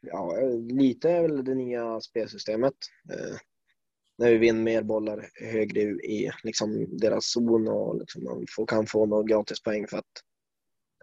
Ja, 0.01 0.35
lite 0.69 1.09
är 1.09 1.21
väl 1.21 1.45
det 1.45 1.55
nya 1.55 2.01
spelsystemet. 2.01 2.75
Eh, 3.13 3.37
när 4.17 4.31
vi 4.31 4.37
vinner 4.37 4.63
mer 4.63 4.83
bollar 4.83 5.29
högre 5.51 5.81
i 5.81 6.31
liksom, 6.43 6.97
deras 6.97 7.31
zon 7.31 7.67
och 7.67 7.99
liksom, 7.99 8.23
man 8.23 8.45
får, 8.55 8.65
kan 8.65 8.85
få 8.85 9.05
några 9.05 9.23
gratispoäng 9.23 9.87
för 9.87 9.97
att 9.97 10.23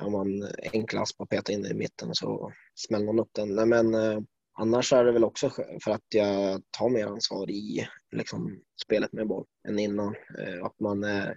ja, 0.00 0.08
man 0.08 0.48
enklast 0.72 1.16
bara 1.16 1.26
peta 1.26 1.52
in 1.52 1.66
i 1.66 1.74
mitten 1.74 2.08
och 2.08 2.16
så 2.16 2.52
smäller 2.74 3.06
man 3.06 3.18
upp 3.18 3.30
den. 3.32 3.54
Nej, 3.54 3.66
men 3.66 3.94
eh, 3.94 4.20
annars 4.58 4.92
är 4.92 5.04
det 5.04 5.12
väl 5.12 5.24
också 5.24 5.50
för 5.84 5.90
att 5.90 6.06
jag 6.14 6.62
tar 6.70 6.88
mer 6.88 7.06
ansvar 7.06 7.50
i 7.50 7.88
liksom, 8.16 8.60
spelet 8.84 9.12
med 9.12 9.26
boll 9.26 9.44
än 9.68 9.78
innan. 9.78 10.14
Eh, 10.38 10.64
att 10.64 10.80
man 10.80 11.04
eh, 11.04 11.30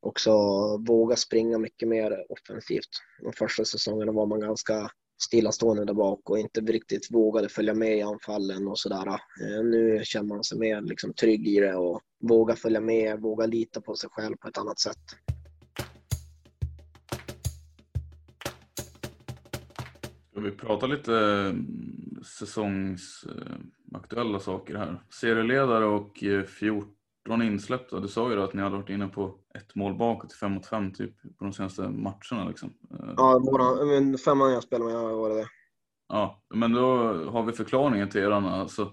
också 0.00 0.32
vågar 0.76 1.16
springa 1.16 1.58
mycket 1.58 1.88
mer 1.88 2.26
offensivt. 2.28 2.88
De 3.22 3.32
första 3.32 3.64
säsongerna 3.64 4.12
var 4.12 4.26
man 4.26 4.40
ganska 4.40 4.90
stillastående 5.22 5.84
där 5.84 5.94
bak 5.94 6.30
och 6.30 6.38
inte 6.38 6.60
riktigt 6.60 7.10
vågade 7.10 7.48
följa 7.48 7.74
med 7.74 7.98
i 7.98 8.02
anfallen 8.02 8.68
och 8.68 8.78
sådär. 8.78 9.06
Eh, 9.06 9.64
nu 9.64 10.00
känner 10.04 10.28
man 10.28 10.44
sig 10.44 10.58
mer 10.58 10.80
liksom, 10.80 11.14
trygg 11.14 11.48
i 11.48 11.60
det 11.60 11.74
och 11.74 12.00
vågar 12.20 12.54
följa 12.54 12.80
med, 12.80 13.20
vågar 13.20 13.46
lita 13.46 13.80
på 13.80 13.94
sig 13.94 14.10
själv 14.12 14.36
på 14.36 14.48
ett 14.48 14.58
annat 14.58 14.80
sätt. 14.80 15.29
Ska 20.30 20.40
vi 20.40 20.50
prata 20.50 20.86
lite 20.86 21.16
mm, 21.16 22.20
säsongsaktuella 22.24 24.40
saker 24.40 24.76
här? 24.76 25.02
Serieledare 25.10 25.84
och 25.84 26.24
14 26.46 27.40
eh, 27.40 27.46
insläppta. 27.46 28.00
Du 28.00 28.08
sa 28.08 28.30
ju 28.30 28.36
då 28.36 28.42
att 28.42 28.54
ni 28.54 28.62
hade 28.62 28.76
varit 28.76 28.90
inne 28.90 29.08
på 29.08 29.34
ett 29.54 29.74
mål 29.74 29.94
bakåt, 29.94 30.32
fem 30.32 30.52
mot 30.52 30.66
fem 30.66 30.92
typ 30.92 31.22
på 31.38 31.44
de 31.44 31.52
senaste 31.52 31.82
matcherna 31.82 32.48
liksom. 32.48 32.72
Eh, 32.90 33.14
ja, 33.16 33.38
våra, 33.38 33.84
men 33.84 34.18
femman 34.18 34.52
jag 34.52 34.62
spelade 34.62 34.92
med 34.92 35.02
var 35.02 35.28
det 35.28 35.34
det. 35.34 35.46
Ja, 36.08 36.42
men 36.54 36.72
då 36.72 36.96
har 37.30 37.42
vi 37.42 37.52
förklaringen 37.52 38.08
till 38.08 38.20
eran. 38.20 38.44
Alltså 38.44 38.92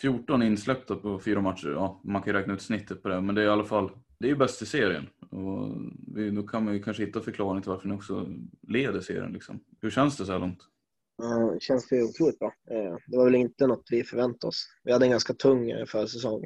14 0.00 0.42
insläppta 0.42 0.96
på 0.96 1.18
fyra 1.18 1.40
matcher. 1.40 1.68
Ja, 1.68 2.00
man 2.04 2.22
kan 2.22 2.32
ju 2.32 2.38
räkna 2.38 2.54
ut 2.54 2.62
snittet 2.62 3.02
på 3.02 3.08
det, 3.08 3.20
men 3.20 3.34
det 3.34 3.42
är 3.42 3.46
i 3.46 3.50
alla 3.50 3.64
fall 3.64 3.90
det 4.18 4.26
är 4.26 4.30
ju 4.30 4.36
bäst 4.36 4.62
i 4.62 4.66
serien. 4.66 5.08
Och 5.30 5.76
vi, 6.14 6.30
då 6.30 6.42
kan 6.42 6.64
man 6.64 6.74
ju 6.74 6.82
kanske 6.82 7.04
hitta 7.04 7.20
förklaringen 7.20 7.62
till 7.62 7.70
varför 7.70 7.88
ni 7.88 7.94
också 7.94 8.28
leder 8.68 9.00
serien. 9.00 9.32
Liksom. 9.32 9.60
Hur 9.80 9.90
känns 9.90 10.16
det 10.16 10.26
så 10.26 10.32
här 10.32 10.38
långt? 10.38 10.58
Det 11.52 11.62
känns 11.62 11.92
ju 11.92 12.02
otroligt 12.02 12.38
bra. 12.38 12.54
Eh, 12.70 12.96
det 13.06 13.16
var 13.16 13.24
väl 13.24 13.34
inte 13.34 13.66
något 13.66 13.86
vi 13.90 14.04
förväntade 14.04 14.48
oss. 14.48 14.66
Vi 14.84 14.92
hade 14.92 15.04
en 15.04 15.10
ganska 15.10 15.34
tung 15.34 15.70
eh, 15.70 15.86
försäsong. 15.86 16.44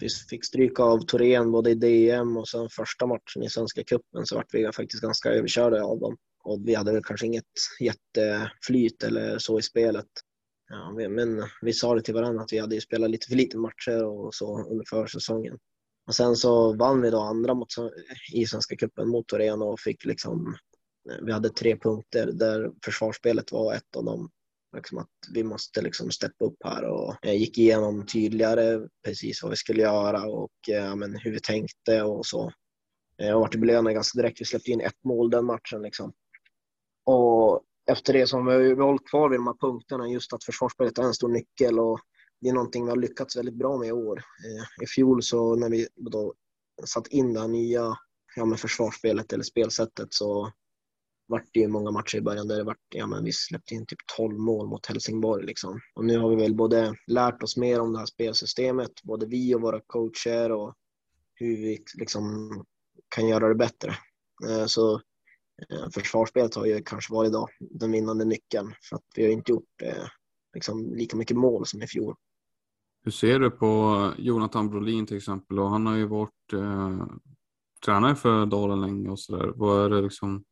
Vi 0.00 0.08
fick 0.30 0.44
stryka 0.44 0.82
av 0.82 0.98
Torén 0.98 1.50
både 1.52 1.70
i 1.70 1.74
DM 1.74 2.36
och 2.36 2.48
sen 2.48 2.68
första 2.68 3.06
matchen 3.06 3.42
i 3.42 3.50
Svenska 3.50 3.84
cupen 3.84 4.26
så 4.26 4.36
vart 4.36 4.54
vi 4.54 4.72
faktiskt 4.72 5.02
ganska 5.02 5.28
överkörda 5.28 5.84
av 5.84 6.00
dem. 6.00 6.16
Och 6.44 6.60
vi 6.64 6.74
hade 6.74 6.92
väl 6.92 7.04
kanske 7.04 7.26
inget 7.26 7.44
jätteflyt 7.80 9.02
eller 9.02 9.38
så 9.38 9.58
i 9.58 9.62
spelet. 9.62 10.06
Ja, 10.68 11.08
men 11.08 11.42
vi 11.62 11.72
sa 11.72 11.94
det 11.94 12.02
till 12.02 12.14
varandra 12.14 12.42
att 12.42 12.52
vi 12.52 12.58
hade 12.58 12.80
spelat 12.80 13.10
lite 13.10 13.26
för 13.28 13.36
lite 13.36 13.58
matcher 13.58 14.04
och 14.04 14.34
så 14.34 14.70
under 14.70 14.84
försäsongen. 14.90 15.58
Och 16.10 16.16
sen 16.16 16.36
så 16.36 16.72
vann 16.72 17.02
vi 17.02 17.10
då 17.10 17.20
andra 17.20 17.54
mot, 17.54 17.68
i 18.32 18.46
Svenska 18.46 18.76
cupen 18.76 19.08
mot 19.08 19.26
Torén 19.26 19.62
och 19.62 19.80
fick 19.80 20.04
liksom 20.04 20.56
eh, 21.10 21.16
vi 21.22 21.32
hade 21.32 21.48
tre 21.48 21.76
punkter 21.76 22.32
där 22.32 22.70
försvarsspelet 22.84 23.52
var 23.52 23.74
ett 23.74 23.96
av 23.96 24.04
dem. 24.04 24.30
Liksom 24.76 24.98
att 24.98 25.08
vi 25.34 25.44
måste 25.44 25.82
liksom 25.82 26.10
steppa 26.10 26.44
upp 26.44 26.56
här 26.64 26.84
och 26.84 27.16
jag 27.22 27.36
gick 27.36 27.58
igenom 27.58 28.06
tydligare 28.06 28.88
precis 29.04 29.42
vad 29.42 29.50
vi 29.50 29.56
skulle 29.56 29.82
göra 29.82 30.24
och 30.24 30.52
eh, 30.68 30.74
ja, 30.74 30.96
men 30.96 31.16
hur 31.16 31.32
vi 31.32 31.40
tänkte 31.40 32.02
och 32.02 32.26
så. 32.26 32.52
Eh, 33.18 33.28
jag 33.28 33.40
vart 33.40 33.54
belönad 33.54 33.94
ganska 33.94 34.22
direkt. 34.22 34.40
Vi 34.40 34.44
släppte 34.44 34.70
in 34.70 34.80
ett 34.80 35.04
mål 35.04 35.30
den 35.30 35.44
matchen. 35.44 35.82
Liksom. 35.82 36.12
Och 37.04 37.62
efter 37.90 38.12
det 38.12 38.26
så 38.26 38.36
har 38.36 38.58
vi 38.58 38.82
hållit 38.82 39.08
kvar 39.08 39.28
vid 39.28 39.38
de 39.38 39.46
här 39.46 39.56
punkterna, 39.60 40.08
just 40.08 40.32
att 40.32 40.44
försvarsspelet 40.44 40.98
är 40.98 41.02
en 41.02 41.14
stor 41.14 41.28
nyckel 41.28 41.78
och 41.78 42.00
det 42.40 42.48
är 42.48 42.52
någonting 42.52 42.84
vi 42.84 42.90
har 42.90 42.96
lyckats 42.96 43.36
väldigt 43.36 43.54
bra 43.54 43.78
med 43.78 43.88
i 43.88 43.92
år. 43.92 44.18
Eh, 44.18 44.84
I 44.84 44.86
fjol 44.86 45.22
så 45.22 45.54
när 45.56 45.70
vi 45.70 45.88
då 45.96 46.34
satt 46.84 47.06
in 47.06 47.32
det 47.32 47.40
här 47.40 47.48
nya 47.48 47.96
ja, 48.36 48.44
med 48.44 48.60
försvarsspelet 48.60 49.32
eller 49.32 49.44
spelsättet 49.44 50.08
så 50.10 50.52
vart 51.26 51.44
det 51.52 51.60
ju 51.60 51.68
många 51.68 51.90
matcher 51.90 52.18
i 52.18 52.20
början 52.20 52.48
där 52.48 52.56
det 52.56 52.64
vart, 52.64 52.94
ja 52.94 53.06
men 53.06 53.24
vi 53.24 53.32
släppte 53.32 53.74
in 53.74 53.86
typ 53.86 53.98
12 54.16 54.38
mål 54.38 54.68
mot 54.68 54.86
Helsingborg 54.86 55.46
liksom. 55.46 55.80
Och 55.94 56.04
nu 56.04 56.18
har 56.18 56.30
vi 56.30 56.36
väl 56.36 56.54
både 56.54 56.94
lärt 57.06 57.42
oss 57.42 57.56
mer 57.56 57.80
om 57.80 57.92
det 57.92 57.98
här 57.98 58.06
spelsystemet, 58.06 58.90
både 59.02 59.26
vi 59.26 59.54
och 59.54 59.60
våra 59.60 59.80
coacher 59.86 60.52
och 60.52 60.74
hur 61.34 61.56
vi 61.56 61.84
liksom 61.98 62.50
kan 63.14 63.28
göra 63.28 63.48
det 63.48 63.54
bättre. 63.54 63.94
Eh, 64.48 64.66
så 64.66 64.94
eh, 65.70 65.90
försvarsspelet 65.94 66.54
har 66.54 66.66
ju 66.66 66.82
kanske 66.82 67.12
varit 67.12 67.28
idag 67.28 67.48
den 67.60 67.92
vinnande 67.92 68.24
nyckeln 68.24 68.74
för 68.88 68.96
att 68.96 69.04
vi 69.16 69.24
har 69.24 69.30
inte 69.30 69.52
gjort 69.52 69.82
liksom 70.54 70.94
lika 70.94 71.16
mycket 71.16 71.36
mål 71.36 71.66
som 71.66 71.82
i 71.82 71.86
fjol. 71.86 72.14
Hur 73.02 73.10
ser 73.10 73.38
du 73.38 73.50
på 73.50 74.12
Jonathan 74.18 74.70
Brolin 74.70 75.06
till 75.06 75.16
exempel? 75.16 75.58
Och 75.58 75.70
han 75.70 75.86
har 75.86 75.96
ju 75.96 76.06
varit 76.06 76.52
eh, 76.52 77.06
tränare 77.84 78.14
för 78.14 78.46
Dalen 78.46 78.80
länge 78.80 79.08
och 79.08 79.20
sådär. 79.20 79.52
Vad 79.56 79.84
är 79.84 79.90
det 79.90 80.02
liksom 80.02 80.44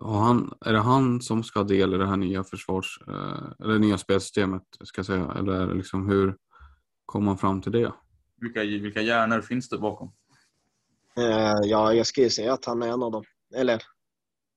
han, 0.00 0.54
är 0.60 0.72
det 0.72 0.80
han 0.80 1.20
som 1.20 1.42
ska 1.42 1.58
ha 1.58 1.64
del 1.64 1.94
i 1.94 1.98
det 1.98 2.06
här 2.06 2.16
nya 2.16 2.44
försvars 2.44 2.98
eh, 3.08 3.64
eller 3.64 3.78
nya 3.78 3.98
spelsystemet 3.98 4.62
ska 4.84 4.98
jag 4.98 5.06
säga 5.06 5.34
eller 5.38 5.74
liksom 5.74 6.08
hur 6.08 6.36
kom 7.06 7.24
man 7.24 7.38
fram 7.38 7.62
till 7.62 7.72
det? 7.72 7.92
Vilka, 8.40 8.60
vilka 8.60 9.02
hjärnor 9.02 9.40
finns 9.40 9.68
det 9.68 9.78
bakom? 9.78 10.12
Uh, 11.18 11.60
ja, 11.64 11.92
jag 11.94 12.06
skulle 12.06 12.30
säga 12.30 12.52
att 12.52 12.64
han 12.64 12.82
är 12.82 12.88
en 12.88 13.02
av 13.02 13.12
dem. 13.12 13.24
Eller 13.56 13.82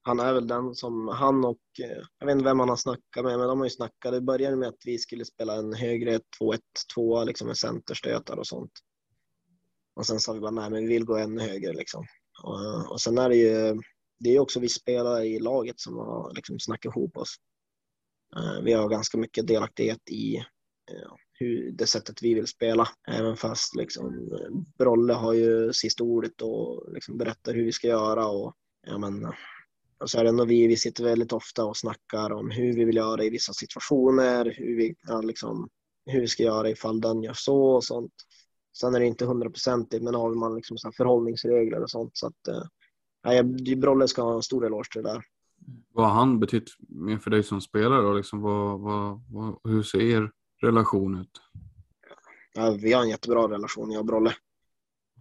han 0.08 0.20
är 0.20 0.34
väl 0.34 0.48
den 0.48 0.76
som 0.76 1.08
han 1.08 1.46
och 1.46 1.60
eh, 1.80 2.04
jag 2.20 2.28
vet 2.28 2.34
inte 2.34 2.44
vem 2.44 2.60
han 2.60 2.70
har 2.70 2.76
snackat 2.76 3.24
med, 3.26 3.40
men 3.40 3.48
de 3.48 3.60
har 3.60 3.66
ju 3.66 3.70
snackat. 3.70 4.12
Det 4.12 4.22
började 4.22 4.56
med 4.56 4.68
att 4.68 4.82
vi 4.86 4.98
skulle 4.98 5.26
spela 5.26 5.56
en 5.56 5.74
högre 5.74 6.20
2-1-2 6.98 7.26
liksom 7.26 7.48
med 7.48 7.58
centerstötar 7.58 8.38
och 8.38 8.48
sånt. 8.48 8.72
Och 9.96 10.06
sen 10.06 10.20
sa 10.20 10.34
vi 10.34 10.40
bara 10.40 10.52
nej, 10.52 10.70
men 10.70 10.82
vi 10.82 10.94
vill 10.94 11.06
gå 11.06 11.18
ännu 11.18 11.42
högre 11.42 11.74
liksom. 11.74 12.06
Och, 12.44 12.66
eh, 12.66 12.92
och 12.92 13.02
sen 13.02 13.18
är 13.18 13.30
det 13.30 13.36
ju 13.36 13.82
det 14.20 14.36
är 14.36 14.40
också 14.40 14.60
vi 14.60 14.70
spelare 14.70 15.26
i 15.26 15.40
laget 15.40 15.80
som 15.80 15.98
har 15.98 16.34
liksom 16.36 16.60
snackat 16.60 16.96
ihop 16.96 17.18
oss. 17.18 17.36
Eh, 18.36 18.64
vi 18.64 18.74
har 18.74 18.90
ganska 18.90 19.18
mycket 19.18 19.48
delaktighet 19.48 20.10
i 20.10 20.46
hur, 21.40 21.72
det 21.72 21.88
sättet 21.88 22.24
vi 22.24 22.34
vill 22.34 22.48
spela. 22.48 22.88
Även 23.08 23.38
fast 23.38 23.76
liksom, 23.76 24.30
Brolle 24.78 25.14
har 25.14 25.34
ju 25.34 25.74
sista 25.74 26.04
ordet 26.04 26.42
och 26.42 26.94
liksom 26.94 27.18
berättar 27.18 27.54
hur 27.54 27.66
vi 27.66 27.72
ska 27.72 27.88
göra. 27.88 28.28
Och, 28.28 28.54
ja, 28.88 28.98
men, 28.98 29.34
och 30.00 30.10
så 30.10 30.20
är 30.20 30.24
det 30.24 30.30
ändå 30.30 30.46
vi, 30.46 30.68
vi 30.68 30.78
sitter 30.78 31.04
väldigt 31.04 31.34
ofta 31.34 31.66
och 31.66 31.78
snackar 31.78 32.32
om 32.32 32.50
hur 32.50 32.74
vi 32.74 32.86
vill 32.86 32.96
göra 32.96 33.24
i 33.24 33.30
vissa 33.30 33.54
situationer, 33.54 34.56
hur 34.58 34.78
vi, 34.78 34.96
ja, 35.08 35.22
liksom, 35.22 35.70
hur 36.06 36.22
vi 36.22 36.28
ska 36.28 36.44
göra 36.44 36.70
ifall 36.70 37.02
den 37.02 37.24
gör 37.24 37.34
så 37.34 37.64
och 37.64 37.84
sånt. 37.84 38.14
Sen 38.80 38.96
är 38.96 39.00
det 39.00 39.06
inte 39.06 39.26
hundraprocentigt, 39.26 40.04
men 40.04 40.16
har 40.16 40.36
man 40.36 40.56
liksom 40.56 40.78
så 40.78 40.92
förhållningsregler 40.92 41.84
och 41.84 41.90
sånt. 41.90 42.12
Så 42.14 42.28
att, 42.28 42.48
eh, 42.48 43.44
Brolle 43.78 44.08
ska 44.08 44.22
ha 44.22 44.36
en 44.36 44.44
stor 44.44 44.66
eloge 44.66 44.92
till 44.92 45.04
det 45.04 45.10
där. 45.10 45.24
Vad 45.94 46.06
har 46.06 46.14
han 46.14 46.40
betytt 46.40 46.70
mer 46.80 47.18
för 47.18 47.30
dig 47.30 47.44
som 47.44 47.62
spelare? 47.62 48.02
Då? 48.02 48.14
Liksom, 48.14 48.42
vad, 48.42 48.80
vad, 48.80 49.22
vad, 49.30 49.60
hur 49.64 49.84
ser 49.84 50.00
er 50.00 50.32
relation 50.62 51.22
ut? 51.22 51.42
Ja, 52.54 52.78
vi 52.82 52.94
har 52.94 53.04
en 53.04 53.10
jättebra 53.10 53.48
relation, 53.48 53.92
jag 53.92 54.00
och 54.00 54.06
Brolle. 54.06 54.36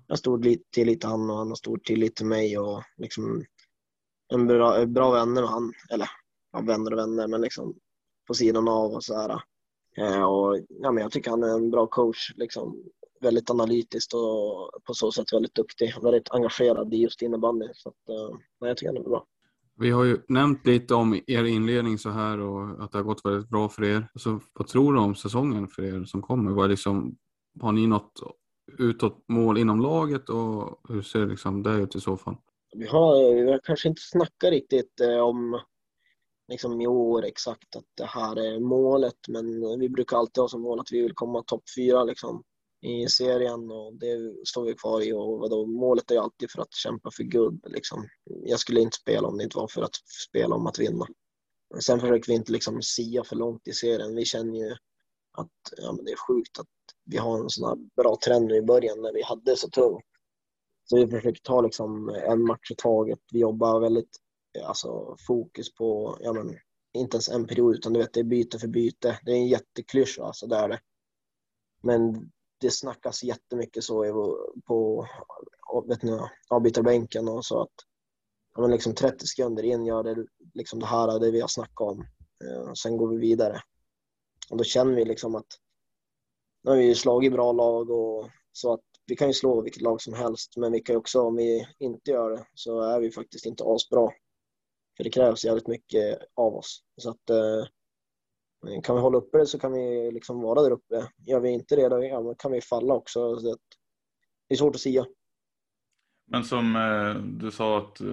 Jag 0.07 0.12
har 0.12 0.16
stor 0.16 0.39
tillit 0.70 1.01
till 1.01 1.09
han 1.09 1.31
och 1.31 1.37
han 1.37 1.49
har 1.49 1.57
stor 1.57 1.79
tillit 1.79 2.16
till 2.16 2.27
mig. 2.27 2.59
Och 2.59 2.83
liksom 2.97 3.45
en 4.29 4.47
bra, 4.47 4.87
bra 4.87 5.11
vänner 5.11 5.41
med 5.43 5.51
han. 5.51 5.72
Eller 5.91 6.09
ja, 6.53 6.61
vänner 6.61 6.93
och 6.93 6.99
vänner, 6.99 7.29
men 7.29 7.41
liksom 7.41 7.74
på 8.27 8.35
sidan 8.35 8.68
av 8.68 8.93
och 8.93 9.05
så 9.05 9.14
här. 9.16 9.41
Eh, 9.97 10.22
och, 10.22 10.59
ja, 10.68 10.93
men 10.93 11.03
jag 11.03 11.12
tycker 11.12 11.31
han 11.31 11.43
är 11.43 11.55
en 11.55 11.70
bra 11.70 11.87
coach. 11.87 12.33
Liksom, 12.37 12.83
väldigt 13.20 13.51
analytiskt 13.51 14.14
och 14.14 14.70
på 14.85 14.95
så 14.95 15.12
sätt 15.12 15.33
väldigt 15.33 15.55
duktig. 15.55 15.95
Väldigt 16.03 16.31
engagerad 16.31 16.95
i 16.95 16.97
just 16.97 17.22
innebandy. 17.22 17.66
Så 17.74 17.89
att, 17.89 18.09
eh, 18.09 18.39
jag 18.68 18.77
tycker 18.77 18.93
han 18.93 19.05
är 19.05 19.09
bra. 19.09 19.27
Vi 19.79 19.91
har 19.91 20.05
ju 20.05 20.18
nämnt 20.29 20.66
lite 20.66 20.95
om 20.95 21.20
er 21.27 21.45
inledning 21.45 21.99
så 21.99 22.11
här 22.11 22.41
och 22.41 22.85
att 22.85 22.93
det 22.93 22.99
har 22.99 23.03
gått 23.03 23.24
väldigt 23.24 23.49
bra 23.49 23.68
för 23.68 23.85
er. 23.85 24.09
Alltså, 24.14 24.41
vad 24.53 24.68
tror 24.68 24.95
du 24.95 25.01
om 25.01 25.14
säsongen 25.14 25.68
för 25.68 25.83
er 25.83 26.05
som 26.05 26.22
kommer? 26.22 26.51
Vad 26.51 26.70
liksom, 26.70 27.16
har 27.61 27.72
ni 27.72 27.87
något 27.87 28.20
utåt 28.79 29.24
mål 29.29 29.59
inom 29.59 29.81
laget 29.81 30.29
och 30.29 30.81
hur 30.89 31.03
ser 31.03 31.27
liksom 31.27 31.62
det 31.62 31.72
ut 31.72 31.97
i 31.97 32.01
så 32.01 32.16
fall? 32.16 32.37
Vi 32.72 32.86
har, 32.86 33.34
vi 33.34 33.50
har 33.50 33.60
kanske 33.64 33.88
inte 33.88 34.02
snackat 34.02 34.50
riktigt 34.50 35.00
eh, 35.00 35.18
om 35.18 35.60
liksom 36.48 36.80
i 36.80 36.86
år 36.86 37.24
exakt 37.24 37.76
att 37.76 37.84
det 37.96 38.04
här 38.04 38.36
är 38.36 38.60
målet 38.60 39.28
men 39.28 39.78
vi 39.80 39.88
brukar 39.88 40.16
alltid 40.16 40.40
ha 40.40 40.48
som 40.48 40.62
mål 40.62 40.80
att 40.80 40.92
vi 40.92 41.02
vill 41.02 41.14
komma 41.14 41.42
topp 41.42 41.62
fyra 41.76 42.04
liksom 42.04 42.42
i 42.86 43.08
serien 43.08 43.70
och 43.70 43.94
det 43.94 44.46
står 44.48 44.64
vi 44.64 44.74
kvar 44.74 45.00
i. 45.00 45.12
Och 45.12 45.38
vadå, 45.38 45.66
målet 45.66 46.10
är 46.10 46.14
ju 46.14 46.20
alltid 46.20 46.50
för 46.50 46.62
att 46.62 46.74
kämpa 46.74 47.10
för 47.10 47.22
guld. 47.22 47.64
Liksom. 47.66 48.08
Jag 48.24 48.58
skulle 48.58 48.80
inte 48.80 48.96
spela 48.96 49.28
om 49.28 49.38
det 49.38 49.44
inte 49.44 49.56
var 49.56 49.68
för 49.68 49.82
att 49.82 49.96
spela 50.28 50.54
om 50.54 50.66
att 50.66 50.78
vinna. 50.78 51.06
Sen 51.80 52.00
försöker 52.00 52.32
vi 52.32 52.34
inte 52.34 52.52
liksom 52.52 52.82
sia 52.82 53.24
för 53.24 53.36
långt 53.36 53.68
i 53.68 53.72
serien. 53.72 54.14
Vi 54.14 54.24
känner 54.24 54.58
ju 54.58 54.70
att 55.38 55.50
ja, 55.76 55.92
men 55.92 56.04
det 56.04 56.12
är 56.12 56.28
sjukt 56.28 56.58
att 56.58 56.66
vi 57.04 57.16
har 57.16 57.38
en 57.38 57.50
sån 57.50 57.68
här 57.68 57.76
bra 57.96 58.18
trend 58.24 58.46
nu 58.46 58.56
i 58.56 58.62
början 58.62 59.02
när 59.02 59.12
vi 59.12 59.22
hade 59.22 59.56
så 59.56 59.68
tungt. 59.68 60.04
Så 60.89 60.97
vi 60.97 61.09
försöker 61.09 61.41
ta 61.43 61.61
liksom 61.61 62.09
en 62.09 62.43
match 62.43 62.70
i 62.70 62.74
taget. 62.74 63.18
Vi 63.32 63.39
jobbar 63.39 63.80
väldigt 63.80 64.16
alltså, 64.64 65.16
fokus 65.26 65.74
på, 65.74 66.18
ja, 66.20 66.32
men, 66.32 66.59
inte 66.93 67.16
ens 67.16 67.28
en 67.28 67.47
period, 67.47 67.74
utan 67.74 67.93
du 67.93 68.01
vet, 68.01 68.12
det 68.12 68.20
är 68.20 68.24
byte 68.24 68.59
för 68.59 68.68
byte. 68.68 69.18
Det 69.22 69.30
är 69.30 69.37
en 69.37 69.47
jätteklyscha, 69.47 70.24
alltså, 70.24 70.47
det 70.47 70.57
är 70.57 70.68
det. 70.68 70.80
Men 71.82 72.30
det 72.61 72.70
snackas 72.70 73.22
jättemycket 73.22 73.84
så 73.84 74.05
på 74.66 75.07
vet 75.89 76.03
ni, 76.03 76.18
avbytarbänken 76.49 77.28
och 77.28 77.45
så 77.45 77.62
att 77.62 77.74
men 78.59 78.70
liksom 78.70 78.95
30 78.95 79.26
sekunder 79.26 79.62
in 79.62 79.87
gör 79.87 80.03
det, 80.03 80.26
liksom 80.55 80.80
det 80.80 80.87
här 80.87 81.18
det 81.20 81.30
vi 81.30 81.41
har 81.41 81.49
snackat 81.49 81.80
om. 81.80 82.01
Eh, 82.45 82.72
sen 82.72 82.97
går 82.97 83.09
vi 83.09 83.16
vidare. 83.16 83.61
Och 84.51 84.57
då 84.57 84.64
känner 84.64 84.95
vi 84.95 85.05
liksom 85.05 85.34
att 85.34 85.47
nu 86.62 86.70
har 86.70 86.78
vi 86.78 86.95
slagit 86.95 87.32
bra 87.32 87.53
lag 87.53 87.91
och 87.91 88.30
så 88.53 88.72
att 88.72 88.84
vi 89.07 89.16
kan 89.16 89.28
ju 89.28 89.34
slå 89.34 89.62
vilket 89.62 89.82
lag 89.82 90.00
som 90.00 90.14
helst 90.14 90.57
men 90.57 90.72
vi 90.72 90.80
kan 90.80 90.92
ju 90.92 90.98
också 90.98 91.20
om 91.20 91.36
vi 91.36 91.66
inte 91.78 92.11
gör 92.11 92.30
det 92.30 92.46
så 92.54 92.80
är 92.80 93.00
vi 93.00 93.11
faktiskt 93.11 93.46
inte 93.46 93.64
asbra. 93.66 94.11
För 94.96 95.04
det 95.04 95.11
krävs 95.11 95.44
jävligt 95.44 95.68
mycket 95.68 96.18
av 96.34 96.57
oss. 96.57 96.82
Så 96.96 97.11
att 97.11 97.30
eh, 97.30 98.80
kan 98.82 98.96
vi 98.96 99.02
hålla 99.02 99.18
uppe 99.18 99.38
det 99.38 99.46
så 99.46 99.59
kan 99.59 99.72
vi 99.72 100.11
liksom 100.12 100.40
vara 100.40 100.62
där 100.62 100.70
uppe. 100.70 101.09
Gör 101.26 101.40
vi 101.40 101.50
inte 101.50 101.76
det, 101.76 101.88
då 101.88 102.34
kan 102.34 102.52
vi 102.52 102.61
falla 102.61 102.94
också. 102.94 103.38
Så 103.38 103.57
det 104.48 104.54
är 104.54 104.57
svårt 104.57 104.74
att 104.74 104.80
säga. 104.80 105.07
Men 106.28 106.44
som 106.44 106.76
eh, 106.76 107.22
du 107.22 107.50
sa 107.50 107.78
att 107.78 108.00
eh, 108.00 108.07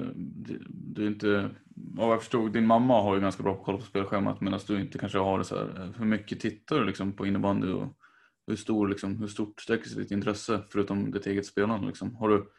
du 0.70 1.08
inte, 1.08 1.50
vad 1.76 2.12
jag 2.12 2.20
förstod, 2.20 2.54
din 2.54 2.68
mamma 2.68 3.02
har 3.02 3.16
ju 3.16 3.22
ganska 3.22 3.44
bra 3.44 3.64
koll 3.64 3.78
på 3.78 3.84
spelschemat 3.84 4.42
medan 4.42 4.60
du 4.68 4.82
inte 4.82 5.00
kanske 5.00 5.18
har 5.18 5.38
det 5.38 5.46
så 5.46 5.56
här. 5.56 5.82
Eh, 5.82 6.00
Hur 6.00 6.06
mycket 6.06 6.40
tittar 6.40 6.80
du 6.80 6.86
liksom 6.86 7.14
på 7.14 7.28
innebandy 7.28 7.72
och 7.72 7.88
hur, 8.48 8.56
stor, 8.56 8.88
liksom, 8.88 9.18
hur 9.18 9.28
stort 9.28 9.62
sträcker 9.62 9.90
sig 9.90 9.98
ditt 9.98 10.12
intresse 10.12 10.62
förutom 10.70 11.12
ditt 11.12 11.26
eget 11.26 11.46
spelande? 11.46 11.88
Liksom? 11.88 12.16
Har, 12.16 12.30
du, 12.30 12.52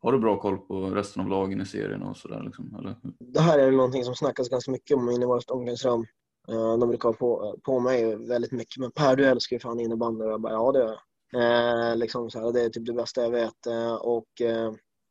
har 0.00 0.12
du 0.12 0.18
bra 0.18 0.40
koll 0.40 0.58
på 0.58 0.90
resten 0.90 1.22
av 1.22 1.28
lagen 1.28 1.60
i 1.60 1.66
serien 1.66 2.02
och 2.02 2.16
sådär? 2.16 2.42
Liksom, 2.42 2.96
Det 3.18 3.40
här 3.40 3.58
är 3.58 3.70
någonting 3.70 4.04
som 4.04 4.14
snackas 4.14 4.48
ganska 4.48 4.70
mycket 4.70 4.96
om 4.96 5.10
inne 5.10 5.24
i 5.24 5.26
vårt 5.26 5.50
omklädningsrum. 5.50 6.06
Eh, 6.48 6.78
de 6.78 6.88
brukar 6.88 7.08
ha 7.08 7.12
på, 7.12 7.58
på 7.62 7.80
mig 7.80 8.16
väldigt 8.16 8.52
mycket. 8.52 8.76
Men 8.76 8.90
Per, 8.92 9.16
du 9.16 9.24
älskar 9.24 9.56
ju 9.56 9.60
fan 9.60 9.80
innebandy. 9.80 10.24
Jag 10.24 10.40
bara, 10.40 10.52
ja 10.52 10.72
det 10.72 10.78
gör 10.78 10.88
jag. 10.88 11.00
Eh, 11.34 11.96
liksom 11.96 12.30
så 12.30 12.40
här, 12.40 12.52
det 12.52 12.62
är 12.62 12.68
typ 12.68 12.86
det 12.86 12.92
bästa 12.92 13.22
jag 13.22 13.30
vet. 13.30 13.66
Uh, 13.68 13.94
och 13.94 14.28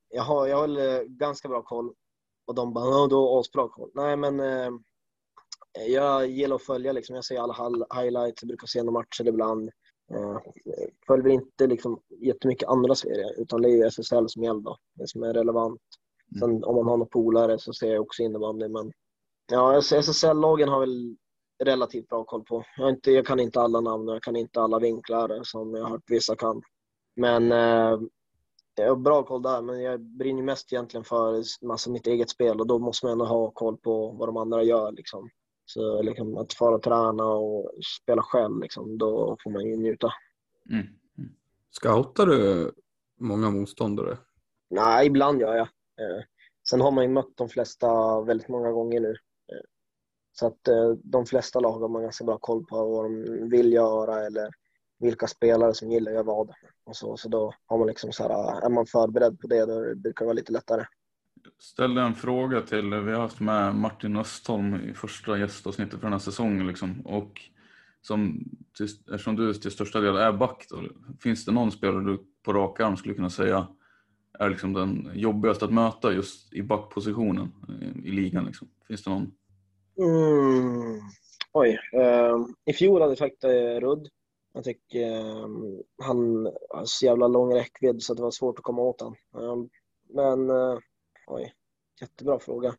jag 0.10 0.24
har, 0.24 0.48
jag 0.48 0.58
har 0.58 1.04
ganska 1.04 1.48
bra 1.48 1.62
koll. 1.62 1.94
Och 2.48 2.56
de 2.56 2.74
bara, 2.74 2.86
ja, 2.86 3.08
du 3.08 3.16
har 3.16 3.40
asbra 3.40 3.70
koll. 3.70 3.92
Nej, 3.94 4.18
men 4.18 4.40
jag 5.88 6.28
gillar 6.28 6.56
att 6.56 6.64
följa 6.64 6.92
liksom. 6.92 7.16
Jag 7.16 7.26
ser 7.26 7.40
alla 7.40 7.54
highlights, 8.02 8.44
jag 8.44 8.48
brukar 8.48 8.68
se 8.68 8.84
några 8.84 9.00
matcher 9.00 9.28
ibland. 9.28 9.70
Uh, 10.16 10.40
följer 11.08 11.30
inte 11.30 11.68
liksom 11.68 12.02
jättemycket 12.20 12.70
andra 12.70 12.96
serier, 12.96 13.42
utan 13.42 13.62
det 13.62 13.70
är 13.70 13.88
SSL 13.88 14.30
som 14.30 14.44
gäller 14.44 14.62
då, 14.62 14.78
det 14.94 15.08
som 15.08 15.24
är 15.24 15.34
relevant. 15.34 15.82
Mm. 16.36 16.40
Sen 16.40 16.64
om 16.64 16.76
man 16.76 16.88
har 16.88 16.98
några 16.98 17.10
polare 17.10 17.60
så 17.60 17.74
ser 17.74 17.94
jag 17.94 18.02
också 18.02 18.24
innebandy, 18.24 18.68
men 18.68 18.92
ja, 19.52 19.78
SSL-lagen 19.78 20.70
har 20.70 20.80
väl 20.80 21.16
relativt 21.64 22.08
bra 22.08 22.24
koll 22.24 22.44
på. 22.44 22.64
Jag, 22.78 22.90
inte, 22.90 23.12
jag 23.12 23.26
kan 23.26 23.40
inte 23.40 23.62
alla 23.62 23.82
namn 23.82 24.10
och 24.10 24.16
jag 24.16 24.24
kan 24.24 24.36
inte 24.36 24.62
alla 24.62 24.80
vinklar 24.80 25.40
som 25.44 25.76
jag 25.76 25.84
har 25.84 25.90
hört 25.90 26.04
vissa 26.08 26.36
kan. 26.36 26.62
Men 27.16 27.52
eh, 27.52 28.00
jag 28.76 28.90
har 28.90 28.96
bra 28.96 29.24
koll 29.24 29.42
där, 29.42 29.62
men 29.62 29.82
jag 29.82 30.02
brinner 30.02 30.44
mest 30.44 30.74
egentligen 30.74 31.04
för 31.04 31.44
massa 31.66 31.92
mitt 31.92 32.08
eget 32.08 32.30
spel 32.30 32.60
och 32.60 32.68
då 32.68 32.80
måste 32.80 33.06
man 33.06 33.12
ändå 33.12 33.26
ha 33.26 33.52
koll 33.52 33.78
på 33.78 34.12
vad 34.12 34.28
de 34.28 34.38
andra 34.38 34.64
gör. 34.64 34.92
Liksom. 34.92 35.30
Så 35.66 36.02
liksom, 36.02 36.38
att 36.38 36.54
fara 36.54 36.76
och 36.76 36.84
träna 36.84 37.24
och 37.24 37.72
spela 38.02 38.22
själv, 38.22 38.62
liksom, 38.62 38.98
då 38.98 39.38
får 39.44 39.52
man 39.52 39.66
ju 39.66 39.78
njuta. 39.78 40.14
Mm. 40.70 40.88
Mm. 41.18 41.32
Scoutar 41.72 42.26
du 42.26 42.72
många 43.20 43.50
motståndare? 43.50 44.18
Nej, 44.70 45.08
ibland 45.08 45.42
gör 45.42 45.56
jag. 45.56 45.68
Eh, 46.02 46.24
sen 46.70 46.82
har 46.82 46.92
man 46.92 47.04
ju 47.04 47.10
mött 47.10 47.38
de 47.38 47.50
flesta 47.50 48.22
väldigt 48.22 48.48
många 48.48 48.72
gånger 48.72 49.00
nu. 49.00 49.16
Så 50.32 50.48
att 50.48 50.68
eh, 50.68 50.92
de 51.04 51.26
flesta 51.26 51.60
lag 51.60 51.80
har 51.80 51.90
man 51.90 52.02
ganska 52.02 52.26
bra 52.26 52.38
koll 52.38 52.66
på 52.66 52.86
vad 52.86 53.06
de 53.06 53.50
vill 53.50 53.74
göra 53.74 54.26
eller 54.26 54.50
vilka 55.00 55.28
spelare 55.28 55.74
som 55.74 55.92
gillar 55.92 56.12
att 56.12 56.16
göra 56.16 56.24
vad. 56.24 56.52
Och 56.84 56.96
så, 56.96 57.18
så 57.18 57.30
då 57.30 57.54
har 57.66 57.78
man 57.78 57.88
liksom 57.88 58.12
så 58.12 58.24
här, 58.24 58.66
är 58.66 58.70
man 58.70 58.86
förberedd 58.86 59.40
på 59.40 59.48
det 59.48 59.66
då 59.66 59.96
brukar 59.96 60.26
det 60.26 60.28
vara 60.28 60.34
lite 60.34 60.52
lättare. 60.52 60.86
Ställde 61.62 62.02
en 62.02 62.16
fråga 62.16 62.62
till, 62.62 62.94
vi 62.94 63.12
har 63.12 63.22
haft 63.22 63.40
med 63.40 63.76
Martin 63.76 64.18
Östholm 64.18 64.76
i 64.76 64.94
första 64.94 65.38
gästavsnittet 65.38 66.00
för 66.00 66.02
den 66.02 66.12
här 66.12 66.20
säsongen 66.20 66.68
liksom. 66.68 67.02
Och 67.02 67.42
som, 68.02 68.46
eftersom 69.12 69.36
du 69.36 69.54
till 69.54 69.72
största 69.72 70.00
del 70.00 70.16
är 70.16 70.32
back 70.32 70.66
då, 70.70 70.84
finns 71.20 71.46
det 71.46 71.52
någon 71.52 71.72
spelare 71.72 72.04
du 72.04 72.26
på 72.44 72.54
rak 72.54 72.80
arm 72.80 72.98
skulle 72.98 73.14
kunna 73.14 73.30
säga 73.30 73.68
är 74.40 74.50
liksom 74.50 74.74
den 74.74 75.12
jobbigaste 75.14 75.66
att 75.66 75.74
möta 75.74 76.14
just 76.14 76.54
i 76.54 76.64
backpositionen 76.64 77.52
i, 77.82 78.08
i 78.08 78.12
ligan? 78.12 78.46
Liksom? 78.46 78.68
Finns 78.88 79.04
det 79.04 79.10
någon? 79.10 79.32
Mm. 79.98 81.00
Oj. 81.54 81.80
Uh, 81.96 82.48
I 82.66 82.74
fjol 82.74 83.02
hade 83.02 83.12
jag 83.12 83.18
sagt 83.18 83.44
eh, 83.44 83.80
Rudd. 83.80 84.08
Jag 84.54 84.64
tycker 84.64 85.20
uh, 85.20 85.48
han 86.04 86.46
har 86.70 86.86
så 86.86 87.06
jävla 87.06 87.28
lång 87.28 87.54
räckvidd 87.54 88.04
så 88.04 88.14
det 88.14 88.22
var 88.22 88.32
svårt 88.32 88.60
att 88.60 88.64
komma 88.64 88.82
åt 88.82 89.02
honom. 89.02 89.16
Ehm, 89.36 89.60
uh, 89.60 89.68
men 90.14 90.50
uh, 90.50 90.80
oj, 91.32 91.54
jättebra 92.02 92.40
fråga. 92.40 92.76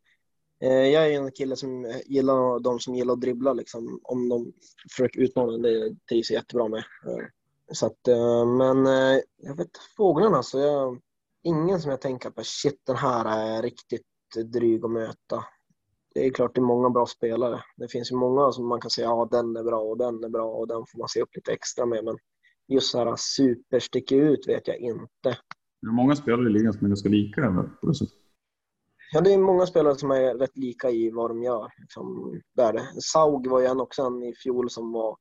Eh, 0.61 0.87
jag 0.87 1.13
är 1.13 1.21
en 1.21 1.33
kille 1.33 1.57
som 1.57 1.93
gillar 2.07 2.61
de 2.61 2.81
som 2.81 2.95
gillar 2.95 3.15
att 3.15 3.21
dribbla. 3.21 3.53
Liksom. 3.53 4.01
Om 4.03 4.29
de 4.29 4.53
försöker 4.91 5.21
utmana, 5.21 5.59
det 5.59 5.97
trivs 6.09 6.31
jag 6.31 6.39
jättebra 6.39 6.69
med. 6.69 6.79
Eh, 6.79 7.27
så 7.73 7.87
att, 7.87 8.09
eh, 8.09 8.47
men 8.47 8.87
jag 9.37 9.57
vet 9.57 9.77
fåglarna, 9.97 10.43
så 10.43 10.59
Jag, 10.59 11.01
ingen 11.43 11.81
som 11.81 11.91
jag 11.91 12.01
tänker 12.01 12.31
på, 12.31 12.43
shit 12.45 12.81
den 12.87 12.97
här 12.97 13.25
är 13.25 13.63
riktigt 13.63 14.07
dryg 14.53 14.85
att 14.85 14.91
möta 14.91 15.45
det 16.15 16.27
är 16.27 16.31
klart 16.31 16.55
det 16.55 16.59
är 16.59 16.63
många 16.63 16.91
bra 16.91 17.07
spelare. 17.07 17.61
Det 17.77 17.89
finns 17.89 18.13
ju 18.13 18.17
många 18.17 18.53
som 18.53 18.69
man 18.69 18.81
kan 18.81 18.91
säga 18.91 19.07
ja 19.07 19.29
den 19.31 19.57
är 19.57 19.63
bra 19.63 19.81
och 19.81 19.99
den 19.99 20.25
är 20.25 20.29
bra 20.29 20.45
och 20.45 20.69
den 20.69 20.85
får 20.93 20.99
man 20.99 21.09
se 21.09 21.23
upp 21.23 21.37
lite 21.37 21.53
extra 21.53 21.87
med. 21.87 22.05
Men 22.05 22.17
just 22.69 22.91
så 22.91 22.99
här 22.99 23.15
supersticker 23.17 24.17
ut 24.17 24.49
vet 24.49 24.69
jag 24.69 24.77
inte. 24.77 25.39
Det 25.81 25.89
är 25.89 25.93
många 25.93 26.17
spelare 26.17 26.47
i 26.47 26.53
ligan 26.53 26.73
som 26.73 26.85
är 26.85 26.89
ganska 26.89 27.09
lika 27.09 27.71
på 27.81 27.87
det 27.87 27.95
sättet. 27.95 28.22
Ja, 29.15 29.21
det 29.21 29.35
är 29.35 29.39
många 29.39 29.67
spelare 29.67 29.97
som 29.97 30.11
är 30.11 30.35
rätt 30.35 30.57
lika 30.57 30.91
i 30.91 31.11
vad 31.11 31.31
de 31.31 31.43
gör. 31.43 31.69
Liksom, 31.81 32.35
där 32.57 32.73
det. 32.73 33.01
Saug 33.03 33.47
var 33.47 33.61
ju 33.61 33.67
en 33.67 33.81
också 33.81 34.03
en 34.03 34.23
i 34.23 34.35
fjol 34.35 34.71
som 34.71 34.93
var 34.93 35.17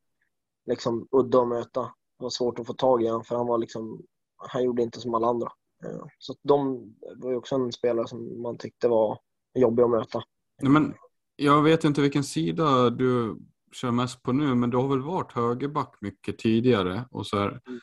liksom 0.69 1.07
udda 1.11 1.41
att 1.41 1.47
möta. 1.47 1.81
Det 1.81 2.23
var 2.23 2.29
svårt 2.29 2.59
att 2.59 2.67
få 2.67 2.73
tag 2.73 3.03
i 3.03 3.07
honom 3.07 3.23
för 3.23 3.35
han 3.35 3.47
var 3.47 3.57
liksom, 3.57 4.01
han 4.37 4.63
gjorde 4.63 4.83
inte 4.83 4.99
som 4.99 5.13
alla 5.13 5.27
andra. 5.27 5.47
Eh, 5.85 6.05
så 6.19 6.35
de 6.43 6.93
var 7.15 7.31
ju 7.31 7.37
också 7.37 7.55
en 7.55 7.71
spelare 7.71 8.07
som 8.07 8.41
man 8.41 8.57
tyckte 8.57 8.87
var 8.87 9.19
jobbig 9.59 9.83
att 9.83 9.89
möta. 9.89 10.23
Men 10.61 10.93
jag 11.35 11.61
vet 11.61 11.83
inte 11.83 12.01
vilken 12.01 12.23
sida 12.23 12.89
du 12.89 13.37
kör 13.71 13.91
mest 13.91 14.23
på 14.23 14.31
nu, 14.31 14.55
men 14.55 14.69
du 14.69 14.77
har 14.77 14.87
väl 14.87 15.01
varit 15.01 15.31
högerback 15.31 15.97
mycket 16.01 16.37
tidigare 16.37 17.05
och 17.11 17.27
så 17.27 17.37
här. 17.37 17.61
Mm. 17.67 17.79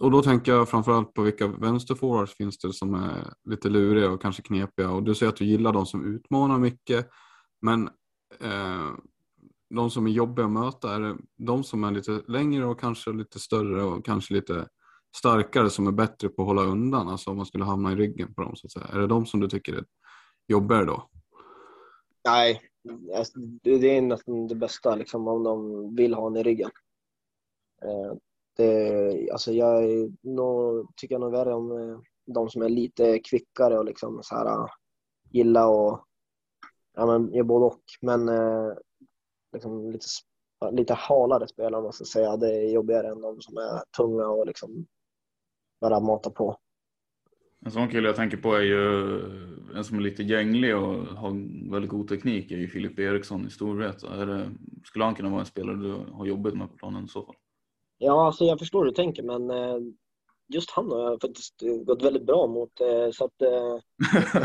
Och 0.00 0.10
då 0.10 0.22
tänker 0.22 0.52
jag 0.52 0.68
framförallt 0.68 1.14
på 1.14 1.22
vilka 1.22 1.46
vänsterforwards 1.46 2.34
finns 2.34 2.58
det 2.58 2.72
som 2.72 2.94
är 2.94 3.32
lite 3.44 3.68
luriga 3.68 4.10
och 4.10 4.22
kanske 4.22 4.42
knepiga. 4.42 4.90
Och 4.90 5.02
du 5.02 5.14
säger 5.14 5.32
att 5.32 5.36
du 5.36 5.44
gillar 5.44 5.72
de 5.72 5.86
som 5.86 6.14
utmanar 6.14 6.58
mycket. 6.58 7.08
Men 7.62 7.88
eh, 8.40 8.90
de 9.74 9.90
som 9.90 10.06
är 10.06 10.10
jobbiga 10.10 10.46
att 10.46 10.52
möta, 10.52 10.94
är 10.94 11.00
det 11.00 11.16
de 11.36 11.64
som 11.64 11.84
är 11.84 11.90
lite 11.90 12.22
längre 12.28 12.66
och 12.66 12.80
kanske 12.80 13.12
lite 13.12 13.38
större 13.38 13.82
och 13.82 14.04
kanske 14.04 14.34
lite 14.34 14.68
starkare 15.16 15.70
som 15.70 15.86
är 15.86 15.92
bättre 15.92 16.28
på 16.28 16.42
att 16.42 16.48
hålla 16.48 16.62
undan? 16.62 17.08
Alltså 17.08 17.30
om 17.30 17.36
man 17.36 17.46
skulle 17.46 17.64
hamna 17.64 17.92
i 17.92 17.96
ryggen 17.96 18.34
på 18.34 18.42
dem 18.42 18.56
så 18.56 18.66
att 18.66 18.72
säga. 18.72 18.86
Är 18.86 18.98
det 18.98 19.06
de 19.06 19.26
som 19.26 19.40
du 19.40 19.48
tycker 19.48 19.72
är 19.72 19.84
jobbigare 20.48 20.84
då? 20.84 21.10
Nej, 22.24 22.62
alltså, 23.16 23.38
det 23.62 23.96
är 23.96 24.02
nästan 24.02 24.46
det 24.46 24.54
bästa 24.54 24.94
liksom, 24.94 25.28
om 25.28 25.42
de 25.42 25.94
vill 25.96 26.14
ha 26.14 26.26
en 26.26 26.36
i 26.36 26.42
ryggen. 26.42 26.70
Eh, 27.82 28.16
det, 28.56 29.30
alltså 29.30 29.52
jag 29.52 29.84
är 29.84 30.10
nog, 30.22 30.92
tycker 30.96 31.14
jag 31.14 31.20
nog 31.20 31.32
värre 31.32 31.54
om 31.54 31.72
eh, 31.72 31.98
de 32.26 32.50
som 32.50 32.62
är 32.62 32.68
lite 32.68 33.18
kvickare 33.18 33.78
och 33.78 33.84
liksom 33.84 34.20
så 34.22 34.34
här, 34.34 34.46
eh, 34.46 34.66
gillar 35.30 35.68
och 35.68 36.04
ja, 36.96 37.06
men, 37.06 37.34
gör 37.34 37.44
både 37.44 37.64
och. 37.64 37.82
Men 38.00 38.28
eh, 38.28 38.72
liksom 39.52 39.90
lite, 39.90 40.06
lite 40.72 40.94
halare 40.94 41.48
spelare 41.48 41.82
måste 41.82 42.02
jag 42.02 42.08
säga. 42.08 42.36
Det 42.36 42.56
är 42.56 42.72
jobbigare 42.72 43.08
än 43.08 43.20
de 43.20 43.40
som 43.40 43.56
är 43.56 43.82
tunga 43.96 44.28
och 44.28 44.46
liksom 44.46 44.86
bara 45.80 46.00
matar 46.00 46.30
på. 46.30 46.56
En 47.64 47.70
sån 47.70 47.88
kille 47.88 48.08
jag 48.08 48.16
tänker 48.16 48.36
på 48.36 48.54
är 48.54 48.62
ju 48.62 49.14
en 49.76 49.84
som 49.84 49.98
är 49.98 50.02
lite 50.02 50.22
gänglig 50.22 50.76
och 50.76 51.06
har 51.06 51.30
väldigt 51.72 51.90
god 51.90 52.08
teknik 52.08 52.50
är 52.50 52.56
ju 52.56 52.68
Filip 52.68 52.98
Eriksson 52.98 53.46
i 53.46 53.50
Storvreta. 53.50 54.06
Skulle 54.84 55.04
han 55.04 55.14
kunna 55.14 55.28
vara 55.28 55.40
en 55.40 55.46
spelare 55.46 55.76
du 55.76 56.12
har 56.12 56.26
jobbat 56.26 56.54
med 56.54 56.70
på 56.70 56.76
planen 56.76 57.04
i 57.04 57.08
så 57.08 57.24
fall? 57.24 57.34
Ja, 58.02 58.26
alltså 58.26 58.44
jag 58.44 58.58
förstår 58.58 58.78
hur 58.78 58.86
du 58.86 58.94
tänker, 58.94 59.22
men 59.22 59.50
eh, 59.50 59.78
just 60.48 60.70
han 60.70 60.90
har 60.90 61.00
jag 61.00 61.20
faktiskt 61.20 61.62
gått 61.84 62.02
väldigt 62.02 62.26
bra 62.26 62.46
mot. 62.46 62.80
Eh, 62.80 63.10
så 63.12 63.24
att, 63.24 63.42
eh... 63.42 63.78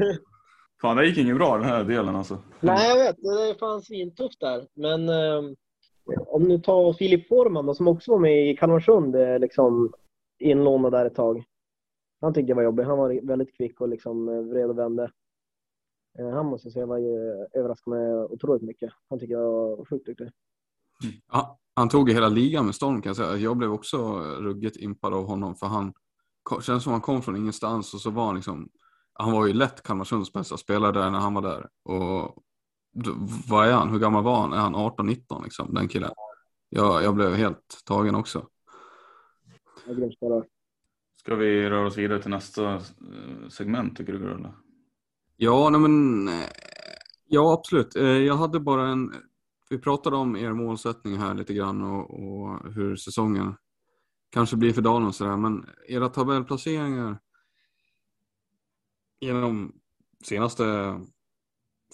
fan, 0.80 0.96
det 0.96 1.06
gick 1.06 1.18
inget 1.18 1.36
bra 1.36 1.56
den 1.56 1.64
här 1.64 1.84
delen 1.84 2.16
alltså. 2.16 2.38
Nej, 2.60 2.88
jag 2.88 2.96
vet. 2.96 3.16
Det 3.16 3.50
är 3.50 3.54
fan 3.58 3.82
svintufft 3.82 4.40
där. 4.40 4.66
Men 4.74 5.08
om 6.26 6.48
du 6.48 6.58
tar 6.58 6.92
Filip 6.92 7.28
Forman 7.28 7.74
som 7.74 7.88
också 7.88 8.10
var 8.10 8.18
med 8.18 8.50
i 8.50 8.56
Kalmarsund, 8.56 9.16
liksom 9.40 9.92
inlånad 10.38 10.92
där 10.92 11.04
ett 11.04 11.14
tag. 11.14 11.44
Han 12.20 12.34
tyckte 12.34 12.50
jag 12.50 12.56
var 12.56 12.62
jobbig. 12.62 12.84
Han 12.84 12.98
var 12.98 13.26
väldigt 13.26 13.56
kvick 13.56 13.80
och 13.80 13.88
liksom 13.88 14.48
vred 14.50 14.70
och 14.70 14.78
vände. 14.78 15.10
Han 16.18 16.46
måste 16.46 16.66
jag 16.68 16.72
säga 16.72 16.86
var 16.86 16.98
överraskade 17.58 17.96
mig 17.96 18.14
otroligt 18.14 18.62
mycket. 18.62 18.92
Han 19.08 19.18
tycker 19.18 19.34
jag 19.34 19.76
var 19.76 19.84
sjukt 19.84 20.06
duktig. 20.06 20.30
Ja, 21.32 21.58
han 21.74 21.88
tog 21.88 22.10
hela 22.10 22.28
ligan 22.28 22.66
med 22.66 22.74
storm 22.74 23.02
kan 23.02 23.10
jag 23.10 23.16
säga. 23.16 23.36
Jag 23.36 23.56
blev 23.56 23.72
också 23.72 24.18
ruggigt 24.20 24.76
impad 24.76 25.14
av 25.14 25.26
honom 25.26 25.54
för 25.54 25.66
han 25.66 25.92
känns 26.62 26.82
som 26.82 26.92
han 26.92 27.00
kom 27.00 27.22
från 27.22 27.36
ingenstans 27.36 27.94
och 27.94 28.00
så 28.00 28.10
var 28.10 28.26
han 28.26 28.34
liksom 28.34 28.68
han 29.14 29.32
var 29.32 29.46
ju 29.46 29.52
lätt 29.52 29.82
Kalmarsunds 29.82 30.32
bästa 30.32 30.56
spelare 30.56 30.92
där 30.92 31.10
när 31.10 31.18
han 31.18 31.34
var 31.34 31.42
där. 31.42 31.68
Och 31.82 32.44
vad 33.48 33.68
är 33.68 33.72
han? 33.72 33.90
Hur 33.90 33.98
gammal 33.98 34.24
var 34.24 34.40
han? 34.40 34.52
Är 34.52 34.56
han 34.56 34.76
18-19 34.76 35.44
liksom, 35.44 35.74
den 35.74 35.88
killen? 35.88 36.10
Jag, 36.68 37.02
jag 37.02 37.14
blev 37.14 37.34
helt 37.34 37.82
tagen 37.84 38.14
också. 38.14 38.48
Ska 41.18 41.34
vi 41.34 41.70
röra 41.70 41.86
oss 41.86 41.98
vidare 41.98 42.22
till 42.22 42.30
nästa 42.30 42.74
eh, 42.74 43.48
segment 43.48 43.96
tycker 43.96 44.12
du? 44.12 44.34
Eller? 44.34 44.54
Ja, 45.36 45.70
nej 45.70 45.80
men 45.80 46.28
eh, 46.28 46.48
ja 47.28 47.52
absolut. 47.52 47.96
Eh, 47.96 48.04
jag 48.04 48.36
hade 48.36 48.60
bara 48.60 48.88
en 48.88 49.12
vi 49.72 49.78
pratade 49.78 50.16
om 50.16 50.36
er 50.36 50.52
målsättning 50.52 51.16
här 51.16 51.34
lite 51.34 51.54
grann 51.54 51.82
och, 51.82 52.10
och 52.10 52.72
hur 52.74 52.96
säsongen 52.96 53.54
kanske 54.30 54.56
blir 54.56 54.72
för 54.72 54.82
Dalen 54.82 55.08
och 55.08 55.14
sådär, 55.14 55.36
men 55.36 55.66
era 55.88 56.08
tabellplaceringar 56.08 57.18
genom 59.20 59.72
senaste 60.24 60.96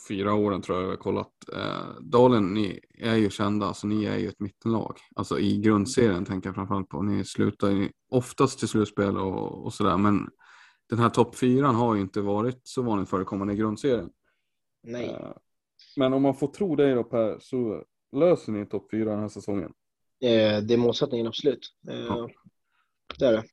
fyra 0.09 0.35
åren 0.35 0.63
tror 0.63 0.79
jag 0.79 0.85
jag 0.85 0.93
har 0.93 0.97
kollat. 0.97 1.33
Eh, 1.53 2.01
Dalen, 2.01 2.55
ni 2.55 2.81
är 2.99 3.15
ju 3.15 3.31
kända, 3.31 3.67
alltså 3.67 3.87
ni 3.87 4.05
är 4.05 4.17
ju 4.19 4.29
ett 4.29 4.41
mittenlag. 4.41 4.97
Alltså 5.17 5.39
i 5.39 5.59
grundserien 5.59 6.25
tänker 6.25 6.49
jag 6.49 6.55
framförallt 6.55 6.89
på. 6.89 7.03
Ni 7.03 7.25
slutar 7.25 7.71
ju 7.71 7.91
oftast 8.09 8.59
till 8.59 8.69
slutspel 8.69 9.17
och, 9.17 9.65
och 9.65 9.75
sådär, 9.75 9.97
men 9.97 10.29
den 10.89 10.99
här 10.99 11.11
topp 11.11 11.37
fyran 11.37 11.75
har 11.75 11.95
ju 11.95 12.01
inte 12.01 12.21
varit 12.21 12.61
så 12.63 12.83
vanligt 12.83 13.09
förekommande 13.09 13.53
i 13.53 13.57
grundserien. 13.57 14.11
Nej. 14.83 15.09
Eh, 15.09 15.33
men 15.99 16.13
om 16.13 16.23
man 16.23 16.35
får 16.35 16.49
tro 16.49 16.77
dig 16.77 16.95
då 16.95 17.05
Per, 17.05 17.39
så 17.41 17.85
löser 18.17 18.53
ni 18.53 18.67
topp 18.67 18.91
fyra 18.91 19.11
den 19.11 19.21
här 19.21 19.29
säsongen? 19.29 19.73
Eh, 20.21 20.63
det 20.63 20.75
är 20.75 20.77
målsättningen, 20.77 21.27
absolut. 21.27 21.75
Eh, 21.89 21.99
ja. 21.99 22.29
Det 23.19 23.27
är 23.27 23.33
det. 23.33 23.45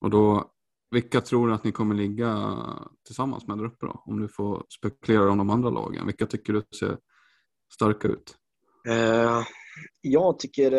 Och 0.00 0.10
då, 0.10 0.50
vilka 0.90 1.20
tror 1.20 1.48
du 1.48 1.54
att 1.54 1.64
ni 1.64 1.72
kommer 1.72 1.94
ligga 1.94 2.58
tillsammans 3.06 3.46
med 3.46 3.58
där 3.58 3.64
uppe 3.64 3.86
då? 3.86 4.02
Om 4.06 4.20
du 4.20 4.28
får 4.28 4.66
spekulera 4.78 5.30
om 5.30 5.38
de 5.38 5.50
andra 5.50 5.70
lagen. 5.70 6.06
Vilka 6.06 6.26
tycker 6.26 6.52
du 6.52 6.62
ser 6.78 6.98
starka 7.74 8.08
ut? 8.08 8.36
Eh, 8.88 9.42
jag 10.00 10.38
tycker 10.38 10.70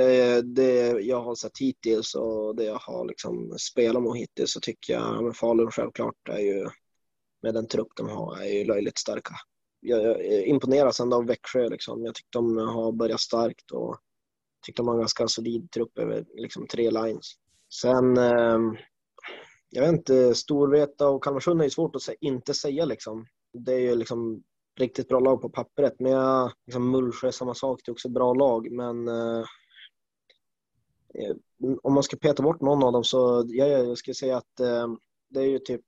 det 0.42 1.02
jag 1.02 1.24
har 1.24 1.36
sett 1.36 1.58
hittills 1.60 2.16
och 2.16 2.56
det 2.56 2.64
jag 2.64 2.80
har 2.80 3.08
liksom 3.08 3.56
spelat 3.60 4.04
mot 4.04 4.18
hittills 4.18 4.54
så 4.54 4.60
tycker 4.60 4.94
jag, 4.94 5.24
men 5.24 5.34
Falun 5.34 5.72
självklart 5.72 6.30
är 6.30 6.40
ju 6.40 6.70
med 7.42 7.54
den 7.54 7.68
trupp 7.68 7.88
de 7.96 8.10
har 8.10 8.38
är 8.38 8.60
ju 8.60 8.66
löjligt 8.66 8.98
starka 8.98 9.36
jag 9.84 10.26
imponeras 10.26 11.00
ändå 11.00 11.18
av 11.18 11.26
Växjö. 11.26 11.70
Liksom. 11.70 12.06
Jag 12.06 12.16
tyckte 12.16 12.38
de 12.38 12.58
har 12.58 12.92
börjat 12.92 13.20
starkt 13.20 13.72
och 13.72 13.98
tyckte 14.66 14.82
de 14.82 14.88
har 14.88 14.96
en 14.96 15.00
ganska 15.00 15.28
solid 15.28 15.72
trupp 15.72 15.98
över 15.98 16.26
liksom, 16.34 16.68
tre 16.68 16.92
lines. 16.92 17.32
Sen, 17.82 18.18
eh, 18.18 18.60
jag 19.70 19.82
vet 19.82 19.94
inte, 19.94 20.36
Storvreta 20.36 21.10
och 21.10 21.24
Kalmarsund 21.24 21.62
är 21.62 21.64
ju 21.64 21.70
svårt 21.70 21.96
att 21.96 22.02
sä 22.02 22.16
inte 22.22 22.54
säga 22.54 22.86
liksom. 22.86 23.26
Det 23.54 23.74
är 23.74 23.80
ju 23.80 23.96
liksom 23.96 24.44
riktigt 24.80 25.08
bra 25.08 25.20
lag 25.20 25.42
på 25.42 25.50
pappret. 25.50 25.96
Men 26.00 26.12
jag, 26.12 26.52
liksom 26.66 26.92
Mullsjö, 26.92 27.32
samma 27.32 27.54
sak, 27.54 27.82
det 27.86 27.90
är 27.90 27.94
också 27.94 28.10
bra 28.10 28.34
lag. 28.34 28.72
Men 28.72 29.08
eh, 29.08 29.46
om 31.84 31.94
man 31.94 32.04
ska 32.04 32.18
peta 32.18 32.44
bort 32.44 32.62
någon 32.62 32.84
av 32.84 32.92
dem 32.92 33.04
så, 33.04 33.44
ja, 33.48 33.66
jag 33.66 33.98
skulle 33.98 34.16
säga 34.16 34.38
att 34.38 34.60
eh, 34.60 34.88
det 35.30 35.40
är 35.40 35.48
ju 35.48 35.60
typ 35.60 35.82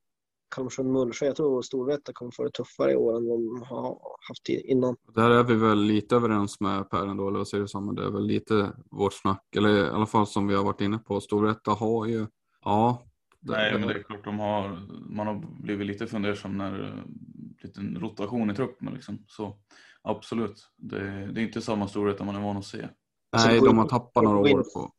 Kalmarsund 0.55 0.91
Mullsjö. 0.91 1.25
Jag 1.25 1.35
tror 1.35 1.61
Storvreta 1.61 2.13
kommer 2.13 2.31
få 2.31 2.43
det 2.43 2.51
tuffare 2.51 2.91
i 2.91 2.95
år 2.95 3.17
än 3.17 3.27
de 3.27 3.61
har 3.69 3.99
haft 4.29 4.49
innan. 4.49 4.95
Där 5.15 5.29
är 5.29 5.43
vi 5.43 5.55
väl 5.55 5.81
lite 5.81 6.15
överens 6.15 6.59
med 6.59 6.89
Per 6.89 7.07
ändå, 7.07 7.27
eller 7.27 7.37
vad 7.37 7.47
säger 7.47 7.61
du 7.61 7.67
samma? 7.67 7.93
Det 7.93 8.05
är 8.05 8.11
väl 8.11 8.25
lite 8.25 8.71
vårt 8.91 9.13
snack, 9.13 9.55
eller 9.55 9.69
i 9.69 9.89
alla 9.89 10.05
fall 10.05 10.27
som 10.27 10.47
vi 10.47 10.55
har 10.55 10.63
varit 10.63 10.81
inne 10.81 10.97
på. 10.97 11.21
Storvreta 11.21 11.71
har 11.71 12.05
ju, 12.05 12.27
ja. 12.63 13.03
Nej, 13.39 13.79
men 13.79 13.87
det 13.87 13.93
är 13.93 14.03
klart 14.03 14.23
de 14.23 14.39
har, 14.39 14.79
man 15.15 15.27
har 15.27 15.61
blivit 15.61 15.87
lite 15.87 16.07
fundersam 16.07 16.57
när 16.57 16.83
eh, 16.83 17.03
liten 17.63 17.99
rotation 17.99 18.51
i 18.51 18.55
truppen 18.55 18.93
liksom. 18.93 19.23
Så 19.27 19.57
absolut, 20.01 20.69
det, 20.77 21.31
det 21.33 21.41
är 21.41 21.43
inte 21.43 21.61
samma 21.61 21.87
Storvreta 21.87 22.23
man 22.23 22.35
är 22.35 22.41
van 22.41 22.57
att 22.57 22.65
se. 22.65 22.77
Nej, 22.77 22.89
alltså, 23.31 23.65
de 23.65 23.77
har 23.77 23.87
tappat 23.87 24.23
några 24.23 24.39
år 24.39 24.63
på. 24.73 24.91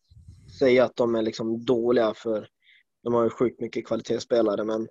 Säga 0.58 0.84
att 0.84 0.96
de 0.96 1.14
är 1.14 1.22
liksom 1.22 1.64
dåliga 1.64 2.14
för 2.16 2.48
de 3.02 3.14
har 3.14 3.24
ju 3.24 3.30
sjukt 3.30 3.60
mycket 3.60 3.86
kvalitetsspelare 3.86 4.64
men 4.64 4.88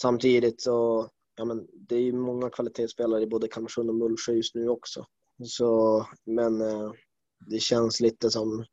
Samtidigt 0.00 0.60
så, 0.60 1.08
ja 1.36 1.44
men 1.44 1.66
det 1.72 1.94
är 1.94 2.00
ju 2.00 2.12
många 2.12 2.50
kvalitetsspelare 2.50 3.22
i 3.22 3.26
både 3.26 3.48
Kalmarsund 3.48 3.90
och 3.90 3.96
Mullsjö 3.96 4.32
just 4.32 4.54
nu 4.54 4.68
också. 4.68 5.06
Så, 5.44 6.06
men 6.26 6.60
eh, 6.60 6.92
det 7.46 7.58
känns 7.58 8.00
lite 8.00 8.30
som, 8.30 8.64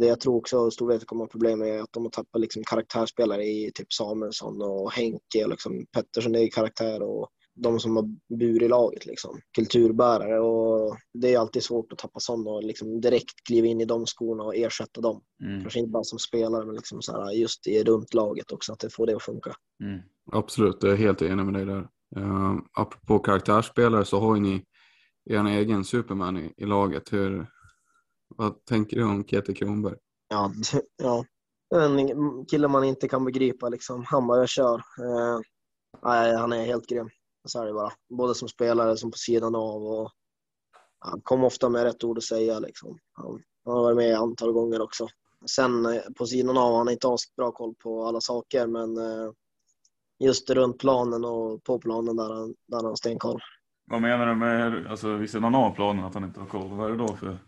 det 0.00 0.06
jag 0.06 0.20
tror 0.20 0.36
också 0.36 0.70
Storvreta 0.70 1.04
kommer 1.04 1.24
att 1.24 1.28
ha 1.28 1.32
problem 1.32 1.58
med 1.58 1.68
är 1.68 1.82
att 1.82 1.92
de 1.92 2.02
har 2.02 2.10
tappat 2.10 2.40
liksom 2.40 2.64
karaktärsspelare 2.64 3.44
i 3.44 3.70
typ 3.74 3.92
Samuelsson 3.92 4.62
och 4.62 4.92
Henke 4.92 5.44
och 5.44 5.50
liksom 5.50 5.86
Pettersson 5.92 6.34
är 6.34 6.40
ju 6.40 6.48
karaktär 6.48 7.02
och 7.02 7.28
de 7.56 7.80
som 7.80 7.96
har 7.96 8.04
burit 8.38 8.70
laget 8.70 9.06
liksom. 9.06 9.40
Kulturbärare 9.54 10.40
och 10.40 10.96
det 11.12 11.34
är 11.34 11.38
alltid 11.38 11.62
svårt 11.62 11.92
att 11.92 11.98
tappa 11.98 12.20
sådana 12.20 12.50
och 12.50 12.64
liksom 12.64 13.00
direkt 13.00 13.44
kliva 13.46 13.66
in 13.66 13.80
i 13.80 13.84
de 13.84 14.06
skorna 14.06 14.42
och 14.42 14.56
ersätta 14.56 15.00
dem. 15.00 15.22
Mm. 15.42 15.60
Kanske 15.60 15.78
inte 15.78 15.90
bara 15.90 16.04
som 16.04 16.18
spelare 16.18 16.66
men 16.66 16.74
liksom 16.74 17.02
så 17.02 17.12
här, 17.12 17.30
just 17.32 17.66
i 17.66 17.84
runt 17.84 18.14
laget 18.14 18.52
också, 18.52 18.72
att 18.72 18.78
det 18.78 18.94
får 18.94 19.06
det 19.06 19.16
att 19.16 19.22
funka. 19.22 19.52
Mm. 19.82 20.00
Absolut, 20.32 20.76
jag 20.80 20.92
är 20.92 20.96
helt 20.96 21.22
enig 21.22 21.44
med 21.44 21.54
dig 21.54 21.66
där. 21.66 21.88
Uh, 22.16 22.58
apropå 22.72 23.18
karaktärsspelare 23.18 24.04
så 24.04 24.18
har 24.18 24.34
ju 24.34 24.42
ni 24.42 24.64
er 25.30 25.44
egen 25.44 25.84
Superman 25.84 26.36
i, 26.36 26.52
i 26.56 26.66
laget. 26.66 27.12
Hur, 27.12 27.46
vad 28.36 28.64
tänker 28.64 28.96
du 28.96 29.04
om 29.04 29.24
Kete 29.24 29.54
Kronberg? 29.54 29.96
Ja, 30.28 30.52
ja, 31.02 31.24
en 31.74 32.46
kille 32.46 32.68
man 32.68 32.84
inte 32.84 33.08
kan 33.08 33.24
begripa 33.24 33.68
liksom. 33.68 34.04
Han 34.04 34.26
bara 34.26 34.46
kör. 34.46 34.74
Uh, 34.74 35.40
nej, 36.04 36.36
han 36.36 36.52
är 36.52 36.64
helt 36.64 36.86
grym. 36.86 37.08
Så 37.46 37.62
är 37.62 37.66
det 37.66 37.72
bara. 37.72 37.92
Både 38.08 38.34
som 38.34 38.48
spelare 38.48 38.96
som 38.96 39.10
på 39.10 39.18
sidan 39.18 39.54
av. 39.54 39.86
Och 39.86 40.12
han 40.98 41.20
kom 41.20 41.44
ofta 41.44 41.68
med 41.68 41.82
rätt 41.82 42.04
ord 42.04 42.18
att 42.18 42.24
säga. 42.24 42.58
Liksom. 42.58 42.98
Han, 43.12 43.42
han 43.64 43.74
har 43.74 43.82
varit 43.82 43.96
med 43.96 44.12
ett 44.12 44.18
antal 44.20 44.52
gånger 44.52 44.80
också. 44.82 45.08
Sen 45.50 45.86
eh, 45.86 46.02
på 46.18 46.26
sidan 46.26 46.58
av, 46.58 46.76
han 46.76 46.86
har 46.86 46.92
inte 46.92 47.08
bra 47.36 47.52
koll 47.52 47.74
på 47.74 48.04
alla 48.04 48.20
saker, 48.20 48.66
men 48.66 48.96
eh, 48.96 49.32
just 50.18 50.50
runt 50.50 50.78
planen 50.78 51.24
och 51.24 51.64
på 51.64 51.78
planen 51.78 52.16
där 52.16 52.34
han, 52.34 52.54
där 52.66 52.84
han 52.84 52.96
stenkoll. 52.96 53.40
Vad 53.84 54.02
menar 54.02 54.26
du 54.26 54.34
med, 54.34 54.86
alltså 54.86 55.14
vid 55.14 55.30
sidan 55.30 55.54
av 55.54 55.74
planen, 55.74 56.04
att 56.04 56.14
han 56.14 56.24
inte 56.24 56.40
har 56.40 56.46
koll? 56.46 56.68
Vad 56.68 56.86
är 56.86 56.90
det 56.90 56.98
då 56.98 57.16
för? 57.16 57.38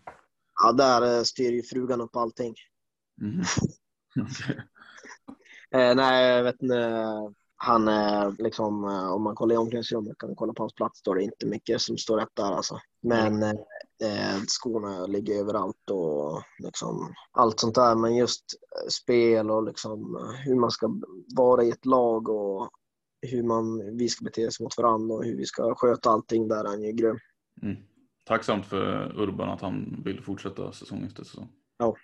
Ja, 0.63 0.73
där 0.73 1.25
styr 1.25 1.53
ju 1.53 1.63
frugan 1.63 2.01
upp 2.01 2.17
allting. 2.17 2.55
Mm. 5.71 5.91
eh, 5.91 5.97
nej, 5.97 6.37
jag 6.37 6.45
vet 6.45 6.63
inte. 6.63 7.09
Han 7.61 7.89
är 7.89 8.43
liksom, 8.43 8.85
om 9.15 9.23
man 9.23 9.35
kollar 9.35 9.55
i 9.55 9.59
omklädningsrummet 9.59 10.19
kan 10.19 10.29
man 10.29 10.37
kolla 10.37 10.53
på 10.53 10.63
hans 10.63 10.75
plats, 10.75 11.03
då 11.03 11.11
är 11.11 11.15
det 11.15 11.23
inte 11.23 11.47
mycket 11.47 11.81
som 11.81 11.99
står 11.99 12.17
rätt 12.17 12.37
där 12.37 12.53
alltså. 12.53 12.79
Men 13.03 13.43
eh, 13.43 14.41
skorna 14.47 15.07
ligger 15.07 15.41
överallt 15.41 15.91
och 15.91 16.43
liksom 16.59 17.15
allt 17.33 17.61
sånt 17.61 17.75
där. 17.75 17.95
Men 17.95 18.17
just 18.17 18.45
spel 18.89 19.51
och 19.51 19.63
liksom 19.63 20.19
hur 20.45 20.55
man 20.55 20.71
ska 20.71 21.01
vara 21.37 21.65
i 21.65 21.71
ett 21.71 21.87
lag 21.87 22.29
och 22.29 22.71
hur 23.23 23.43
man, 23.43 23.97
vi 23.97 24.09
ska 24.09 24.25
bete 24.25 24.47
oss 24.47 24.61
mot 24.61 24.79
varandra 24.79 25.15
och 25.15 25.25
hur 25.25 25.37
vi 25.37 25.47
ska 25.47 25.75
sköta 25.75 26.11
allting 26.11 26.49
där 26.49 26.65
är 26.65 26.69
han 26.69 26.83
ju 26.83 26.93
grym. 26.93 27.19
Mm. 27.63 27.77
Tacksamt 28.25 28.67
för 28.67 29.13
Urban 29.21 29.49
att 29.49 29.61
han 29.61 30.03
vill 30.05 30.23
fortsätta 30.23 30.73
säsong 30.73 31.05
efter 31.07 31.25
säsong. 31.25 31.49
Ja, 31.79 31.95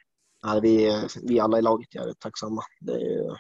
vi, 0.63 1.03
vi 1.23 1.41
alla 1.41 1.59
i 1.59 1.63
laget 1.63 1.95
är 1.95 2.13
tacksamma. 2.13 2.63
Det 2.81 2.93
är 2.93 2.99
ju 2.99 3.31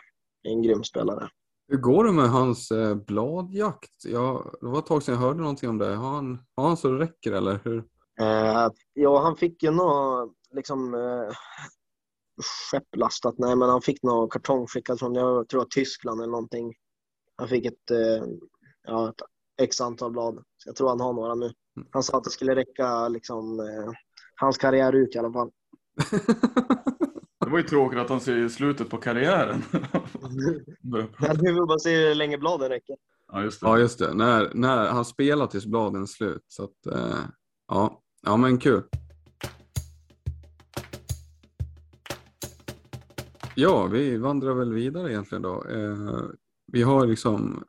en 0.43 0.62
grym 0.62 0.85
spelare. 0.85 1.29
Hur 1.69 1.79
går 1.79 2.05
det 2.05 2.12
med 2.12 2.31
hans 2.31 2.71
eh, 2.71 2.95
bladjakt? 2.95 4.05
Ja, 4.05 4.53
det 4.61 4.67
var 4.67 4.79
ett 4.79 4.87
tag 4.87 5.03
sedan 5.03 5.15
jag 5.15 5.23
hörde 5.23 5.41
någonting 5.41 5.69
om 5.69 5.79
det. 5.79 5.95
Har 5.95 6.11
han, 6.11 6.39
har 6.57 6.69
han 6.69 6.77
så 6.77 6.89
det 6.89 6.99
räcker 6.99 7.33
eller 7.33 7.61
hur? 7.65 7.79
Eh, 8.21 8.69
ja, 8.95 9.23
han 9.23 9.37
fick 9.37 9.62
ju 9.62 9.71
något 9.71 10.33
liksom 10.55 10.95
eh, 10.95 11.35
skepplastat. 12.71 13.35
Nej, 13.39 13.57
men 13.57 13.69
han 13.69 13.83
fick 13.83 14.03
något 14.03 14.33
kartong 14.33 14.67
skickat 14.67 14.99
från, 14.99 15.15
jag 15.15 15.49
tror 15.49 15.65
Tyskland 15.65 16.21
eller 16.21 16.31
någonting. 16.31 16.75
Han 17.37 17.49
fick 17.49 17.67
ett, 17.67 17.91
eh, 17.91 18.27
ja, 18.83 19.09
ett 19.09 19.23
x 19.62 19.81
antal 19.81 20.12
blad. 20.12 20.35
Så 20.35 20.69
jag 20.69 20.77
tror 20.77 20.89
han 20.89 21.01
har 21.01 21.12
några 21.12 21.35
nu. 21.35 21.45
Mm. 21.77 21.89
Han 21.91 22.03
sa 22.03 22.19
att 22.19 22.25
det 22.25 22.31
skulle 22.31 22.55
räcka 22.55 23.09
liksom, 23.09 23.61
eh, 23.61 23.93
hans 24.35 24.59
karriär 24.59 24.93
ut 24.93 25.15
i 25.15 25.19
alla 25.19 25.33
fall. 25.33 25.51
Det 27.45 27.51
var 27.51 27.59
ju 27.59 27.64
tråkigt 27.64 27.99
att 27.99 28.09
han 28.09 28.20
ser 28.20 28.49
slutet 28.49 28.90
på 28.90 28.97
karriären. 28.97 29.62
Nu 31.40 31.53
vill 31.53 31.66
bara 31.66 31.78
se 31.78 32.09
hur 32.09 32.14
länge 32.14 32.38
bladen 32.38 32.68
räcker. 32.68 32.97
Ja, 33.32 33.42
just 33.42 33.61
det. 33.61 33.66
Ja, 33.66 33.78
just 33.78 33.99
det. 33.99 34.14
När, 34.14 34.51
när 34.55 34.86
han 34.86 35.05
spelar 35.05 35.47
tills 35.47 35.66
bladen 35.66 36.03
är 36.03 36.07
slut. 36.07 36.45
Så 36.49 36.64
att, 36.64 36.86
eh, 36.95 37.18
ja. 37.68 38.03
ja, 38.22 38.36
men 38.36 38.59
kul. 38.59 38.82
Ja, 43.55 43.86
vi 43.86 44.16
vandrar 44.16 44.55
väl 44.55 44.72
vidare 44.72 45.12
egentligen 45.12 45.42
då. 45.42 45.64
Eh, 45.70 46.22
vi 46.72 46.82
har 46.82 47.07
liksom 47.07 47.64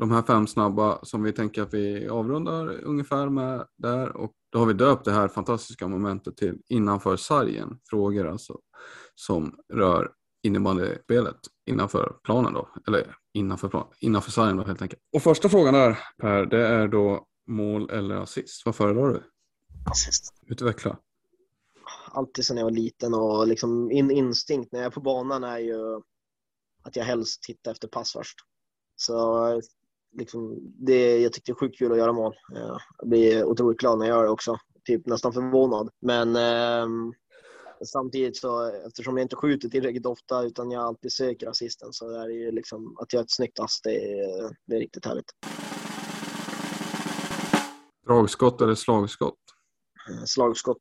de 0.00 0.10
här 0.10 0.22
fem 0.22 0.46
snabba 0.46 0.98
som 1.02 1.22
vi 1.22 1.32
tänker 1.32 1.62
att 1.62 1.74
vi 1.74 2.08
avrundar 2.08 2.84
ungefär 2.84 3.28
med 3.28 3.66
där 3.76 4.16
och 4.16 4.32
då 4.52 4.58
har 4.58 4.66
vi 4.66 4.72
döpt 4.72 5.04
det 5.04 5.12
här 5.12 5.28
fantastiska 5.28 5.88
momentet 5.88 6.36
till 6.36 6.58
innanför 6.68 7.16
sargen. 7.16 7.80
Frågor 7.90 8.28
alltså 8.28 8.58
som 9.14 9.56
rör 9.72 10.12
innebandyspelet 10.42 11.36
innanför 11.66 12.16
planen 12.24 12.52
då, 12.52 12.68
eller 12.88 13.16
innanför, 13.32 13.68
plan, 13.68 13.86
innanför 14.00 14.30
sargen 14.30 14.56
då 14.56 14.64
helt 14.64 14.82
enkelt. 14.82 15.02
Och 15.12 15.22
första 15.22 15.48
frågan 15.48 15.74
där 15.74 15.98
Per, 16.18 16.46
det 16.46 16.66
är 16.66 16.88
då 16.88 17.26
mål 17.46 17.90
eller 17.90 18.14
assist. 18.14 18.66
Vad 18.66 18.74
föredrar 18.74 19.08
du? 19.08 19.22
Assist. 19.90 20.34
Utveckla. 20.46 20.98
Alltid 22.12 22.44
sedan 22.44 22.56
jag 22.56 22.64
var 22.64 22.70
liten 22.70 23.14
och 23.14 23.46
liksom 23.46 23.86
min 23.86 24.10
instinkt 24.10 24.72
när 24.72 24.80
jag 24.80 24.86
är 24.86 24.90
på 24.90 25.00
banan 25.00 25.44
är 25.44 25.58
ju 25.58 26.00
att 26.82 26.96
jag 26.96 27.04
helst 27.04 27.42
tittar 27.42 27.72
efter 27.72 27.88
pass 27.88 28.12
först. 28.12 28.36
Så 28.96 29.60
liksom, 30.12 30.58
det, 30.62 31.18
jag 31.18 31.32
tyckte 31.32 31.52
det 31.52 31.54
är 31.54 31.58
sjukt 31.58 31.78
kul 31.78 31.92
att 31.92 31.98
göra 31.98 32.12
mål. 32.12 32.34
Jag 32.54 33.08
blir 33.08 33.44
otroligt 33.44 33.78
glad 33.78 33.98
när 33.98 34.06
jag 34.06 34.16
gör 34.16 34.24
det 34.24 34.30
också. 34.30 34.58
Typ 34.84 35.06
nästan 35.06 35.32
förvånad. 35.32 35.90
Men 36.00 36.36
eh, 36.36 36.86
samtidigt 37.84 38.36
så 38.36 38.70
eftersom 38.86 39.16
jag 39.16 39.24
inte 39.24 39.36
skjuter 39.36 39.68
tillräckligt 39.68 40.06
ofta 40.06 40.42
utan 40.42 40.70
jag 40.70 40.82
alltid 40.82 41.12
söker 41.12 41.48
assisten 41.48 41.92
så 41.92 42.10
är 42.10 42.28
det 42.28 42.34
ju 42.34 42.52
liksom 42.52 42.96
att 42.98 43.12
göra 43.12 43.22
ett 43.22 43.30
snyggt 43.30 43.58
ass. 43.58 43.80
Det 43.82 44.20
är, 44.20 44.56
det 44.66 44.76
är 44.76 44.80
riktigt 44.80 45.06
härligt. 45.06 45.30
Dragskott 48.06 48.60
eller 48.60 48.74
slagskott? 48.74 49.38
Slagskott. 50.26 50.78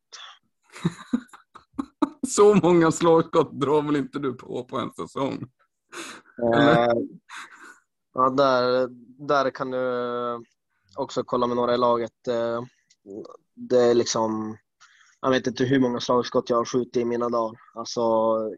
Så 2.27 2.55
många 2.55 2.91
slagskott 2.91 3.61
drar 3.61 3.81
väl 3.81 3.95
inte 3.95 4.19
du 4.19 4.33
på 4.33 4.63
på 4.63 4.77
en 4.77 4.93
säsong? 4.93 5.43
Eh, 6.53 6.93
ja, 8.13 8.29
där, 8.29 8.87
där 9.27 9.49
kan 9.49 9.71
du 9.71 10.45
också 10.95 11.23
kolla 11.23 11.47
med 11.47 11.55
några 11.55 11.73
i 11.73 11.77
laget. 11.77 12.27
Eh, 12.27 12.63
det 13.55 13.81
är 13.81 13.93
liksom, 13.93 14.57
jag 15.21 15.29
vet 15.29 15.47
inte 15.47 15.63
hur 15.63 15.79
många 15.79 15.99
slagskott 15.99 16.49
jag 16.49 16.57
har 16.57 16.65
skjutit 16.65 16.97
i 16.97 17.05
mina 17.05 17.29
dagar. 17.29 17.59
Alltså 17.73 18.01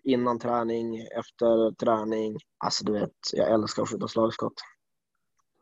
innan 0.03 0.39
träning, 0.39 0.97
efter 1.01 1.71
träning. 1.71 2.37
Alltså 2.57 2.85
du 2.85 2.91
vet, 2.91 3.11
jag 3.33 3.51
älskar 3.51 3.83
att 3.83 3.89
skjuta 3.89 4.07
slagskott. 4.07 4.53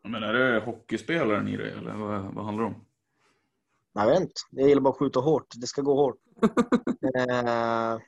Men 0.02 0.22
är 0.22 0.32
det 0.32 0.60
hockeyspelaren 0.60 1.48
i 1.48 1.56
dig 1.56 1.72
eller 1.72 1.94
vad, 1.94 2.34
vad 2.34 2.44
handlar 2.44 2.64
det 2.64 2.70
om? 2.70 2.84
Jag 3.92 4.06
vet 4.06 4.20
inte. 4.20 4.32
Jag 4.50 4.68
gillar 4.68 4.82
bara 4.82 4.90
att 4.90 4.98
skjuta 4.98 5.20
hårt. 5.20 5.46
Det 5.56 5.66
ska 5.66 5.82
gå 5.82 5.94
hårt. 5.94 6.18
eh, 7.16 8.00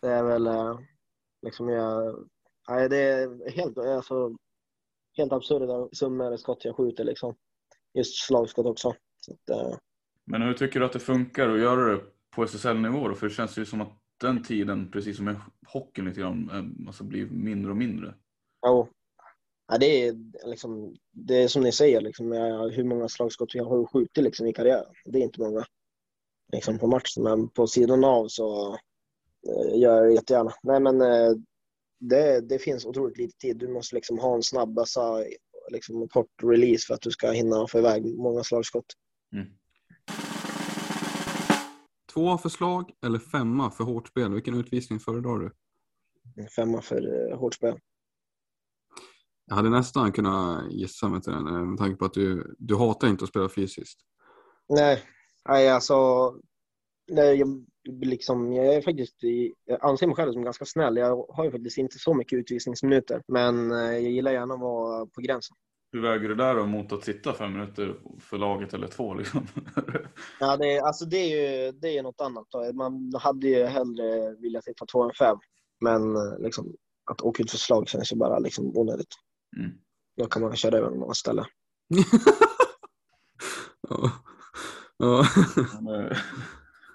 det 0.00 0.08
är 0.08 0.22
väl 0.22 0.46
eh, 0.46 0.78
liksom 1.42 1.68
jag... 1.68 2.18
Nej, 2.68 2.88
det 2.88 2.96
är 2.96 3.50
helt, 3.50 3.78
alltså, 3.78 4.36
helt 5.16 5.32
absurda 5.32 5.88
summor 5.92 6.36
skott 6.36 6.64
jag 6.64 6.76
skjuter 6.76 7.04
liksom. 7.04 7.34
Just 7.94 8.26
slagskott 8.26 8.66
också. 8.66 8.94
Så 9.20 9.32
att, 9.32 9.48
eh, 9.50 9.76
Men 10.24 10.42
hur 10.42 10.54
tycker 10.54 10.80
du 10.80 10.86
att 10.86 10.92
det 10.92 11.00
funkar 11.00 11.48
att 11.48 11.60
göra 11.60 11.92
det 11.92 12.00
på 12.30 12.42
SSL-nivå 12.42 13.08
då? 13.08 13.14
För 13.14 13.28
det 13.28 13.34
känns 13.34 13.58
ju 13.58 13.64
som 13.64 13.80
att 13.80 13.92
den 14.20 14.42
tiden, 14.42 14.90
precis 14.90 15.16
som 15.16 15.24
med 15.24 15.36
hockeyn 15.66 16.04
lite 16.04 16.20
grann, 16.20 16.50
eh, 16.50 16.86
alltså 16.88 17.04
blir 17.04 17.26
mindre 17.26 17.70
och 17.70 17.76
mindre. 17.76 18.14
ja, 18.60 18.88
Ja, 19.72 19.78
det, 19.78 20.06
är, 20.06 20.16
liksom, 20.46 20.96
det 21.10 21.42
är 21.42 21.48
som 21.48 21.62
ni 21.62 21.72
säger, 21.72 22.00
liksom, 22.00 22.32
hur 22.72 22.84
många 22.84 23.08
slagskott 23.08 23.54
jag 23.54 23.64
har 23.64 23.86
skjutit 23.86 24.24
liksom, 24.24 24.46
i 24.46 24.52
karriären. 24.52 24.94
Det 25.04 25.18
är 25.18 25.22
inte 25.22 25.40
många 25.40 25.64
liksom, 26.52 26.78
på 26.78 26.86
matchen, 26.86 27.22
men 27.22 27.48
på 27.48 27.66
sidan 27.66 28.04
av 28.04 28.28
så 28.28 28.72
eh, 29.48 29.78
gör 29.80 29.96
jag 29.96 30.04
det 30.04 30.14
jättegärna. 30.14 30.52
Nej, 30.62 30.80
men 30.80 31.00
eh, 31.00 31.32
det, 32.02 32.40
det 32.40 32.58
finns 32.58 32.86
otroligt 32.86 33.18
lite 33.18 33.38
tid. 33.38 33.56
Du 33.56 33.68
måste 33.68 33.94
liksom 33.94 34.18
ha 34.18 34.34
en 34.34 34.42
snabb 34.42 34.74
bössa, 34.74 35.24
liksom 35.70 36.02
en 36.02 36.08
kort 36.08 36.42
release 36.42 36.86
för 36.86 36.94
att 36.94 37.00
du 37.00 37.10
ska 37.10 37.30
hinna 37.30 37.66
få 37.66 37.78
iväg 37.78 38.18
många 38.18 38.44
slagskott. 38.44 38.86
Mm. 39.32 39.46
Två 42.14 42.38
för 42.38 42.48
slag 42.48 42.90
eller 43.04 43.18
femma 43.18 43.70
för 43.70 43.84
hårt 43.84 44.08
spel? 44.08 44.34
Vilken 44.34 44.54
utvisning 44.54 45.00
föredrar 45.00 45.38
du? 45.38 45.52
Femma 46.56 46.82
för 46.82 47.30
eh, 47.30 47.38
hårt 47.38 47.54
spel. 47.54 47.78
Jag 49.46 49.54
hade 49.54 49.70
nästan 49.70 50.12
kunnat 50.12 50.72
gissa 50.72 51.08
mig 51.08 51.22
till 51.22 51.32
den 51.32 51.46
eh, 51.46 51.62
med 51.62 51.78
tanke 51.78 51.96
på 51.96 52.04
att 52.04 52.14
du, 52.14 52.54
du 52.58 52.76
hatar 52.76 53.08
inte 53.08 53.24
att 53.24 53.30
spela 53.30 53.48
fysiskt. 53.48 54.00
Nej, 54.68 55.02
nej 55.48 55.68
alltså. 55.68 55.94
Nej, 57.10 57.36
jag, 57.36 57.66
liksom, 57.88 58.52
jag 58.52 58.66
är 58.74 58.82
faktiskt, 58.82 59.16
jag 59.64 59.78
anser 59.84 60.06
mig 60.06 60.16
själv 60.16 60.32
som 60.32 60.42
ganska 60.44 60.64
snäll. 60.64 60.96
Jag 60.96 61.26
har 61.28 61.44
ju 61.44 61.50
faktiskt 61.50 61.78
inte 61.78 61.98
så 61.98 62.14
mycket 62.14 62.38
utvisningsminuter, 62.38 63.22
men 63.28 63.70
eh, 63.72 63.78
jag 63.78 64.02
gillar 64.02 64.32
gärna 64.32 64.54
att 64.54 64.60
vara 64.60 65.06
på 65.06 65.20
gränsen. 65.20 65.56
Hur 65.92 66.00
väger 66.02 66.28
du 66.28 66.34
där 66.34 66.54
då 66.54 66.66
mot 66.66 66.92
att 66.92 67.04
sitta 67.04 67.32
fem 67.32 67.52
minuter 67.52 67.94
för 68.20 68.38
laget 68.38 68.74
eller 68.74 68.86
två 68.86 69.14
liksom? 69.14 69.46
Ja, 70.40 70.56
det, 70.56 70.72
är- 70.76 70.82
alltså 70.82 71.04
det 71.04 71.16
är 71.16 71.28
ju 71.66 71.72
det 71.72 71.98
är 71.98 72.02
något 72.02 72.20
annat. 72.20 72.46
då. 72.50 72.72
Man 72.72 73.12
hade 73.20 73.48
ju 73.48 73.64
hellre 73.64 74.34
velat 74.34 74.64
sitta 74.64 74.86
två 74.86 75.02
än 75.02 75.10
fem, 75.18 75.36
men 75.80 76.16
eh, 76.16 76.38
liksom, 76.38 76.76
att 77.10 77.20
åka 77.22 77.42
ut 77.42 77.50
för 77.50 77.58
slag 77.58 77.88
känns 77.88 78.12
ju 78.12 78.16
bara 78.16 78.38
liksom 78.38 78.76
onödigt. 78.78 79.14
Mm. 79.58 79.70
Då 80.16 80.26
kan 80.26 80.42
man 80.42 80.56
köra 80.56 80.78
över 80.78 80.90
några 80.90 81.14
ställen. 81.14 81.44
ja. 83.88 84.12
Ja. 84.96 85.24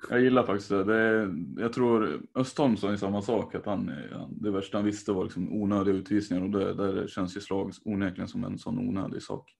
Jag 0.09 0.21
gillar 0.21 0.43
faktiskt 0.43 0.69
det. 0.69 0.83
det 0.83 0.95
är, 0.95 1.35
jag 1.57 1.73
tror 1.73 2.21
Östholm 2.35 2.77
sa 2.77 2.91
ju 2.91 2.97
samma 2.97 3.21
sak. 3.21 3.55
Att 3.55 3.65
han, 3.65 3.91
det 4.31 4.51
värsta 4.51 4.77
han 4.77 4.85
visste 4.85 5.11
var 5.11 5.23
liksom 5.23 5.53
onödiga 5.53 5.95
utvisningar 5.95 6.43
och 6.43 6.49
det, 6.49 6.73
där 6.73 7.07
känns 7.07 7.37
ju 7.37 7.41
slag 7.41 7.73
onekligen 7.85 8.27
som 8.27 8.43
en 8.43 8.57
sån 8.57 8.79
onödig 8.79 9.23
sak. 9.23 9.53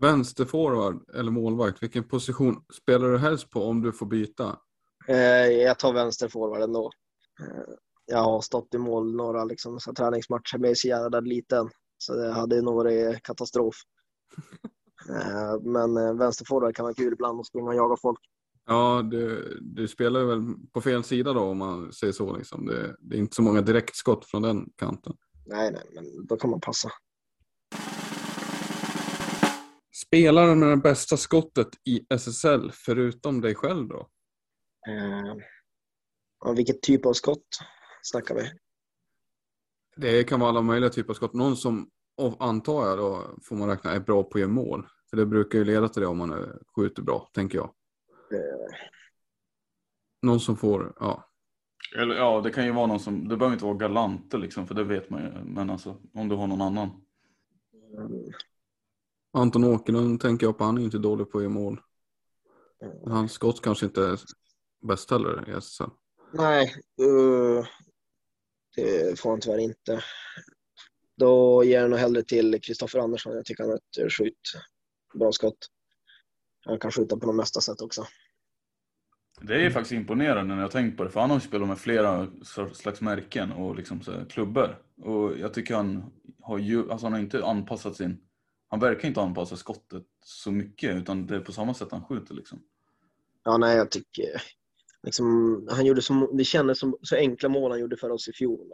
Vänsterforward 0.00 1.10
eller 1.14 1.30
målvakt, 1.30 1.82
vilken 1.82 2.04
position 2.04 2.64
spelar 2.72 3.08
du 3.08 3.18
helst 3.18 3.50
på 3.50 3.62
om 3.62 3.82
du 3.82 3.92
får 3.92 4.06
byta? 4.06 4.58
Eh, 5.08 5.16
jag 5.46 5.78
tar 5.78 5.92
vänster 5.92 6.28
forward 6.28 6.62
ändå. 6.62 6.90
Eh, 7.40 7.74
jag 8.06 8.18
har 8.18 8.40
stått 8.40 8.74
i 8.74 8.78
mål 8.78 9.16
några 9.16 9.44
liksom, 9.44 9.80
så 9.80 9.92
träningsmatcher, 9.92 10.58
men 10.58 10.62
jag 10.62 10.70
är 10.70 10.74
så 10.74 10.88
jävla 10.88 11.20
liten. 11.20 11.70
Så 11.98 12.14
det 12.14 12.32
hade 12.32 12.62
nog 12.62 12.74
varit 12.74 13.22
katastrof. 13.22 13.74
Eh, 15.16 15.60
Men 15.62 15.96
eh, 15.96 16.14
vänsterforward 16.14 16.76
kan 16.76 16.84
vara 16.84 16.94
kul 16.94 17.12
ibland 17.12 17.40
att 17.40 17.46
springa 17.46 17.68
och 17.68 17.74
jaga 17.74 17.96
folk. 17.96 18.20
Ja, 18.66 19.02
du, 19.10 19.58
du 19.62 19.88
spelar 19.88 20.24
väl 20.24 20.40
på 20.72 20.80
fel 20.80 21.04
sida 21.04 21.32
då 21.32 21.40
om 21.40 21.58
man 21.58 21.92
säger 21.92 22.12
så. 22.12 22.36
Liksom. 22.36 22.66
Det, 22.66 22.96
det 22.98 23.16
är 23.16 23.20
inte 23.20 23.36
så 23.36 23.42
många 23.42 23.60
direktskott 23.60 24.26
från 24.26 24.42
den 24.42 24.70
kanten. 24.76 25.16
Nej, 25.46 25.72
nej, 25.72 25.82
men 25.94 26.26
då 26.26 26.36
kan 26.36 26.50
man 26.50 26.60
passa. 26.60 26.90
Spelaren 30.06 30.58
med 30.58 30.68
det 30.68 30.76
bästa 30.76 31.16
skottet 31.16 31.68
i 31.84 32.06
SSL 32.14 32.70
förutom 32.72 33.40
dig 33.40 33.54
själv 33.54 33.88
då? 33.88 34.08
Eh, 34.88 35.34
vilket 36.54 36.82
typ 36.82 37.06
av 37.06 37.12
skott 37.12 37.46
snackar 38.02 38.34
vi? 38.34 38.50
Det 39.96 40.24
kan 40.24 40.40
vara 40.40 40.50
alla 40.50 40.62
möjliga 40.62 40.90
typer 40.90 41.10
av 41.10 41.14
skott. 41.14 41.32
Någon 41.32 41.56
som, 41.56 41.90
och 42.16 42.44
antar 42.44 42.86
jag 42.86 42.98
då, 42.98 43.36
får 43.42 43.56
man 43.56 43.68
räkna 43.68 43.92
är 43.92 44.00
bra 44.00 44.22
på 44.22 44.38
att 44.38 44.40
göra 44.40 44.50
mål. 44.50 44.86
För 45.10 45.16
det 45.16 45.26
brukar 45.26 45.58
ju 45.58 45.64
leda 45.64 45.88
till 45.88 46.02
det 46.02 46.08
om 46.08 46.18
man 46.18 46.32
är- 46.32 46.58
skjuter 46.76 47.02
bra, 47.02 47.30
tänker 47.32 47.58
jag. 47.58 47.74
Eh, 48.32 48.76
Någon 50.22 50.40
som 50.40 50.56
får, 50.56 50.94
ja. 51.00 51.30
Eller 51.96 52.14
ja, 52.14 52.40
det 52.40 52.50
kan 52.50 52.64
ju 52.64 52.72
vara 52.72 52.86
någon 52.86 53.00
som, 53.00 53.28
det 53.28 53.36
behöver 53.36 53.54
inte 53.54 53.64
vara 53.64 53.74
Galante 53.76 54.38
liksom, 54.38 54.66
för 54.66 54.74
det 54.74 54.84
vet 54.84 55.10
man 55.10 55.22
ju. 55.22 55.44
Men 55.44 55.70
alltså, 55.70 55.96
om 56.14 56.28
du 56.28 56.36
har 56.36 56.46
någon 56.46 56.60
annan. 56.62 56.90
mm, 57.98 58.32
Anton 59.32 59.64
Åkerlund 59.64 60.20
tänker 60.20 60.46
jag 60.46 60.58
på, 60.58 60.64
han 60.64 60.78
är 60.78 60.82
inte 60.82 60.98
dålig 60.98 61.30
på 61.30 61.38
att 61.38 61.44
göra 61.44 61.52
mål. 61.52 61.80
mm. 62.82 63.12
Hans 63.12 63.32
skott 63.32 63.60
kanske 63.62 63.86
inte 63.86 64.02
är 64.02 64.20
bäst 64.88 65.10
heller 65.10 65.48
i 65.48 65.52
SSL. 65.52 65.90
Nej, 66.32 66.74
eh, 67.00 67.66
det 68.76 69.20
får 69.20 69.30
han 69.30 69.40
tyvärr 69.40 69.58
inte. 69.58 70.00
Då 71.16 71.64
ger 71.64 71.80
jag 71.80 71.90
nog 71.90 71.98
hellre 71.98 72.22
till 72.22 72.60
Kristoffer 72.62 72.98
Andersson. 72.98 73.32
Jag 73.34 73.44
tycker 73.44 73.62
han 73.64 73.70
har 73.70 74.04
ett 74.06 74.12
sjukt 74.12 74.52
bra 75.18 75.32
skott. 75.32 75.70
Han 76.64 76.78
kan 76.78 76.92
skjuta 76.92 77.16
på 77.16 77.26
de 77.26 77.36
mesta 77.36 77.60
sätt 77.60 77.80
också. 77.80 78.06
Det 79.40 79.66
är 79.66 79.70
faktiskt 79.70 79.92
imponerande 79.92 80.54
när 80.54 80.62
jag 80.62 80.70
tänkt 80.70 80.96
på 80.96 81.04
det, 81.04 81.10
för 81.10 81.20
han 81.20 81.30
har 81.30 81.40
spelat 81.40 81.68
med 81.68 81.78
flera 81.78 82.28
slags 82.72 83.00
märken 83.00 83.52
och 83.52 83.76
liksom 83.76 84.02
så 84.02 84.24
klubbor. 84.24 84.82
Och 85.02 85.38
jag 85.38 85.54
tycker 85.54 85.74
han 85.74 86.12
har 86.40 86.58
ju, 86.58 86.90
alltså 86.90 87.06
han 87.06 87.12
har 87.12 87.20
inte 87.20 87.44
anpassat 87.44 87.96
sin, 87.96 88.18
han 88.68 88.80
verkar 88.80 89.08
inte 89.08 89.20
anpassa 89.20 89.56
skottet 89.56 90.06
så 90.24 90.50
mycket 90.50 90.96
utan 90.96 91.26
det 91.26 91.36
är 91.36 91.40
på 91.40 91.52
samma 91.52 91.74
sätt 91.74 91.88
han 91.90 92.04
skjuter 92.04 92.34
liksom. 92.34 92.62
Ja, 93.44 93.56
nej, 93.56 93.76
jag 93.76 93.90
tycker 93.90 94.42
liksom, 95.02 95.68
han 95.70 95.86
gjorde 95.86 96.02
så, 96.02 96.30
det 96.32 96.44
kändes 96.44 96.78
som 96.78 96.98
så 97.02 97.16
enkla 97.16 97.48
mål 97.48 97.70
han 97.70 97.80
gjorde 97.80 97.96
för 97.96 98.10
oss 98.10 98.28
i 98.28 98.32
fjol. 98.32 98.72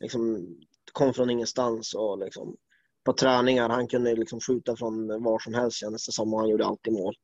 Liksom, 0.00 0.46
kom 0.92 1.14
från 1.14 1.30
ingenstans 1.30 1.94
och 1.94 2.18
liksom, 2.18 2.56
på 3.04 3.12
träningar 3.12 3.68
han 3.68 3.88
kunde 3.88 4.14
liksom 4.14 4.40
skjuta 4.40 4.76
från 4.76 5.22
var 5.22 5.38
som 5.38 5.54
helst 5.54 5.76
kändes 5.76 6.06
det 6.06 6.12
som 6.12 6.34
och 6.34 6.40
han 6.40 6.48
gjorde 6.48 6.66
alltid 6.66 6.92
mål. 6.92 7.14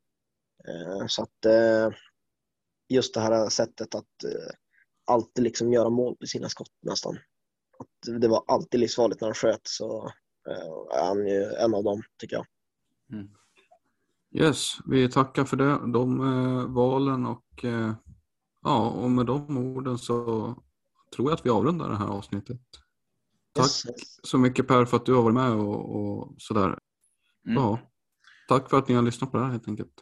Eh, 0.69 1.07
så 1.07 1.23
att 1.23 1.45
eh, 1.47 1.99
just 2.89 3.15
det 3.15 3.21
här 3.21 3.49
sättet 3.49 3.95
att 3.95 4.25
eh, 4.25 4.55
alltid 5.07 5.45
liksom 5.45 5.73
göra 5.73 5.91
mål 5.91 6.17
på 6.17 6.27
sina 6.27 6.49
skott 6.49 6.73
nästan. 6.83 7.19
Att 7.79 8.21
det 8.21 8.29
var 8.29 8.45
alltid 8.47 8.81
livsfarligt 8.81 9.21
när 9.21 9.29
han 9.29 9.35
sköt 9.35 9.61
så 9.63 10.13
är 10.95 11.07
han 11.07 11.27
ju 11.27 11.45
en 11.45 11.75
av 11.75 11.85
dem 11.85 12.03
tycker 12.19 12.37
jag. 12.37 12.47
Mm. 13.13 13.29
Yes, 14.31 14.79
vi 14.87 15.09
tackar 15.09 15.45
för 15.45 15.57
det, 15.57 15.93
de 15.93 16.21
eh, 16.21 16.67
valen 16.67 17.27
och 17.27 17.65
eh, 17.65 17.93
ja, 18.63 18.91
och 18.91 19.11
med 19.11 19.27
de 19.27 19.59
orden 19.59 19.99
så 19.99 20.15
tror 21.17 21.31
jag 21.31 21.37
att 21.37 21.47
vi 21.47 21.51
avrundar 21.51 21.89
det 21.89 21.97
här 21.97 22.07
avsnittet. 22.07 22.61
Tack 23.59 23.67
Yes. 23.67 24.19
så 24.23 24.39
mycket 24.39 24.69
Per 24.69 24.85
för 24.85 24.97
att 24.97 25.07
du 25.07 25.15
har 25.15 25.23
varit 25.23 25.35
med 25.35 25.53
och, 25.53 25.97
och 25.97 26.35
sådär. 26.39 26.79
Mm. 27.47 27.63
Ja, 27.63 27.79
tack 28.49 28.71
för 28.71 28.79
att 28.79 28.89
ni 28.89 28.95
har 28.95 29.03
lyssnat 29.03 29.31
på 29.33 29.39
det 29.39 29.45
här 29.45 29.51
helt 29.51 29.69
enkelt. 29.69 29.93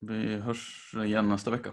Vi 0.00 0.36
hörs 0.36 0.94
igen 1.04 1.28
nästa 1.28 1.50
vecka. 1.50 1.72